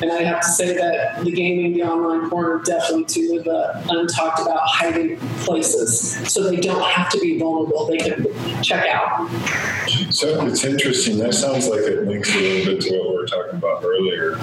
And 0.01 0.11
I 0.11 0.23
have 0.23 0.41
to 0.41 0.47
say 0.47 0.75
that 0.75 1.23
the 1.23 1.31
gaming, 1.31 1.73
the 1.73 1.83
online 1.83 2.29
porn 2.29 2.45
are 2.45 2.59
definitely 2.59 3.05
two 3.05 3.37
of 3.37 3.43
the 3.43 3.81
untalked 3.87 4.41
about 4.41 4.61
hiding 4.63 5.17
places. 5.39 6.17
So 6.31 6.49
they 6.49 6.57
don't 6.57 6.83
have 6.83 7.09
to 7.09 7.19
be 7.19 7.37
vulnerable. 7.37 7.85
They 7.87 7.97
can 7.97 8.27
check 8.63 8.87
out. 8.87 9.29
So 10.09 10.45
it's 10.45 10.63
interesting. 10.63 11.17
That 11.17 11.33
sounds 11.33 11.67
like 11.67 11.81
it 11.81 12.05
links 12.05 12.33
a 12.33 12.39
little 12.39 12.73
bit 12.73 12.81
to 12.83 12.97
what 12.97 13.09
we 13.09 13.15
were 13.17 13.25
talking 13.27 13.55
about 13.55 13.83
earlier, 13.83 14.37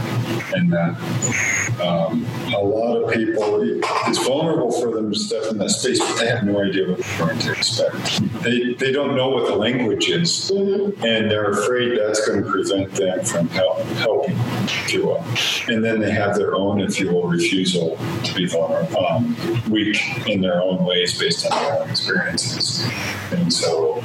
and 0.54 0.72
that 0.72 1.80
um, 1.80 2.24
a 2.54 2.58
lot 2.58 2.96
of 2.96 3.12
people, 3.12 3.60
it's 4.08 4.18
vulnerable 4.26 4.72
for 4.72 4.90
them 4.92 5.12
to 5.12 5.18
step 5.18 5.44
in 5.50 5.58
that 5.58 5.70
space, 5.70 5.98
but 6.00 6.18
they 6.18 6.28
have 6.28 6.44
no 6.44 6.62
idea 6.62 6.88
what 6.88 6.98
they're 6.98 7.26
going 7.26 7.38
to 7.38 7.52
expect. 7.52 8.20
They, 8.42 8.74
they 8.74 8.92
don't 8.92 9.16
know 9.16 9.28
what 9.28 9.46
the 9.46 9.56
language 9.56 10.08
is, 10.08 10.50
and 10.50 11.30
they're 11.30 11.50
afraid 11.50 11.98
that's 11.98 12.26
going 12.26 12.42
to 12.42 12.50
prevent 12.50 12.92
them 12.92 13.24
from 13.24 13.48
help, 13.48 13.80
helping, 13.98 14.36
if 14.36 14.92
you 14.92 15.06
will. 15.06 15.24
And 15.68 15.84
then 15.84 16.00
they 16.00 16.10
have 16.10 16.36
their 16.36 16.54
own, 16.54 16.80
if 16.80 17.00
you 17.00 17.10
will, 17.10 17.28
refusal 17.28 17.98
to 18.24 18.34
be 18.34 18.46
vulnerable, 18.46 19.06
um, 19.06 19.36
weak 19.68 19.98
in 20.26 20.40
their 20.40 20.62
own 20.62 20.84
ways 20.84 21.18
based 21.18 21.50
on 21.50 21.62
their 21.62 21.80
own 21.80 21.90
experiences. 21.90 22.86
And 23.32 23.52
so 23.52 24.00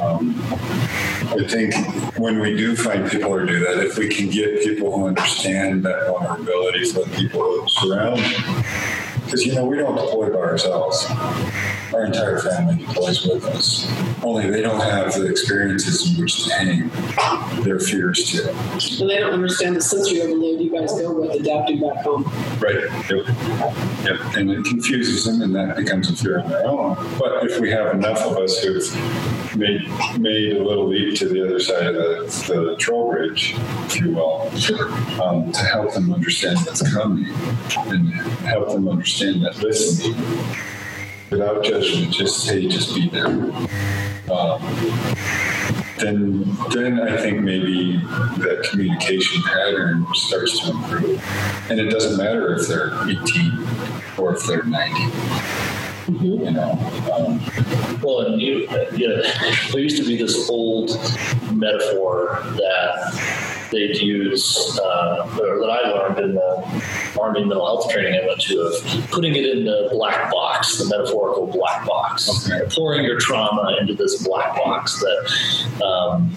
um, 0.00 0.34
I 1.32 1.44
think 1.48 1.74
when 2.18 2.40
we 2.40 2.56
do 2.56 2.76
find 2.76 3.10
people 3.10 3.38
who 3.38 3.46
do 3.46 3.60
that, 3.60 3.78
if 3.84 3.98
we 3.98 4.08
can 4.08 4.28
get 4.28 4.62
people 4.62 4.96
who 4.96 5.06
understand 5.06 5.84
that 5.84 6.06
vulnerability 6.06 6.84
for 6.84 7.04
the 7.04 7.16
people 7.16 7.40
who 7.40 7.68
surround 7.68 8.20
them, 8.20 8.64
because 9.32 9.46
you 9.46 9.54
know 9.54 9.64
we 9.64 9.78
don't 9.78 9.96
deploy 9.96 10.28
by 10.28 10.40
ourselves. 10.40 11.06
Our 11.94 12.04
entire 12.04 12.38
family 12.38 12.84
deploys 12.84 13.26
with 13.26 13.46
us. 13.46 13.90
Only 14.22 14.50
they 14.50 14.60
don't 14.60 14.80
have 14.80 15.14
the 15.14 15.26
experiences 15.26 16.14
in 16.14 16.20
which 16.20 16.44
to 16.44 16.54
hang 16.54 16.90
their 17.62 17.78
fears 17.78 18.30
to. 18.32 18.50
And 19.00 19.10
they 19.10 19.20
don't 19.20 19.32
understand 19.32 19.76
the 19.76 19.80
sensory 19.80 20.20
overload 20.20 20.60
you 20.60 20.70
guys 20.70 20.92
go 20.92 21.18
with 21.18 21.40
adapting 21.40 21.80
back 21.80 22.04
home. 22.04 22.24
Right. 22.60 22.84
Yep. 23.08 23.26
Yep. 24.04 24.36
And 24.36 24.50
it 24.50 24.64
confuses 24.66 25.24
them, 25.24 25.40
and 25.40 25.54
that 25.54 25.76
becomes 25.76 26.10
a 26.10 26.16
fear 26.16 26.40
on 26.40 26.50
their 26.50 26.66
own. 26.66 26.94
But 27.18 27.44
if 27.44 27.58
we 27.58 27.70
have 27.70 27.94
enough 27.94 28.20
of 28.20 28.36
us 28.36 28.62
who've 28.62 29.56
made 29.56 29.80
made 30.18 30.56
a 30.56 30.62
little 30.62 30.88
leap 30.88 31.16
to 31.18 31.28
the 31.28 31.42
other 31.44 31.58
side 31.58 31.86
of 31.86 31.94
the, 31.94 32.70
the 32.70 32.76
troll 32.76 33.10
bridge, 33.12 33.54
if 33.86 34.00
you 34.00 34.12
will, 34.12 34.50
um, 35.22 35.52
to 35.52 35.60
help 35.60 35.94
them 35.94 36.12
understand 36.12 36.58
what's 36.66 36.82
coming 36.92 37.26
and 37.88 38.12
help 38.44 38.68
them 38.68 38.88
understand 38.88 39.21
that 39.22 39.56
listening 39.58 40.16
without 41.30 41.62
judgment, 41.64 42.12
just 42.12 42.48
hey, 42.48 42.66
just 42.68 42.94
be 42.94 43.08
there. 43.08 43.26
Um, 44.30 44.60
then 45.98 46.56
then 46.70 47.00
I 47.00 47.16
think 47.16 47.40
maybe 47.40 47.96
that 47.96 48.66
communication 48.70 49.42
pattern 49.44 50.06
starts 50.14 50.58
to 50.60 50.70
improve. 50.70 51.70
And 51.70 51.78
it 51.78 51.90
doesn't 51.90 52.16
matter 52.16 52.54
if 52.54 52.66
they're 52.66 52.92
18 53.08 53.66
or 54.18 54.34
if 54.34 54.44
they're 54.46 54.64
90. 54.64 55.00
You 56.20 56.50
know, 56.50 56.72
um, 57.14 57.40
Well, 58.02 58.26
and 58.26 58.40
you, 58.40 58.68
you 58.92 59.08
know, 59.08 59.22
there 59.70 59.80
used 59.80 59.96
to 59.98 60.04
be 60.04 60.16
this 60.16 60.50
old 60.50 60.90
metaphor 61.52 62.40
that 62.56 63.61
they'd 63.72 63.96
use, 63.96 64.78
uh, 64.78 65.38
or 65.40 65.58
that 65.58 65.70
I 65.70 65.88
learned 65.90 66.18
in 66.20 66.34
the 66.34 66.82
Army 67.20 67.40
mental 67.44 67.66
health 67.66 67.90
training 67.90 68.14
I 68.22 68.26
went 68.26 68.40
to, 68.42 68.60
of 68.60 69.10
putting 69.10 69.34
it 69.34 69.44
in 69.44 69.64
the 69.64 69.88
black 69.90 70.30
box, 70.30 70.78
the 70.78 70.84
metaphorical 70.96 71.46
black 71.48 71.84
box, 71.86 72.48
Okay. 72.50 72.64
pouring 72.74 73.04
your 73.04 73.18
trauma 73.18 73.76
into 73.80 73.94
this 73.94 74.22
black 74.26 74.54
box 74.56 75.00
that. 75.00 75.82
Um, 75.84 76.30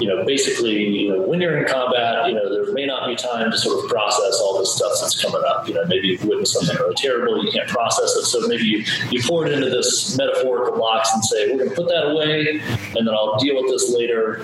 you 0.00 0.08
know, 0.08 0.24
basically, 0.24 0.82
you 0.82 1.12
know, 1.12 1.20
when 1.28 1.42
you're 1.42 1.58
in 1.58 1.68
combat, 1.68 2.26
you 2.26 2.34
know, 2.34 2.48
there 2.48 2.72
may 2.72 2.86
not 2.86 3.06
be 3.06 3.14
time 3.14 3.50
to 3.50 3.58
sort 3.58 3.84
of 3.84 3.90
process 3.90 4.40
all 4.40 4.58
this 4.58 4.74
stuff 4.74 4.92
that's 4.98 5.20
coming 5.20 5.42
up. 5.46 5.68
You 5.68 5.74
know, 5.74 5.84
maybe 5.88 6.08
you've 6.08 6.24
witnessed 6.24 6.54
something 6.54 6.74
really 6.76 6.94
terrible, 6.94 7.44
you 7.44 7.52
can't 7.52 7.68
process 7.68 8.16
it. 8.16 8.24
So 8.24 8.40
maybe 8.48 8.64
you, 8.64 8.82
you 9.10 9.22
pour 9.22 9.46
it 9.46 9.52
into 9.52 9.68
this 9.68 10.16
metaphorical 10.16 10.78
box 10.78 11.10
and 11.12 11.22
say, 11.22 11.50
we're 11.50 11.58
going 11.58 11.68
to 11.68 11.74
put 11.76 11.88
that 11.88 12.12
away, 12.12 12.62
and 12.96 13.06
then 13.06 13.14
I'll 13.14 13.38
deal 13.38 13.62
with 13.62 13.70
this 13.70 13.94
later. 13.94 14.42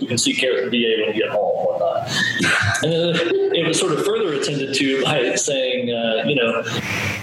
You 0.00 0.06
can 0.06 0.18
see 0.18 0.32
the 0.32 0.40
VA 0.40 1.04
when 1.04 1.14
you 1.14 1.22
get 1.22 1.30
home, 1.30 1.58
and 1.58 1.66
whatnot. 1.66 2.10
And 2.82 2.92
then 2.92 3.54
it 3.54 3.66
was 3.66 3.78
sort 3.78 3.92
of 3.92 4.04
further 4.04 4.34
attended 4.34 4.74
to 4.74 5.02
by 5.04 5.34
saying, 5.34 5.90
uh, 5.90 6.24
you 6.26 6.34
know, 6.34 6.62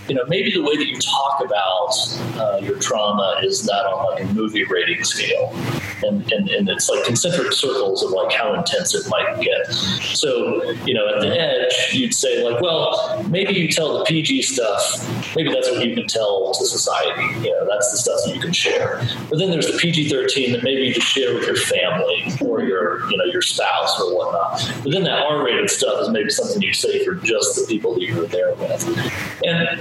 you 0.08 0.16
know, 0.16 0.26
maybe 0.28 0.52
the 0.52 0.62
way 0.62 0.76
that 0.76 0.88
you 0.88 0.98
talk 1.00 1.44
about 1.44 1.94
uh, 2.38 2.58
your 2.62 2.78
trauma 2.80 3.40
is 3.44 3.66
not 3.66 3.86
on 3.86 4.14
like 4.14 4.24
a 4.24 4.34
movie 4.34 4.64
rating 4.64 5.04
scale, 5.04 5.52
and, 6.04 6.30
and 6.32 6.50
and 6.50 6.70
it's 6.70 6.90
like 6.90 7.06
concentric 7.06 7.54
circles 7.54 8.04
of 8.04 8.12
like 8.12 8.32
how 8.32 8.54
intense 8.54 8.96
it 8.96 9.08
might 9.10 9.40
get. 9.42 9.72
So 10.16 10.72
you 10.86 10.94
know, 10.94 11.08
at 11.16 11.22
the 11.22 11.30
edge, 11.30 11.94
you'd 11.94 12.14
say 12.14 12.44
like, 12.44 12.62
well, 12.62 13.24
maybe 13.30 13.54
you 13.54 13.68
tell 13.68 14.00
the 14.00 14.06
PG 14.06 14.42
stuff. 14.42 15.36
Maybe 15.36 15.52
that's 15.52 15.70
what 15.70 15.86
you 15.86 15.96
can 15.96 16.08
tell 16.08 16.52
to 16.54 16.66
society. 16.66 17.24
You 17.46 17.52
know, 17.52 17.68
that's 17.70 17.92
the 17.92 17.98
stuff 17.98 18.20
that 18.26 18.36
you 18.36 18.42
can 18.42 18.54
share. 18.54 19.02
But 19.30 19.40
then 19.40 19.52
there's 19.52 19.72
the 19.72 19.78
PG-13 19.78 20.52
that 20.54 20.64
maybe 20.64 20.82
you 20.84 20.94
just 20.94 21.08
share 21.08 21.34
with 21.34 21.46
your 21.46 21.56
family 21.56 22.26
or 22.42 22.61
your 22.66 23.10
you 23.10 23.18
know 23.18 23.26
your 23.26 23.42
spouse 23.42 24.00
or 24.00 24.16
whatnot. 24.16 24.62
But 24.84 24.92
then 24.92 25.04
that 25.04 25.24
R-rated 25.26 25.70
stuff 25.70 26.02
is 26.02 26.10
maybe 26.10 26.30
something 26.30 26.62
you 26.62 26.74
say 26.74 27.04
for 27.06 27.16
just 27.16 27.56
the 27.56 27.66
people 27.68 27.94
that 27.96 28.02
you 28.02 28.16
were 28.16 28.28
there 28.28 28.54
with. 28.56 28.88
And 29.44 29.80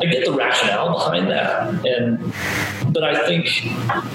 I 0.00 0.06
get 0.06 0.24
the 0.24 0.32
rationale 0.32 0.92
behind 0.92 1.30
that, 1.30 1.84
and 1.86 2.32
but 2.92 3.04
I 3.04 3.26
think 3.26 3.48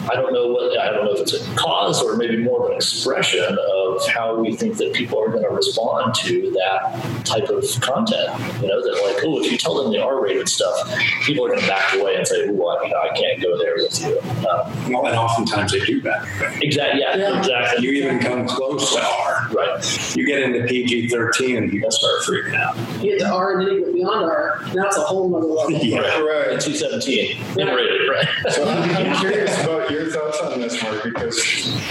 I 0.09 0.15
don't 0.15 0.33
know 0.33 0.47
what 0.47 0.77
I 0.79 0.91
don't 0.91 1.05
know 1.05 1.13
if 1.13 1.21
it's 1.21 1.33
a 1.33 1.55
cause 1.55 2.01
or 2.01 2.15
maybe 2.17 2.37
more 2.37 2.65
of 2.65 2.71
an 2.71 2.75
expression 2.75 3.43
of 3.43 3.78
how 4.07 4.35
we 4.39 4.55
think 4.55 4.77
that 4.77 4.93
people 4.93 5.21
are 5.21 5.29
going 5.29 5.43
to 5.43 5.49
respond 5.49 6.15
to 6.15 6.51
that 6.51 7.21
type 7.25 7.49
of 7.49 7.63
content. 7.81 8.29
You 8.61 8.67
know, 8.67 8.81
that 8.81 9.01
like, 9.13 9.23
oh, 9.25 9.39
if 9.41 9.51
you 9.51 9.57
tell 9.57 9.81
them 9.83 9.91
the 9.91 10.01
R-rated 10.01 10.47
stuff, 10.49 10.91
people 11.23 11.45
are 11.45 11.49
going 11.49 11.61
to 11.61 11.67
back 11.67 11.93
away 11.95 12.15
and 12.15 12.27
say, 12.27 12.47
oh, 12.49 12.67
I, 12.67 12.83
you 12.85 12.89
know, 12.91 12.99
I 13.01 13.09
can't 13.15 13.41
go 13.41 13.57
there 13.57 13.75
with 13.75 13.99
you. 14.01 14.19
Um, 14.47 14.91
Well, 14.91 15.05
and 15.07 15.15
oftentimes 15.17 15.71
they 15.71 15.79
do 15.81 16.01
that. 16.01 16.25
exactly. 16.61 17.01
Yeah, 17.01 17.15
Yeah. 17.17 17.39
Exactly. 17.39 17.85
You 17.85 17.91
even 18.03 18.19
come 18.19 18.47
close 18.47 18.93
to 18.95 19.01
R. 19.03 19.47
right. 19.53 20.15
You 20.15 20.25
get 20.25 20.41
into 20.41 20.65
PG 20.67 21.09
13 21.09 21.57
and 21.57 21.71
people 21.71 21.91
start 21.91 22.21
freaking 22.23 22.55
out. 22.55 22.75
You 23.03 23.17
get 23.17 23.25
to 23.25 23.31
R 23.33 23.59
and 23.59 23.67
then 23.67 23.75
you 23.75 23.85
go 23.85 23.93
beyond 23.93 24.25
R, 24.31 24.59
that's 24.73 24.97
a 24.97 25.01
whole 25.01 25.29
nother 25.29 25.45
level. 25.47 25.69
Yeah. 25.79 25.99
right. 26.19 26.51
And 26.51 26.61
217, 26.61 27.37
rated, 27.55 28.09
right? 28.09 28.27
So 28.53 28.67
I'm, 28.67 28.89
I'm 29.07 29.15
curious 29.19 29.63
about 29.63 29.89
your 29.91 30.07
thoughts 30.11 30.39
on 30.41 30.59
this, 30.59 30.81
Mark, 30.83 31.03
because 31.03 31.37
it, 31.37 31.83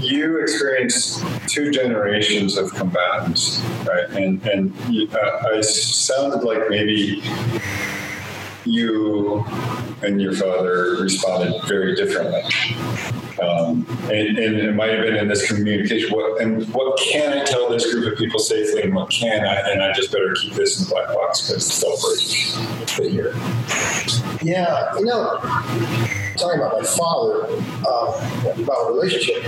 you 0.00 0.40
experienced 0.40 1.24
two 1.48 1.70
generations 1.70 2.56
of 2.56 2.72
combatants, 2.74 3.62
right? 3.86 4.08
And 4.10 4.44
and 4.46 4.74
uh, 5.14 5.48
I 5.52 5.60
sounded 5.60 6.44
like 6.44 6.68
maybe 6.68 7.22
you 8.64 9.44
and 10.02 10.20
your 10.20 10.32
father 10.32 10.96
responded 11.00 11.62
very 11.66 11.94
differently. 11.94 12.42
Um, 13.42 13.86
and, 14.10 14.38
and 14.38 14.56
it 14.58 14.74
might 14.74 14.90
have 14.90 15.02
been 15.02 15.16
in 15.16 15.28
this 15.28 15.50
communication. 15.50 16.10
What 16.10 16.42
and 16.42 16.66
what 16.74 16.98
can 16.98 17.38
I 17.38 17.44
tell 17.44 17.70
this 17.70 17.90
group 17.90 18.12
of 18.12 18.18
people 18.18 18.38
safely, 18.38 18.82
and 18.82 18.94
what 18.94 19.10
can 19.10 19.46
I? 19.46 19.70
And 19.70 19.82
I 19.82 19.92
just 19.92 20.12
better 20.12 20.34
keep 20.34 20.54
this 20.54 20.78
in 20.78 20.84
the 20.84 20.90
black 20.94 21.14
box 21.14 21.48
because 21.48 21.80
they'll 21.80 21.96
break 22.00 23.10
hear. 23.10 23.34
Yeah, 24.42 24.94
you 24.98 25.04
know, 25.06 25.38
talking 26.40 26.60
about 26.60 26.80
my 26.80 26.86
father, 26.86 27.46
um, 27.46 28.62
about 28.62 28.88
a 28.88 28.92
relationship. 28.92 29.44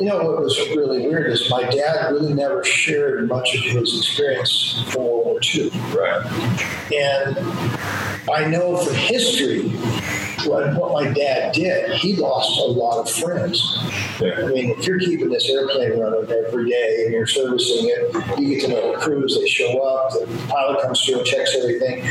You 0.00 0.06
know 0.06 0.18
what 0.18 0.40
was 0.40 0.58
really 0.70 1.06
weird 1.06 1.30
is 1.32 1.50
my 1.50 1.64
dad 1.64 2.12
really 2.12 2.32
never 2.32 2.64
shared 2.64 3.28
much 3.28 3.54
of 3.54 3.62
his 3.62 3.98
experience 3.98 4.84
from 4.88 5.04
World 5.04 5.26
War 5.26 5.40
II. 5.54 5.70
Right. 5.94 6.24
And 6.92 7.38
I 8.30 8.46
know 8.48 8.76
from 8.76 8.94
history 8.94 9.70
what, 10.46 10.74
what 10.74 10.92
my 10.92 11.12
dad 11.12 11.52
did. 11.52 11.92
He 11.92 12.16
lost 12.16 12.58
a 12.60 12.64
lot 12.64 13.00
of 13.00 13.10
friends. 13.10 13.76
Yeah. 14.20 14.34
I 14.38 14.46
mean, 14.46 14.70
if 14.70 14.86
you're 14.86 14.98
keeping 14.98 15.28
this 15.28 15.48
airplane 15.48 15.98
running 15.98 16.30
every 16.30 16.70
day 16.70 17.02
and 17.04 17.12
you're 17.12 17.26
servicing 17.26 17.90
it, 17.90 18.38
you 18.38 18.48
get 18.48 18.66
to 18.66 18.68
know 18.68 18.92
the 18.92 18.98
crews. 18.98 19.38
They 19.38 19.48
show 19.48 19.78
up. 19.80 20.12
The 20.12 20.46
pilot 20.48 20.82
comes 20.82 21.04
through 21.04 21.18
and 21.18 21.26
checks 21.26 21.56
everything. 21.56 22.02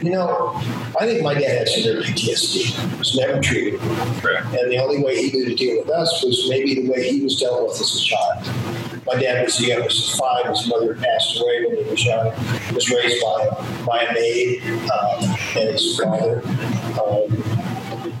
You 0.00 0.10
know, 0.10 0.52
I 1.00 1.06
think 1.06 1.22
my 1.22 1.32
dad 1.32 1.58
had 1.58 1.68
severe 1.68 2.02
PTSD. 2.02 2.64
He 2.90 2.98
was 2.98 3.16
never 3.16 3.40
treated, 3.40 3.80
Right. 4.22 4.44
and 4.44 4.70
the 4.70 4.76
only 4.78 5.02
way 5.02 5.16
he 5.16 5.30
knew 5.36 5.46
to 5.46 5.54
deal 5.54 5.78
with 5.78 5.88
us 5.90 6.22
was 6.22 6.46
maybe 6.50 6.74
the 6.74 6.90
way 6.90 7.10
he 7.10 7.22
was 7.22 7.36
dealt 7.40 7.62
with 7.66 7.80
as 7.80 7.96
a 7.96 8.00
child. 8.04 9.04
My 9.06 9.14
dad 9.18 9.44
was 9.44 9.56
the 9.56 9.66
youngest 9.68 10.12
of 10.12 10.18
five. 10.18 10.46
His 10.50 10.66
mother 10.68 10.94
passed 10.96 11.40
away 11.40 11.64
when 11.66 11.76
he 11.84 11.90
was 11.90 12.04
young. 12.04 12.30
He 12.68 12.74
was 12.74 12.90
raised 12.90 13.22
by 13.22 13.48
by 13.86 14.00
a 14.02 14.12
maid 14.12 14.62
um, 14.90 15.24
and 15.56 15.70
his 15.70 15.98
father. 15.98 16.42
Um, 17.00 17.55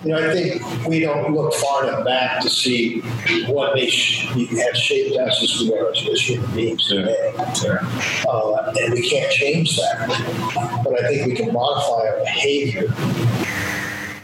you 0.06 0.12
know, 0.12 0.30
I 0.30 0.32
think 0.32 0.86
we 0.86 1.00
don't 1.00 1.34
look 1.34 1.52
far 1.54 1.82
enough 1.82 2.04
back 2.04 2.40
to 2.42 2.48
see 2.48 3.00
what 3.48 3.74
they 3.74 3.90
sh- 3.90 4.26
have 4.28 4.76
shaped 4.76 5.16
us 5.16 5.42
as 5.42 5.68
we 5.68 5.76
are 5.76 5.90
as 5.90 6.20
human 6.20 6.54
beings 6.54 6.86
today. 6.86 7.34
Uh, 7.36 8.72
and 8.80 8.94
we 8.94 9.08
can't 9.08 9.32
change 9.32 9.76
that. 9.76 10.82
But 10.84 11.04
I 11.04 11.08
think 11.08 11.26
we 11.26 11.34
can 11.34 11.52
modify 11.52 12.08
our 12.08 12.18
behavior 12.20 12.86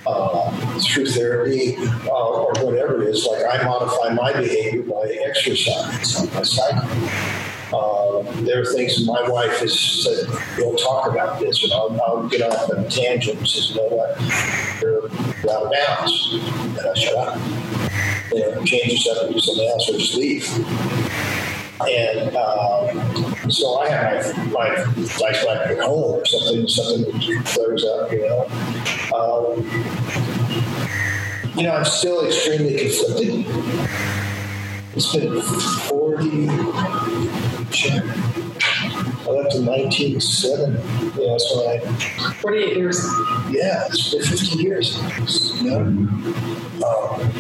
uh, 0.07 0.79
through 0.83 1.07
therapy 1.07 1.75
uh, 2.07 2.11
or 2.11 2.53
whatever 2.65 3.03
it 3.03 3.09
is. 3.09 3.27
Like 3.27 3.43
I 3.53 3.65
modify 3.65 4.15
my 4.15 4.33
behavior 4.33 4.83
by 4.83 5.19
exercise, 5.27 6.27
by 6.27 6.43
cycling. 6.43 7.11
Uh, 7.73 8.23
there 8.43 8.61
are 8.61 8.65
things 8.65 9.07
my 9.07 9.29
wife 9.29 9.59
has 9.61 9.79
said, 9.79 10.29
we'll 10.59 10.77
talk 10.77 11.11
about 11.11 11.41
this, 11.41 11.63
and 11.65 11.73
I'll, 11.73 12.01
I'll 12.03 12.29
get 12.29 12.43
off 12.43 12.71
on 12.71 12.89
tangents. 12.89 13.55
says, 13.55 13.71
you 13.71 13.77
know 13.77 13.89
what, 13.89 14.21
you're 14.83 15.07
out 15.51 15.65
of 15.65 15.73
bounds. 15.73 16.29
And 16.33 16.87
I 16.87 16.95
shut 16.95 17.17
up. 17.17 17.39
You 18.33 18.41
know, 18.41 18.65
change 18.65 18.93
yourself 18.93 19.27
and 19.27 19.35
do 19.35 19.41
something 19.41 19.69
else 19.69 19.89
or 19.89 19.99
just 19.99 20.15
leave. 20.15 20.49
And 21.89 22.37
um, 22.37 23.51
so 23.51 23.81
I 23.81 23.89
have 23.91 24.37
my, 24.53 24.69
my 24.69 25.03
life 25.21 25.45
back 25.45 25.71
at 25.71 25.79
home 25.81 26.21
or 26.21 26.27
something, 26.27 26.69
something 26.69 27.03
that 27.13 27.49
flares 27.49 27.85
up, 27.85 28.13
you 28.13 28.21
know. 28.21 28.47
Um, 29.17 29.65
you 31.57 31.65
know, 31.65 31.75
I'm 31.75 31.85
still 31.85 32.25
extremely 32.27 32.79
conflicted. 32.79 33.45
It's 34.95 35.15
been 35.15 35.41
40, 35.43 36.47
shit. 37.73 38.03
I 38.03 39.31
left 39.31 39.55
in 39.55 39.65
1907. 39.67 40.73
You 41.21 41.27
know, 41.27 41.39
so 41.39 41.69
I, 41.69 41.79
48 42.35 42.77
years. 42.77 43.05
yeah, 43.51 43.87
it's 43.87 44.13
been 44.13 44.23
50 44.23 44.59
years. 44.59 44.97
You 45.63 45.71
know? 45.71 45.81
Um, 45.81 47.33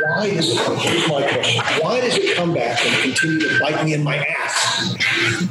why 0.00 0.30
does 0.34 0.48
it, 0.50 0.78
here's 0.78 1.08
my 1.08 1.22
question. 1.28 1.62
Why 1.82 2.00
does 2.00 2.16
it 2.16 2.36
come 2.36 2.54
back 2.54 2.84
and 2.84 3.02
continue 3.02 3.48
to 3.48 3.60
bite 3.60 3.84
me 3.84 3.94
in 3.94 4.02
my 4.02 4.16
ass? 4.16 4.94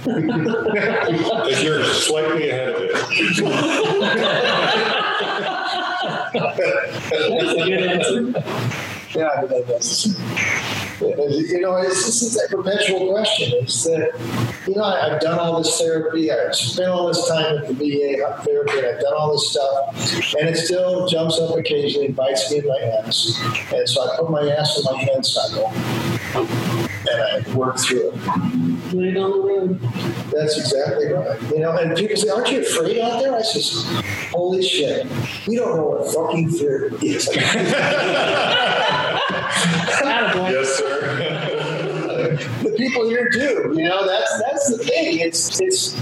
Because 0.04 1.64
you're 1.64 1.84
slightly 1.86 2.50
ahead 2.50 2.70
of 2.70 2.76
it. 2.82 2.92
That's 6.34 7.54
a 7.54 7.66
good 7.66 7.82
answer. 7.84 8.99
That's, 9.14 10.06
you 11.02 11.62
know, 11.62 11.76
it's 11.78 12.06
this 12.06 12.22
is 12.22 12.34
that 12.36 12.50
perpetual 12.52 13.12
question. 13.12 13.52
It's 13.62 13.84
that, 13.86 14.12
you 14.68 14.76
know, 14.76 14.84
I've 14.84 15.20
done 15.22 15.40
all 15.40 15.58
this 15.64 15.80
therapy, 15.80 16.32
I've 16.32 16.54
spent 16.54 16.90
all 16.90 17.08
this 17.08 17.28
time 17.28 17.58
at 17.58 17.68
the 17.68 17.74
VA 17.74 18.44
therapy, 18.44 18.78
and 18.78 18.88
I've 18.88 19.02
done 19.02 19.14
all 19.14 19.32
this 19.32 19.50
stuff, 19.52 20.36
and 20.40 20.50
it 20.50 20.58
still 20.58 21.08
jumps 21.08 21.40
up 21.40 21.58
occasionally 21.58 22.08
and 22.08 22.16
bites 22.16 22.52
me 22.52 22.60
in 22.60 22.68
my 22.68 22.80
ass. 23.04 23.40
And 23.74 23.88
so 23.88 24.02
I 24.10 24.18
put 24.18 24.30
my 24.30 24.48
ass 24.50 24.78
in 24.78 24.84
my 24.84 25.02
hand 25.02 25.26
cycle, 25.26 25.72
and 27.20 27.56
work 27.56 27.78
through 27.80 28.12
it. 28.12 28.94
Lay 28.94 29.10
it 29.10 29.18
on 29.18 29.32
the 29.32 29.38
road. 29.48 29.80
That's 30.32 30.58
exactly 30.58 31.12
right. 31.14 31.42
You 31.52 31.60
know, 31.60 31.78
and 31.78 31.96
people 31.96 32.16
say, 32.18 32.30
"Aren't 32.30 32.52
you 32.52 32.62
afraid 32.62 33.00
out 33.00 33.22
there?" 33.22 33.36
I 33.36 33.42
says, 33.42 33.86
"Holy 34.32 34.62
shit, 34.62 35.06
we 35.48 35.56
don't 35.56 35.76
know 35.76 35.86
what 35.86 36.14
fucking 36.14 36.50
fear 36.52 36.92
is." 37.02 37.30
Yes, 40.50 40.70
sir. 40.78 42.38
the 42.64 42.74
people 42.78 43.08
here 43.08 43.30
do. 43.30 43.74
You 43.76 43.84
know, 43.84 44.06
that's 44.08 44.42
that's 44.44 44.70
the 44.72 44.78
thing. 44.84 45.20
It's 45.20 45.60
it's. 45.62 45.96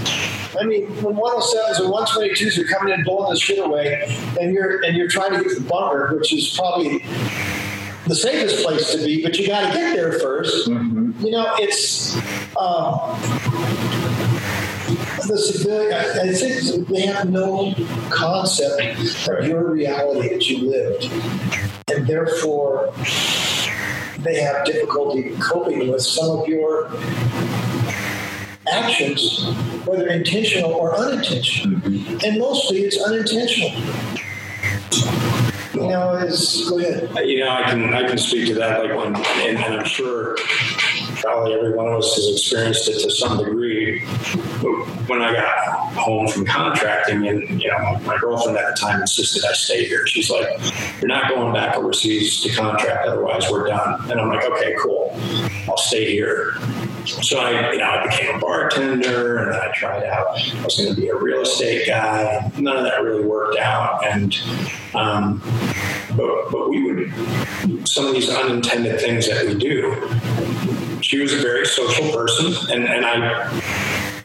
I 0.56 0.64
mean, 0.64 0.86
when 1.02 1.14
107s 1.14 1.80
and 1.80 1.92
122s 1.92 2.58
are 2.58 2.64
coming 2.64 2.94
in 2.94 3.04
blowing 3.04 3.30
the 3.30 3.38
shit 3.38 3.58
away, 3.58 4.02
and 4.40 4.52
you're 4.52 4.82
and 4.84 4.96
you're 4.96 5.08
trying 5.08 5.32
to 5.32 5.42
get 5.42 5.48
to 5.50 5.60
the 5.60 5.68
bunker, 5.68 6.16
which 6.16 6.32
is 6.32 6.56
probably 6.56 7.04
the 8.06 8.14
safest 8.14 8.64
place 8.64 8.90
to 8.92 8.98
be, 8.98 9.22
but 9.22 9.38
you 9.38 9.46
got 9.46 9.72
to 9.72 9.78
get 9.78 9.94
there 9.94 10.12
1st 10.12 10.68
You 11.18 11.30
know, 11.32 11.54
it's. 11.58 12.16
Um, 12.56 13.18
the 15.28 15.38
civilian, 15.38 15.92
I 15.92 16.32
think 16.32 16.88
they 16.88 17.02
have 17.02 17.28
no 17.28 17.74
concept 18.08 19.28
of 19.28 19.46
your 19.46 19.70
reality 19.70 20.28
that 20.28 20.48
you 20.48 20.70
lived, 20.70 21.04
and 21.92 22.06
therefore 22.06 22.92
they 24.20 24.40
have 24.40 24.64
difficulty 24.64 25.36
coping 25.38 25.90
with 25.90 26.02
some 26.02 26.38
of 26.38 26.48
your 26.48 26.90
actions, 28.72 29.44
whether 29.84 30.08
intentional 30.08 30.72
or 30.72 30.96
unintentional. 30.96 31.80
And 32.24 32.38
mostly 32.38 32.78
it's 32.80 33.00
unintentional. 33.02 33.70
You 35.74 35.88
know, 35.88 36.14
is 36.14 36.66
go 36.68 36.78
ahead. 36.78 37.28
You 37.28 37.40
know, 37.40 37.50
I 37.50 37.62
can 37.64 37.94
I 37.94 38.08
can 38.08 38.18
speak 38.18 38.48
to 38.48 38.54
that. 38.54 38.84
Like 38.84 38.96
when, 38.96 39.14
and, 39.14 39.58
and 39.58 39.74
I'm 39.74 39.84
sure 39.84 40.36
probably 41.20 41.54
every 41.54 41.72
one 41.72 41.88
of 41.88 41.94
us 41.94 42.14
has 42.16 42.28
experienced 42.32 42.88
it 42.88 43.00
to 43.02 43.10
some 43.10 43.38
degree. 43.38 44.00
When 45.06 45.22
I 45.22 45.32
got 45.32 45.94
home 45.94 46.28
from 46.28 46.44
contracting, 46.44 47.26
and 47.26 47.60
you 47.62 47.68
know, 47.68 47.98
my 48.04 48.18
girlfriend 48.18 48.58
at 48.58 48.74
the 48.74 48.80
time 48.80 49.00
insisted 49.00 49.44
I 49.44 49.52
stay 49.52 49.86
here. 49.86 50.06
She's 50.06 50.30
like, 50.30 50.46
"You're 51.00 51.08
not 51.08 51.28
going 51.28 51.52
back 51.52 51.76
overseas 51.76 52.40
to 52.42 52.50
contract, 52.50 53.06
otherwise 53.06 53.50
we're 53.50 53.68
done." 53.68 54.10
And 54.10 54.20
I'm 54.20 54.28
like, 54.28 54.44
"Okay, 54.44 54.74
cool, 54.80 55.18
I'll 55.68 55.76
stay 55.76 56.10
here." 56.10 56.54
So 57.06 57.38
I, 57.38 57.72
you 57.72 57.78
know, 57.78 57.84
I 57.84 58.06
became 58.06 58.36
a 58.36 58.38
bartender, 58.38 59.38
and 59.38 59.52
then 59.52 59.60
I 59.60 59.72
tried 59.72 60.04
out. 60.04 60.26
I 60.38 60.64
was 60.64 60.76
going 60.76 60.94
to 60.94 61.00
be 61.00 61.08
a 61.08 61.16
real 61.16 61.40
estate 61.40 61.86
guy. 61.86 62.52
None 62.58 62.76
of 62.76 62.84
that 62.84 63.02
really 63.02 63.24
worked 63.24 63.58
out, 63.58 64.06
and 64.06 64.38
um, 64.94 65.42
but 66.16 66.50
but 66.50 66.68
we 66.68 66.82
would 66.82 67.88
some 67.88 68.06
of 68.06 68.14
these 68.14 68.28
unintended 68.28 69.00
things 69.00 69.26
that 69.28 69.46
we 69.46 69.54
do. 69.54 70.87
She 71.02 71.20
was 71.20 71.32
a 71.32 71.38
very 71.40 71.64
social 71.66 72.10
person, 72.12 72.54
and 72.72 72.84
and 72.84 73.04
I 73.04 73.52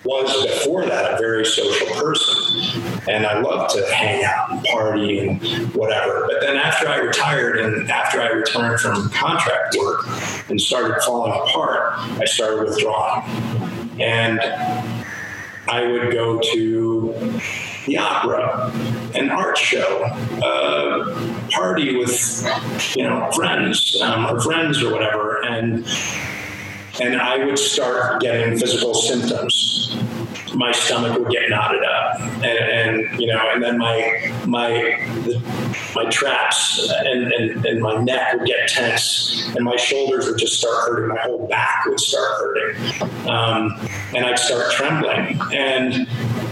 was 0.04 0.46
before 0.46 0.86
that 0.86 1.14
a 1.14 1.18
very 1.18 1.46
social 1.46 1.88
person, 1.96 2.82
and 3.10 3.26
I 3.26 3.40
loved 3.40 3.76
to 3.76 3.86
hang 3.94 4.24
out 4.24 4.52
and 4.52 4.64
party 4.66 5.20
and 5.20 5.74
whatever. 5.74 6.28
But 6.28 6.42
then 6.42 6.58
after 6.58 6.88
I 6.90 6.98
retired 6.98 7.60
and 7.60 7.90
after 7.90 8.22
I 8.22 8.30
returned 8.30 8.80
from 8.80 9.10
contract 9.12 9.78
work 9.78 10.06
and 10.50 10.60
started 10.60 11.02
falling 11.04 11.32
apart, 11.32 11.94
I 12.20 12.26
started 12.26 12.64
withdrawing, 12.64 13.24
and 14.02 14.40
I 15.70 15.86
would 15.86 16.12
go 16.12 16.40
to 16.40 17.40
the 17.86 17.98
opera, 17.98 18.72
an 19.16 19.30
art 19.30 19.58
show, 19.58 20.04
a 20.44 21.50
party 21.52 21.98
with 21.98 22.96
you 22.96 23.04
know 23.04 23.32
friends 23.32 24.02
um, 24.02 24.26
or 24.26 24.42
friends 24.42 24.82
or 24.82 24.92
whatever, 24.92 25.42
and 25.44 25.86
and 27.02 27.16
I 27.16 27.46
would 27.46 27.58
start 27.58 28.22
getting 28.22 28.58
physical 28.58 28.94
symptoms. 28.94 29.96
My 30.54 30.72
stomach 30.72 31.18
would 31.18 31.32
get 31.32 31.50
knotted 31.50 31.84
up, 31.84 32.20
and, 32.20 32.46
and 32.46 33.20
you 33.20 33.28
know, 33.28 33.50
and 33.54 33.64
then 33.64 33.78
my 33.78 34.32
my 34.46 34.70
the, 35.26 35.42
my 35.96 36.06
traps 36.10 36.90
and, 37.06 37.34
and 37.34 37.66
and 37.66 37.82
my 37.82 37.96
neck 38.04 38.34
would 38.34 38.48
get 38.48 38.68
tense, 38.70 39.52
and 39.56 39.66
my 39.66 39.76
shoulders 39.76 40.28
would 40.28 40.38
just 40.38 40.60
start 40.60 40.76
hurting. 40.86 41.10
My 41.10 41.22
whole 41.22 41.48
back 41.48 41.86
would 41.88 42.00
start 42.00 42.30
hurting, 42.38 43.02
um, 43.30 43.80
and 44.16 44.26
I'd 44.26 44.40
start 44.40 44.72
trembling, 44.74 45.40
and 45.54 46.08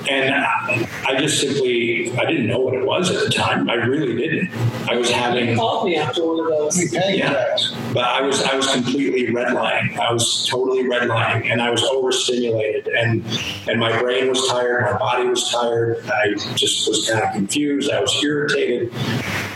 and 0.09 0.33
I 0.33 1.15
just 1.19 1.39
simply 1.39 2.11
I 2.17 2.25
didn't 2.25 2.47
know 2.47 2.59
what 2.59 2.73
it 2.73 2.85
was 2.85 3.11
at 3.11 3.23
the 3.23 3.29
time. 3.29 3.69
I 3.69 3.75
really 3.75 4.15
didn't. 4.15 4.49
I 4.89 4.95
was 4.95 5.09
having 5.11 5.49
You 5.49 5.55
called 5.55 5.85
me 5.85 5.95
after 5.97 6.25
one 6.25 6.39
of 6.39 6.47
those. 6.47 6.91
Yeah. 6.93 7.31
attacks. 7.31 7.73
but 7.93 8.05
I 8.05 8.21
was 8.21 8.41
I 8.43 8.55
was 8.55 8.71
completely 8.73 9.27
redlining. 9.27 9.97
I 9.97 10.11
was 10.11 10.47
totally 10.49 10.83
redlining, 10.83 11.51
and 11.51 11.61
I 11.61 11.69
was 11.69 11.83
overstimulated, 11.83 12.87
and 12.87 13.23
and 13.67 13.79
my 13.79 13.90
brain 13.99 14.29
was 14.29 14.47
tired, 14.47 14.83
my 14.83 14.97
body 14.97 15.27
was 15.27 15.49
tired. 15.51 16.05
I 16.05 16.33
just 16.55 16.87
was 16.87 17.09
kind 17.09 17.23
of 17.23 17.33
confused. 17.33 17.91
I 17.91 17.99
was 17.99 18.23
irritated, 18.23 18.93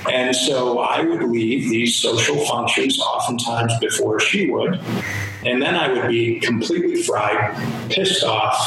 and 0.09 0.35
so 0.35 0.79
I 0.79 1.03
would 1.03 1.23
leave 1.23 1.69
these 1.69 1.95
social 1.95 2.43
functions 2.45 2.99
oftentimes 2.99 3.73
before 3.79 4.19
she 4.19 4.49
would. 4.49 4.79
And 5.45 5.61
then 5.61 5.75
I 5.75 5.91
would 5.91 6.07
be 6.07 6.39
completely 6.39 7.03
fried, 7.03 7.55
pissed 7.91 8.23
off, 8.23 8.57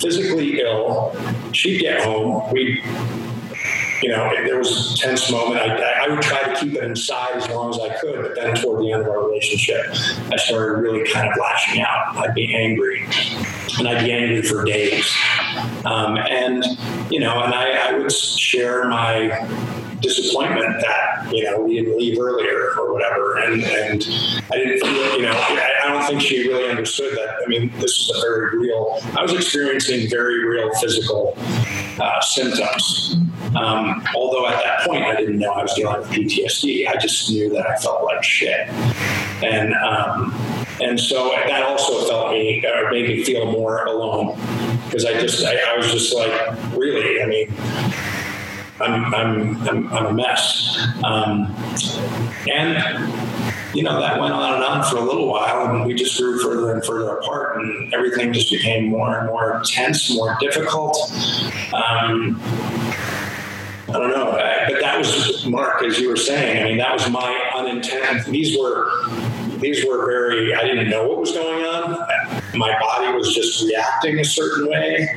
physically 0.00 0.60
ill. 0.60 1.16
She'd 1.52 1.78
get 1.78 2.02
home. 2.02 2.50
We'd 2.52 2.82
you 4.02 4.10
know, 4.10 4.30
there 4.44 4.58
was 4.58 4.92
a 4.92 4.96
tense 4.96 5.30
moment. 5.30 5.60
I, 5.60 6.04
I 6.04 6.08
would 6.08 6.22
try 6.22 6.42
to 6.42 6.54
keep 6.54 6.74
it 6.74 6.84
inside 6.84 7.36
as 7.36 7.48
long 7.48 7.70
as 7.70 7.78
I 7.78 7.96
could, 7.98 8.22
but 8.22 8.34
then 8.34 8.54
toward 8.54 8.82
the 8.82 8.92
end 8.92 9.02
of 9.02 9.08
our 9.08 9.26
relationship, 9.26 9.86
I 10.32 10.36
started 10.36 10.80
really 10.80 11.10
kind 11.10 11.28
of 11.28 11.34
lashing 11.38 11.82
out. 11.82 12.16
I'd 12.16 12.34
be 12.34 12.54
angry, 12.54 13.04
and 13.78 13.88
I'd 13.88 14.04
be 14.04 14.12
angry 14.12 14.42
for 14.42 14.64
days. 14.64 15.12
Um, 15.84 16.16
and 16.18 16.64
you 17.10 17.20
know, 17.20 17.42
and 17.42 17.54
I, 17.54 17.90
I 17.90 17.98
would 17.98 18.12
share 18.12 18.88
my 18.88 19.28
disappointment 20.00 20.80
that 20.80 21.32
you 21.32 21.44
know 21.44 21.60
we 21.60 21.80
didn't 21.80 21.98
leave 21.98 22.18
earlier 22.18 22.72
or 22.78 22.92
whatever, 22.92 23.38
and 23.38 23.62
and 23.62 24.06
I 24.50 24.56
didn't 24.56 24.80
feel, 24.80 25.16
you 25.16 25.22
know, 25.22 25.32
I, 25.32 25.72
I 25.84 25.92
don't 25.92 26.06
think 26.06 26.20
she 26.20 26.48
really 26.48 26.68
understood 26.70 27.16
that. 27.16 27.36
I 27.44 27.48
mean, 27.48 27.70
this 27.78 27.98
was 27.98 28.16
a 28.16 28.20
very 28.20 28.58
real. 28.58 29.00
I 29.16 29.22
was 29.22 29.32
experiencing 29.32 30.08
very 30.08 30.46
real 30.46 30.72
physical 30.74 31.34
uh, 32.00 32.20
symptoms. 32.20 33.16
Um, 33.56 34.04
although 34.14 34.46
at 34.48 34.62
that 34.62 34.86
point 34.86 35.04
I 35.04 35.16
didn't 35.16 35.38
know 35.38 35.52
I 35.52 35.62
was 35.62 35.72
dealing 35.74 36.00
with 36.00 36.10
PTSD, 36.10 36.88
I 36.88 36.96
just 36.96 37.30
knew 37.30 37.48
that 37.50 37.66
I 37.66 37.76
felt 37.76 38.04
like 38.04 38.22
shit, 38.22 38.68
and 39.42 39.72
um, 39.74 40.34
and 40.80 41.00
so 41.00 41.30
that 41.30 41.62
also 41.62 42.06
felt 42.06 42.32
me 42.32 42.64
or 42.66 42.90
made 42.90 43.08
me 43.08 43.24
feel 43.24 43.50
more 43.50 43.84
alone 43.84 44.38
because 44.86 45.04
I 45.04 45.18
just 45.18 45.44
I, 45.44 45.56
I 45.72 45.76
was 45.76 45.90
just 45.90 46.14
like 46.14 46.32
really 46.72 47.22
I 47.22 47.26
mean 47.26 47.52
I'm 48.80 49.14
I'm 49.14 49.68
I'm, 49.68 49.92
I'm 49.92 50.06
a 50.06 50.12
mess, 50.12 50.78
um, 51.02 51.54
and 52.50 52.76
you 53.74 53.82
know 53.82 53.98
that 54.00 54.20
went 54.20 54.34
on 54.34 54.54
and 54.54 54.64
on 54.64 54.84
for 54.84 54.98
a 54.98 55.00
little 55.00 55.28
while, 55.28 55.74
and 55.74 55.86
we 55.86 55.94
just 55.94 56.18
grew 56.18 56.38
further 56.42 56.74
and 56.74 56.84
further 56.84 57.16
apart, 57.16 57.56
and 57.56 57.94
everything 57.94 58.32
just 58.32 58.50
became 58.50 58.88
more 58.88 59.18
and 59.18 59.28
more 59.28 59.62
tense, 59.64 60.14
more 60.14 60.36
difficult. 60.40 60.98
Um, 61.72 62.40
I 63.88 63.92
don't 63.92 64.10
know, 64.10 64.32
but 64.32 64.80
that 64.80 64.98
was 64.98 65.46
Mark, 65.46 65.82
as 65.82 65.98
you 65.98 66.08
were 66.08 66.16
saying. 66.16 66.62
I 66.62 66.68
mean, 66.68 66.78
that 66.78 66.92
was 66.92 67.08
my 67.08 67.50
unintended. 67.54 68.26
These 68.26 68.58
were 68.58 68.90
these 69.58 69.86
were 69.86 70.04
very. 70.04 70.54
I 70.54 70.64
didn't 70.64 70.90
know 70.90 71.08
what 71.08 71.18
was 71.18 71.32
going 71.32 71.64
on. 71.64 71.92
My 72.54 72.78
body 72.78 73.12
was 73.12 73.34
just 73.34 73.62
reacting 73.64 74.18
a 74.18 74.24
certain 74.24 74.68
way. 74.68 75.08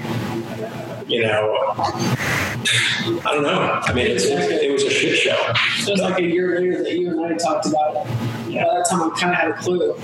You 1.09 1.23
know, 1.23 1.55
I 1.75 3.31
don't 3.33 3.43
know. 3.43 3.79
I 3.83 3.93
mean, 3.93 4.07
it's, 4.07 4.25
it, 4.25 4.39
it 4.63 4.71
was 4.71 4.83
a 4.83 4.89
shit 4.91 5.17
show. 5.17 5.35
It 5.79 5.89
was 5.91 6.01
like 6.01 6.19
a 6.19 6.23
year 6.23 6.59
later 6.59 6.83
that 6.83 6.93
you 6.97 7.09
and 7.11 7.33
I 7.33 7.35
talked 7.37 7.65
about 7.65 7.95
it. 7.95 8.05
By 8.53 8.75
that 8.75 8.85
time, 8.89 9.11
I 9.11 9.19
kind 9.19 9.33
of 9.33 9.39
had 9.39 9.49
a 9.51 9.53
clue. 9.55 9.95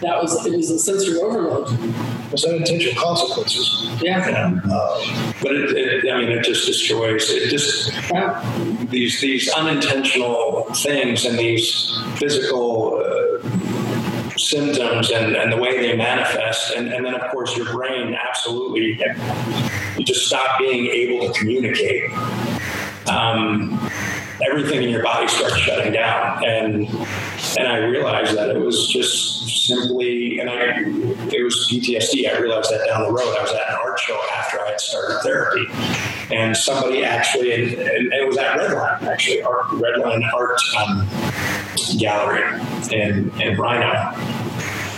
That 0.00 0.20
was 0.22 0.44
it 0.46 0.56
was 0.56 0.70
a 0.70 0.78
sensory 0.78 1.18
overload. 1.20 1.68
There's 2.28 2.44
unintentional 2.44 3.02
consequences. 3.02 3.86
Yeah. 4.02 4.28
Yeah. 4.28 4.60
Uh, 4.70 5.32
But 5.42 5.52
it, 5.54 5.70
it, 6.04 6.10
I 6.12 6.18
mean, 6.18 6.30
it 6.30 6.44
just 6.44 6.66
destroys. 6.66 7.30
It 7.30 7.50
just 7.50 7.92
Yeah. 8.10 8.42
these 8.90 9.20
these 9.20 9.48
unintentional 9.52 10.64
things 10.74 11.24
and 11.26 11.38
these 11.38 11.92
physical 12.16 13.02
uh, 13.04 13.38
symptoms 14.38 15.10
and, 15.10 15.36
and 15.36 15.52
the 15.52 15.56
way 15.56 15.78
they 15.78 15.96
manifest. 15.96 16.74
And, 16.74 16.92
and 16.92 17.04
then 17.04 17.14
of 17.14 17.30
course 17.30 17.56
your 17.56 17.72
brain 17.72 18.14
absolutely 18.14 19.00
you 19.96 20.04
just 20.04 20.26
stop 20.26 20.58
being 20.58 20.86
able 20.86 21.32
to 21.32 21.38
communicate. 21.38 22.10
Um, 23.08 23.78
everything 24.44 24.82
in 24.82 24.88
your 24.88 25.02
body 25.02 25.28
starts 25.28 25.56
shutting 25.56 25.92
down. 25.92 26.44
And 26.44 26.88
and 27.58 27.68
I 27.68 27.78
realized 27.78 28.36
that 28.36 28.50
it 28.50 28.58
was 28.58 28.88
just 28.88 29.66
simply 29.66 30.38
and 30.40 30.50
I 30.50 30.80
it 31.34 31.42
was 31.42 31.68
PTSD 31.70 32.32
I 32.32 32.38
realized 32.38 32.70
that 32.70 32.86
down 32.86 33.02
the 33.02 33.12
road 33.12 33.36
I 33.36 33.42
was 33.42 33.52
at 33.52 33.70
an 33.70 33.76
art 33.82 33.98
show 33.98 34.20
after 34.34 34.60
I 34.60 34.70
had 34.70 34.80
started 34.80 35.20
therapy. 35.22 35.66
And 36.34 36.56
somebody 36.56 37.04
actually 37.04 37.52
and, 37.52 37.80
and 37.80 38.12
it 38.12 38.26
was 38.26 38.36
at 38.36 38.58
Redline 38.58 39.02
actually 39.02 39.42
art, 39.42 39.66
Redline 39.68 40.22
Art 40.32 40.60
um, 40.78 41.08
Gallery 41.98 42.42
in 42.92 43.30
in 43.40 43.56
RiNo 43.56 44.35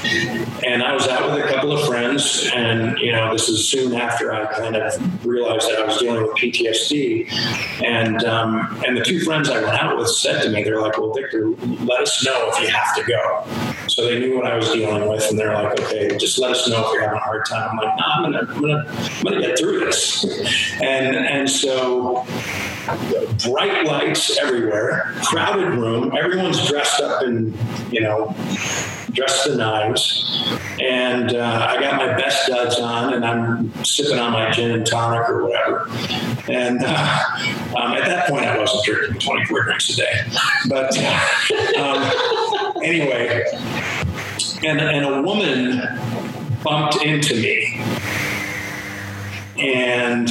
and 0.05 0.83
I 0.83 0.93
was 0.93 1.09
out 1.09 1.31
with 1.31 1.45
a 1.45 1.49
couple 1.49 1.73
of 1.73 1.87
friends, 1.87 2.49
and 2.55 2.99
you 2.99 3.13
know, 3.13 3.33
this 3.33 3.49
is 3.49 3.69
soon 3.69 3.95
after 3.95 4.33
I 4.33 4.47
kind 4.53 4.77
of 4.77 5.27
realized 5.27 5.69
that 5.69 5.81
I 5.81 5.87
was 5.87 5.99
dealing 5.99 6.23
with 6.23 6.33
PTSD, 6.33 7.83
and 7.85 8.25
um, 8.25 8.83
and 8.87 8.97
the 8.97 9.03
two 9.03 9.21
friends 9.21 9.49
I 9.51 9.63
went 9.63 9.81
out 9.81 9.97
with 9.97 10.09
said 10.09 10.43
to 10.43 10.51
me, 10.51 10.63
they're 10.63 10.81
like, 10.81 10.99
"Well, 10.99 11.13
Victor, 11.13 11.49
let 11.85 12.01
us 12.01 12.25
know 12.25 12.51
if 12.53 12.61
you 12.61 12.69
have 12.69 12.95
to 12.97 13.05
go." 13.05 13.47
So 13.89 14.05
they 14.05 14.19
knew 14.21 14.37
what 14.37 14.47
I 14.47 14.57
was 14.57 14.71
dealing 14.73 15.09
with, 15.09 15.29
and 15.31 15.39
they're 15.39 15.55
like, 15.55 15.81
"Okay, 15.81 16.17
just 16.17 16.39
let 16.39 16.53
us 16.53 16.69
know 16.69 16.87
if 16.87 16.93
you're 16.93 17.03
having 17.03 17.19
a 17.19 17.23
hard 17.23 17.47
time." 17.47 17.71
I'm 17.71 17.77
like, 17.77 17.97
"No, 17.97 18.05
I'm 18.07 18.23
gonna, 18.23 18.53
I'm 18.53 18.61
gonna, 18.61 18.85
I'm 18.89 19.25
gonna 19.25 19.41
get 19.41 19.59
through 19.59 19.81
this," 19.81 20.25
and 20.81 21.17
and 21.17 21.51
so 21.51 22.25
bright 23.45 23.85
lights 23.87 24.39
everywhere, 24.39 25.13
crowded 25.25 25.75
room, 25.75 26.17
everyone's 26.17 26.67
dressed 26.69 27.01
up 27.01 27.23
in, 27.23 27.53
you 27.91 28.01
know, 28.01 28.35
dressed 29.13 29.49
the 29.49 29.57
knives. 29.57 30.25
And 30.81 31.35
uh, 31.35 31.67
I 31.69 31.81
got 31.81 31.97
my 31.97 32.15
best 32.17 32.47
duds 32.47 32.79
on, 32.79 33.15
and 33.15 33.25
I'm 33.25 33.73
sipping 33.85 34.19
on 34.19 34.33
my 34.33 34.51
gin 34.51 34.71
and 34.71 34.87
tonic 34.87 35.29
or 35.29 35.45
whatever. 35.45 35.89
And 36.49 36.81
uh, 36.83 37.77
um, 37.77 37.93
at 37.93 38.05
that 38.07 38.29
point, 38.29 38.45
I 38.45 38.59
wasn't 38.59 38.85
drinking 38.85 39.21
24 39.21 39.65
drinks 39.65 39.91
a 39.91 39.97
day. 39.97 40.23
But 40.69 40.97
um, 41.79 42.83
anyway, 42.83 43.45
and, 44.65 44.81
and 44.81 45.05
a 45.05 45.23
woman 45.23 45.83
bumped 46.63 47.03
into 47.03 47.35
me. 47.35 47.81
And 49.59 50.31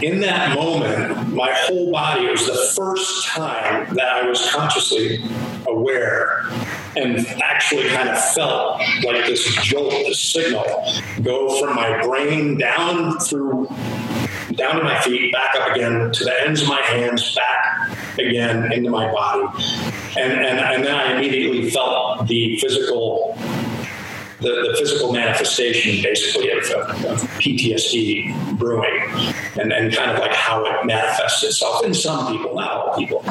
in 0.00 0.20
that 0.20 0.54
moment, 0.54 1.34
my 1.34 1.52
whole 1.52 1.90
body, 1.90 2.26
it 2.26 2.30
was 2.30 2.46
the 2.46 2.80
first 2.80 3.26
time 3.26 3.92
that 3.96 4.06
I 4.06 4.28
was 4.28 4.48
consciously 4.52 5.18
aware 5.76 6.42
and 6.96 7.26
actually 7.42 7.88
kind 7.88 8.08
of 8.08 8.18
felt 8.32 8.80
like 9.04 9.26
this 9.26 9.44
jolt, 9.62 9.90
this 9.90 10.20
signal 10.20 10.64
go 11.22 11.60
from 11.60 11.76
my 11.76 12.02
brain 12.02 12.58
down 12.58 13.18
through 13.20 13.68
down 14.54 14.76
to 14.76 14.82
my 14.82 14.98
feet, 15.02 15.32
back 15.32 15.54
up 15.54 15.76
again 15.76 16.10
to 16.12 16.24
the 16.24 16.42
ends 16.42 16.62
of 16.62 16.68
my 16.68 16.80
hands, 16.80 17.34
back 17.34 17.98
again 18.18 18.72
into 18.72 18.90
my 18.90 19.10
body. 19.12 19.46
And, 20.18 20.32
and, 20.32 20.58
and 20.58 20.84
then 20.84 20.94
I 20.94 21.16
immediately 21.16 21.70
felt 21.70 22.26
the 22.26 22.58
physical 22.58 23.36
the, 24.40 24.48
the 24.48 24.76
physical 24.78 25.12
manifestation 25.12 26.02
basically 26.02 26.50
of, 26.50 26.58
of 26.58 27.20
PTSD 27.40 28.58
brewing 28.58 29.00
and, 29.58 29.72
and 29.72 29.94
kind 29.94 30.10
of 30.10 30.18
like 30.18 30.34
how 30.34 30.64
it 30.64 30.84
manifests 30.84 31.42
itself 31.42 31.84
in 31.84 31.94
some 31.94 32.36
people, 32.36 32.54
not 32.54 32.70
all 32.70 32.96
people. 32.96 33.24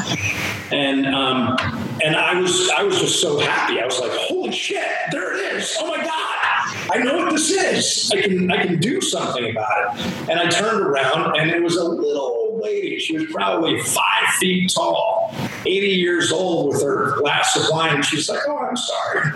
And 0.72 1.06
um, 1.06 1.58
and 2.04 2.16
I 2.16 2.40
was 2.40 2.70
I 2.72 2.84
was 2.84 3.00
just 3.00 3.22
so 3.22 3.40
happy. 3.40 3.80
I 3.80 3.86
was 3.86 4.00
like, 4.00 4.12
holy 4.12 4.52
shit, 4.52 4.86
there 5.12 5.34
it 5.34 5.56
is. 5.56 5.76
Oh 5.80 5.88
my 5.88 5.98
God. 5.98 6.46
I 6.92 7.00
know 7.04 7.18
what 7.18 7.32
this 7.32 7.52
is. 7.52 8.12
I 8.12 8.22
can 8.22 8.52
I 8.52 8.66
can 8.66 8.80
do 8.80 9.02
something 9.02 9.50
about 9.50 9.96
it. 10.00 10.30
And 10.30 10.40
I 10.40 10.50
turned 10.50 10.82
around 10.82 11.38
and 11.38 11.52
it 11.52 11.62
was 11.62 11.78
a 11.78 11.84
little 11.84 12.22
old 12.22 12.62
lady. 12.62 13.00
She 13.00 13.18
was 13.18 13.26
probably 13.32 13.80
five 13.82 14.28
feet 14.40 14.72
tall, 14.74 15.32
80 15.66 15.70
years 15.88 16.32
old 16.32 16.74
with 16.74 16.84
her 16.84 17.16
glass 17.18 17.56
of 17.56 17.66
wine. 17.70 17.96
And 17.96 18.06
she's 18.06 18.30
like, 18.30 18.42
oh, 18.48 18.58
I'm 18.58 18.78
sorry. 18.78 19.32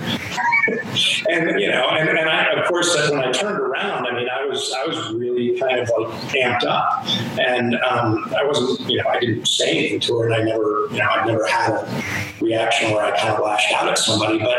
And 1.30 1.60
you 1.60 1.70
know, 1.70 1.90
and, 1.90 2.10
and 2.10 2.30
I, 2.30 2.54
of 2.54 2.68
course, 2.68 2.96
when 3.10 3.20
I 3.20 3.32
turned 3.32 3.60
around, 3.60 4.08
I 4.08 4.14
mean, 4.14 4.28
I 4.30 4.46
was 4.46 4.74
I 4.78 4.88
was 4.88 5.14
really 5.14 5.60
kind 5.60 5.80
of 5.80 5.90
like 5.90 6.08
amped 6.34 6.66
up, 6.66 7.06
and 7.40 7.76
um, 7.76 8.34
I 8.38 8.44
wasn't, 8.46 8.90
you 8.90 8.98
know, 8.98 9.10
I 9.10 9.20
didn't 9.20 9.48
say 9.48 9.72
anything 9.72 10.00
to 10.02 10.20
her, 10.20 10.26
and 10.28 10.36
I 10.36 10.44
never, 10.44 10.88
you 10.92 11.00
know, 11.00 11.10
I 11.10 11.26
never 11.26 11.46
had 11.46 11.72
a 11.72 12.04
reaction 12.42 12.92
where 12.92 13.04
I 13.04 13.18
kind 13.18 13.34
of 13.34 13.44
lashed 13.44 13.74
out 13.74 13.88
at 13.90 13.98
somebody, 13.98 14.40
but 14.40 14.58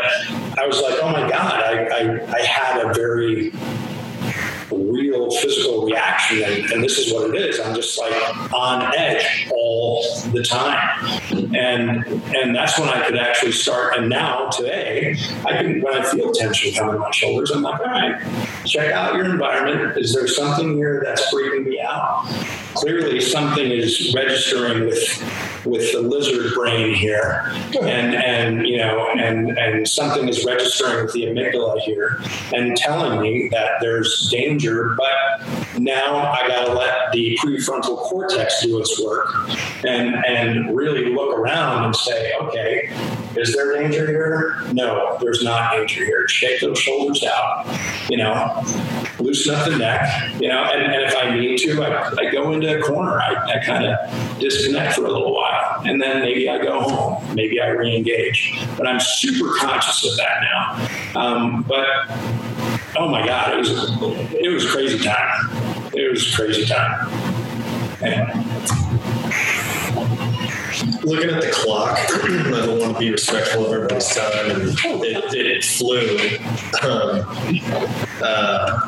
I 0.59 0.65
was 0.67 0.81
like, 0.81 0.95
oh 1.01 1.11
my 1.11 1.29
god, 1.29 1.61
I 1.63 1.85
I, 1.85 2.33
I 2.33 2.41
had 2.41 2.85
a 2.85 2.93
very 2.93 3.51
real 4.71 5.31
physical 5.31 5.85
reaction 5.85 6.43
and, 6.43 6.71
and, 6.71 6.83
this 6.83 6.97
is 6.97 7.13
what 7.13 7.33
it 7.33 7.35
is. 7.35 7.59
I'm 7.59 7.75
just 7.75 7.97
like 7.99 8.53
on 8.53 8.93
edge 8.97 9.49
all 9.55 10.03
the 10.31 10.43
time. 10.43 11.21
And 11.55 12.05
and 12.35 12.55
that's 12.55 12.79
when 12.79 12.89
i 12.89 13.05
could 13.05 13.17
actually 13.17 13.51
start 13.51 13.97
and 13.97 14.09
now 14.09 14.47
today 14.49 15.15
i 15.45 15.57
can 15.57 15.81
when 15.81 15.93
i 15.93 16.03
feel 16.03 16.31
tension 16.31 16.73
coming 16.73 16.95
on 16.95 17.01
my 17.01 17.11
shoulders 17.11 17.51
i'm 17.51 17.61
like 17.61 17.79
all 17.79 17.85
right 17.87 18.21
check 18.65 18.91
out 18.91 19.15
your 19.15 19.25
environment. 19.25 19.97
Is 19.97 20.13
there 20.13 20.27
something 20.27 20.75
here 20.75 21.01
that's 21.05 21.21
freaking 21.33 21.65
me 21.65 21.79
out? 21.81 22.25
Clearly 22.75 23.19
something 23.19 23.65
is 23.71 24.13
registering 24.15 24.85
with 24.85 25.50
with 25.65 25.91
the 25.91 26.01
lizard 26.01 26.53
brain 26.53 26.93
here. 26.93 27.43
And 27.81 28.15
and 28.15 28.67
you 28.67 28.77
know 28.77 29.07
and 29.17 29.57
and 29.57 29.87
something 29.87 30.27
is 30.27 30.45
registering 30.45 31.05
with 31.05 31.13
the 31.13 31.23
amygdala 31.23 31.79
here 31.81 32.21
and 32.53 32.75
telling 32.75 33.21
me 33.21 33.47
that 33.49 33.73
there's 33.81 34.29
danger 34.29 34.95
but 34.97 35.60
now 35.83 36.31
i 36.31 36.47
got 36.47 36.65
to 36.65 36.73
let 36.73 37.11
the 37.11 37.37
prefrontal 37.41 37.97
cortex 37.97 38.63
do 38.63 38.79
its 38.79 39.03
work 39.03 39.27
and 39.85 40.15
and 40.25 40.75
really 40.75 41.13
look 41.13 41.37
around 41.37 41.85
and 41.85 41.95
say 41.95 42.33
okay 42.41 42.89
is 43.35 43.55
there 43.55 43.73
danger 43.77 44.05
here? 44.07 44.61
No 44.73 45.17
there's 45.21 45.41
not 45.41 45.71
danger 45.71 46.03
here. 46.03 46.27
Shake 46.27 46.59
those 46.59 46.77
shoulders 46.79 47.23
out 47.23 47.65
you 48.09 48.17
know 48.17 48.61
loosen 49.19 49.55
up 49.55 49.69
the 49.69 49.77
neck 49.77 50.33
you 50.41 50.49
know 50.49 50.63
and, 50.63 50.93
and 50.93 51.03
if 51.03 51.15
i 51.15 51.29
need 51.35 51.57
to 51.57 51.81
i, 51.83 52.11
I 52.17 52.31
go 52.31 52.51
into 52.51 52.77
a 52.77 52.81
corner. 52.81 53.21
I, 53.21 53.55
I 53.55 53.65
kind 53.65 53.85
of 53.85 54.39
disconnect 54.39 54.95
for 54.95 55.05
a 55.05 55.11
little 55.11 55.33
while 55.33 55.81
and 55.85 56.01
then 56.01 56.21
maybe 56.21 56.49
i 56.49 56.57
go 56.57 56.81
home 56.81 57.35
maybe 57.35 57.61
i 57.61 57.67
re-engage 57.67 58.59
but 58.77 58.87
i'm 58.87 58.99
super 58.99 59.53
conscious 59.59 60.05
of 60.09 60.17
that 60.17 60.41
now. 60.41 61.21
Um, 61.21 61.63
but 61.67 61.85
oh 62.97 63.07
my 63.07 63.25
god 63.25 63.53
it 63.53 63.57
was 63.57 64.33
it 64.33 64.51
was 64.51 64.69
crazy 64.69 64.99
time 64.99 65.49
it 65.93 66.09
was 66.09 66.35
crazy 66.35 66.65
time 66.65 67.09
anyway 68.01 68.51
looking 71.03 71.29
at 71.29 71.41
the 71.41 71.51
clock, 71.51 71.97
I 72.23 72.65
don't 72.65 72.79
want 72.79 72.93
to 72.93 72.99
be 72.99 73.11
respectful 73.11 73.65
of 73.65 73.73
everybody's 73.73 74.07
time, 74.15 74.49
it, 74.49 75.33
it 75.33 75.63
flew. 75.63 76.17
Um, 76.87 77.25
uh, 78.21 78.79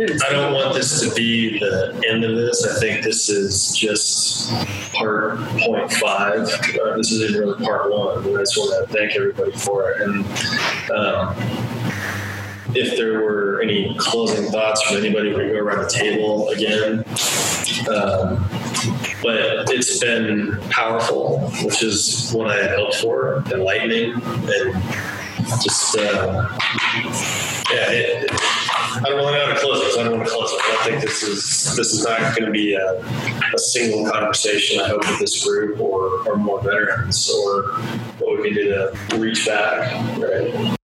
I 0.00 0.32
don't 0.32 0.54
want 0.54 0.74
this 0.74 1.00
to 1.00 1.14
be 1.14 1.58
the 1.58 2.00
end 2.08 2.24
of 2.24 2.36
this. 2.36 2.64
I 2.64 2.78
think 2.78 3.02
this 3.02 3.28
is 3.28 3.76
just 3.76 4.52
part 4.92 5.40
point 5.58 5.92
five. 5.94 6.42
Uh, 6.42 6.96
this 6.96 7.10
isn't 7.10 7.38
really 7.38 7.64
part 7.64 7.90
one. 7.90 8.18
I 8.18 8.40
just 8.40 8.56
want 8.56 8.88
to 8.88 8.96
thank 8.96 9.16
everybody 9.16 9.52
for 9.52 9.90
it. 9.90 10.02
And 10.02 10.24
um, 10.92 11.34
if 12.74 12.96
there 12.96 13.20
were 13.22 13.60
any 13.62 13.94
closing 13.98 14.50
thoughts 14.50 14.82
from 14.82 14.98
anybody, 14.98 15.30
we 15.30 15.48
go 15.48 15.58
around 15.58 15.82
the 15.82 15.90
table 15.90 16.48
again. 16.48 17.04
Um, 17.88 18.46
but 19.22 19.70
it's 19.70 19.98
been 19.98 20.58
powerful, 20.70 21.50
which 21.62 21.82
is 21.82 22.30
what 22.32 22.48
I 22.48 22.62
had 22.62 22.78
hoped 22.78 22.96
for, 22.96 23.42
enlightening, 23.52 24.12
and 24.14 24.74
just 25.62 25.96
uh, 25.96 26.58
yeah. 27.72 27.90
It, 27.90 28.24
it, 28.24 28.30
I 28.32 29.02
don't 29.04 29.16
really 29.16 29.32
know 29.32 29.46
how 29.46 29.54
to 29.54 29.60
close 29.60 29.94
it. 29.94 30.00
I 30.00 30.04
don't 30.04 30.16
want 30.16 30.28
to 30.28 30.34
close 30.34 30.52
it. 30.52 30.60
I 30.60 30.84
think 30.84 31.02
this 31.02 31.22
is 31.22 31.76
this 31.76 31.92
is 31.92 32.04
not 32.04 32.20
going 32.36 32.46
to 32.46 32.50
be 32.50 32.74
a, 32.74 33.00
a 33.54 33.58
single 33.58 34.10
conversation. 34.10 34.80
I 34.80 34.88
hope 34.88 35.06
with 35.08 35.18
this 35.18 35.44
group 35.44 35.80
or 35.80 36.28
or 36.28 36.36
more 36.36 36.60
veterans 36.62 37.30
or 37.30 37.62
what 38.18 38.40
we 38.40 38.48
can 38.48 38.54
do 38.54 38.90
to 39.08 39.18
reach 39.18 39.46
back. 39.46 39.92
Right. 40.18 40.77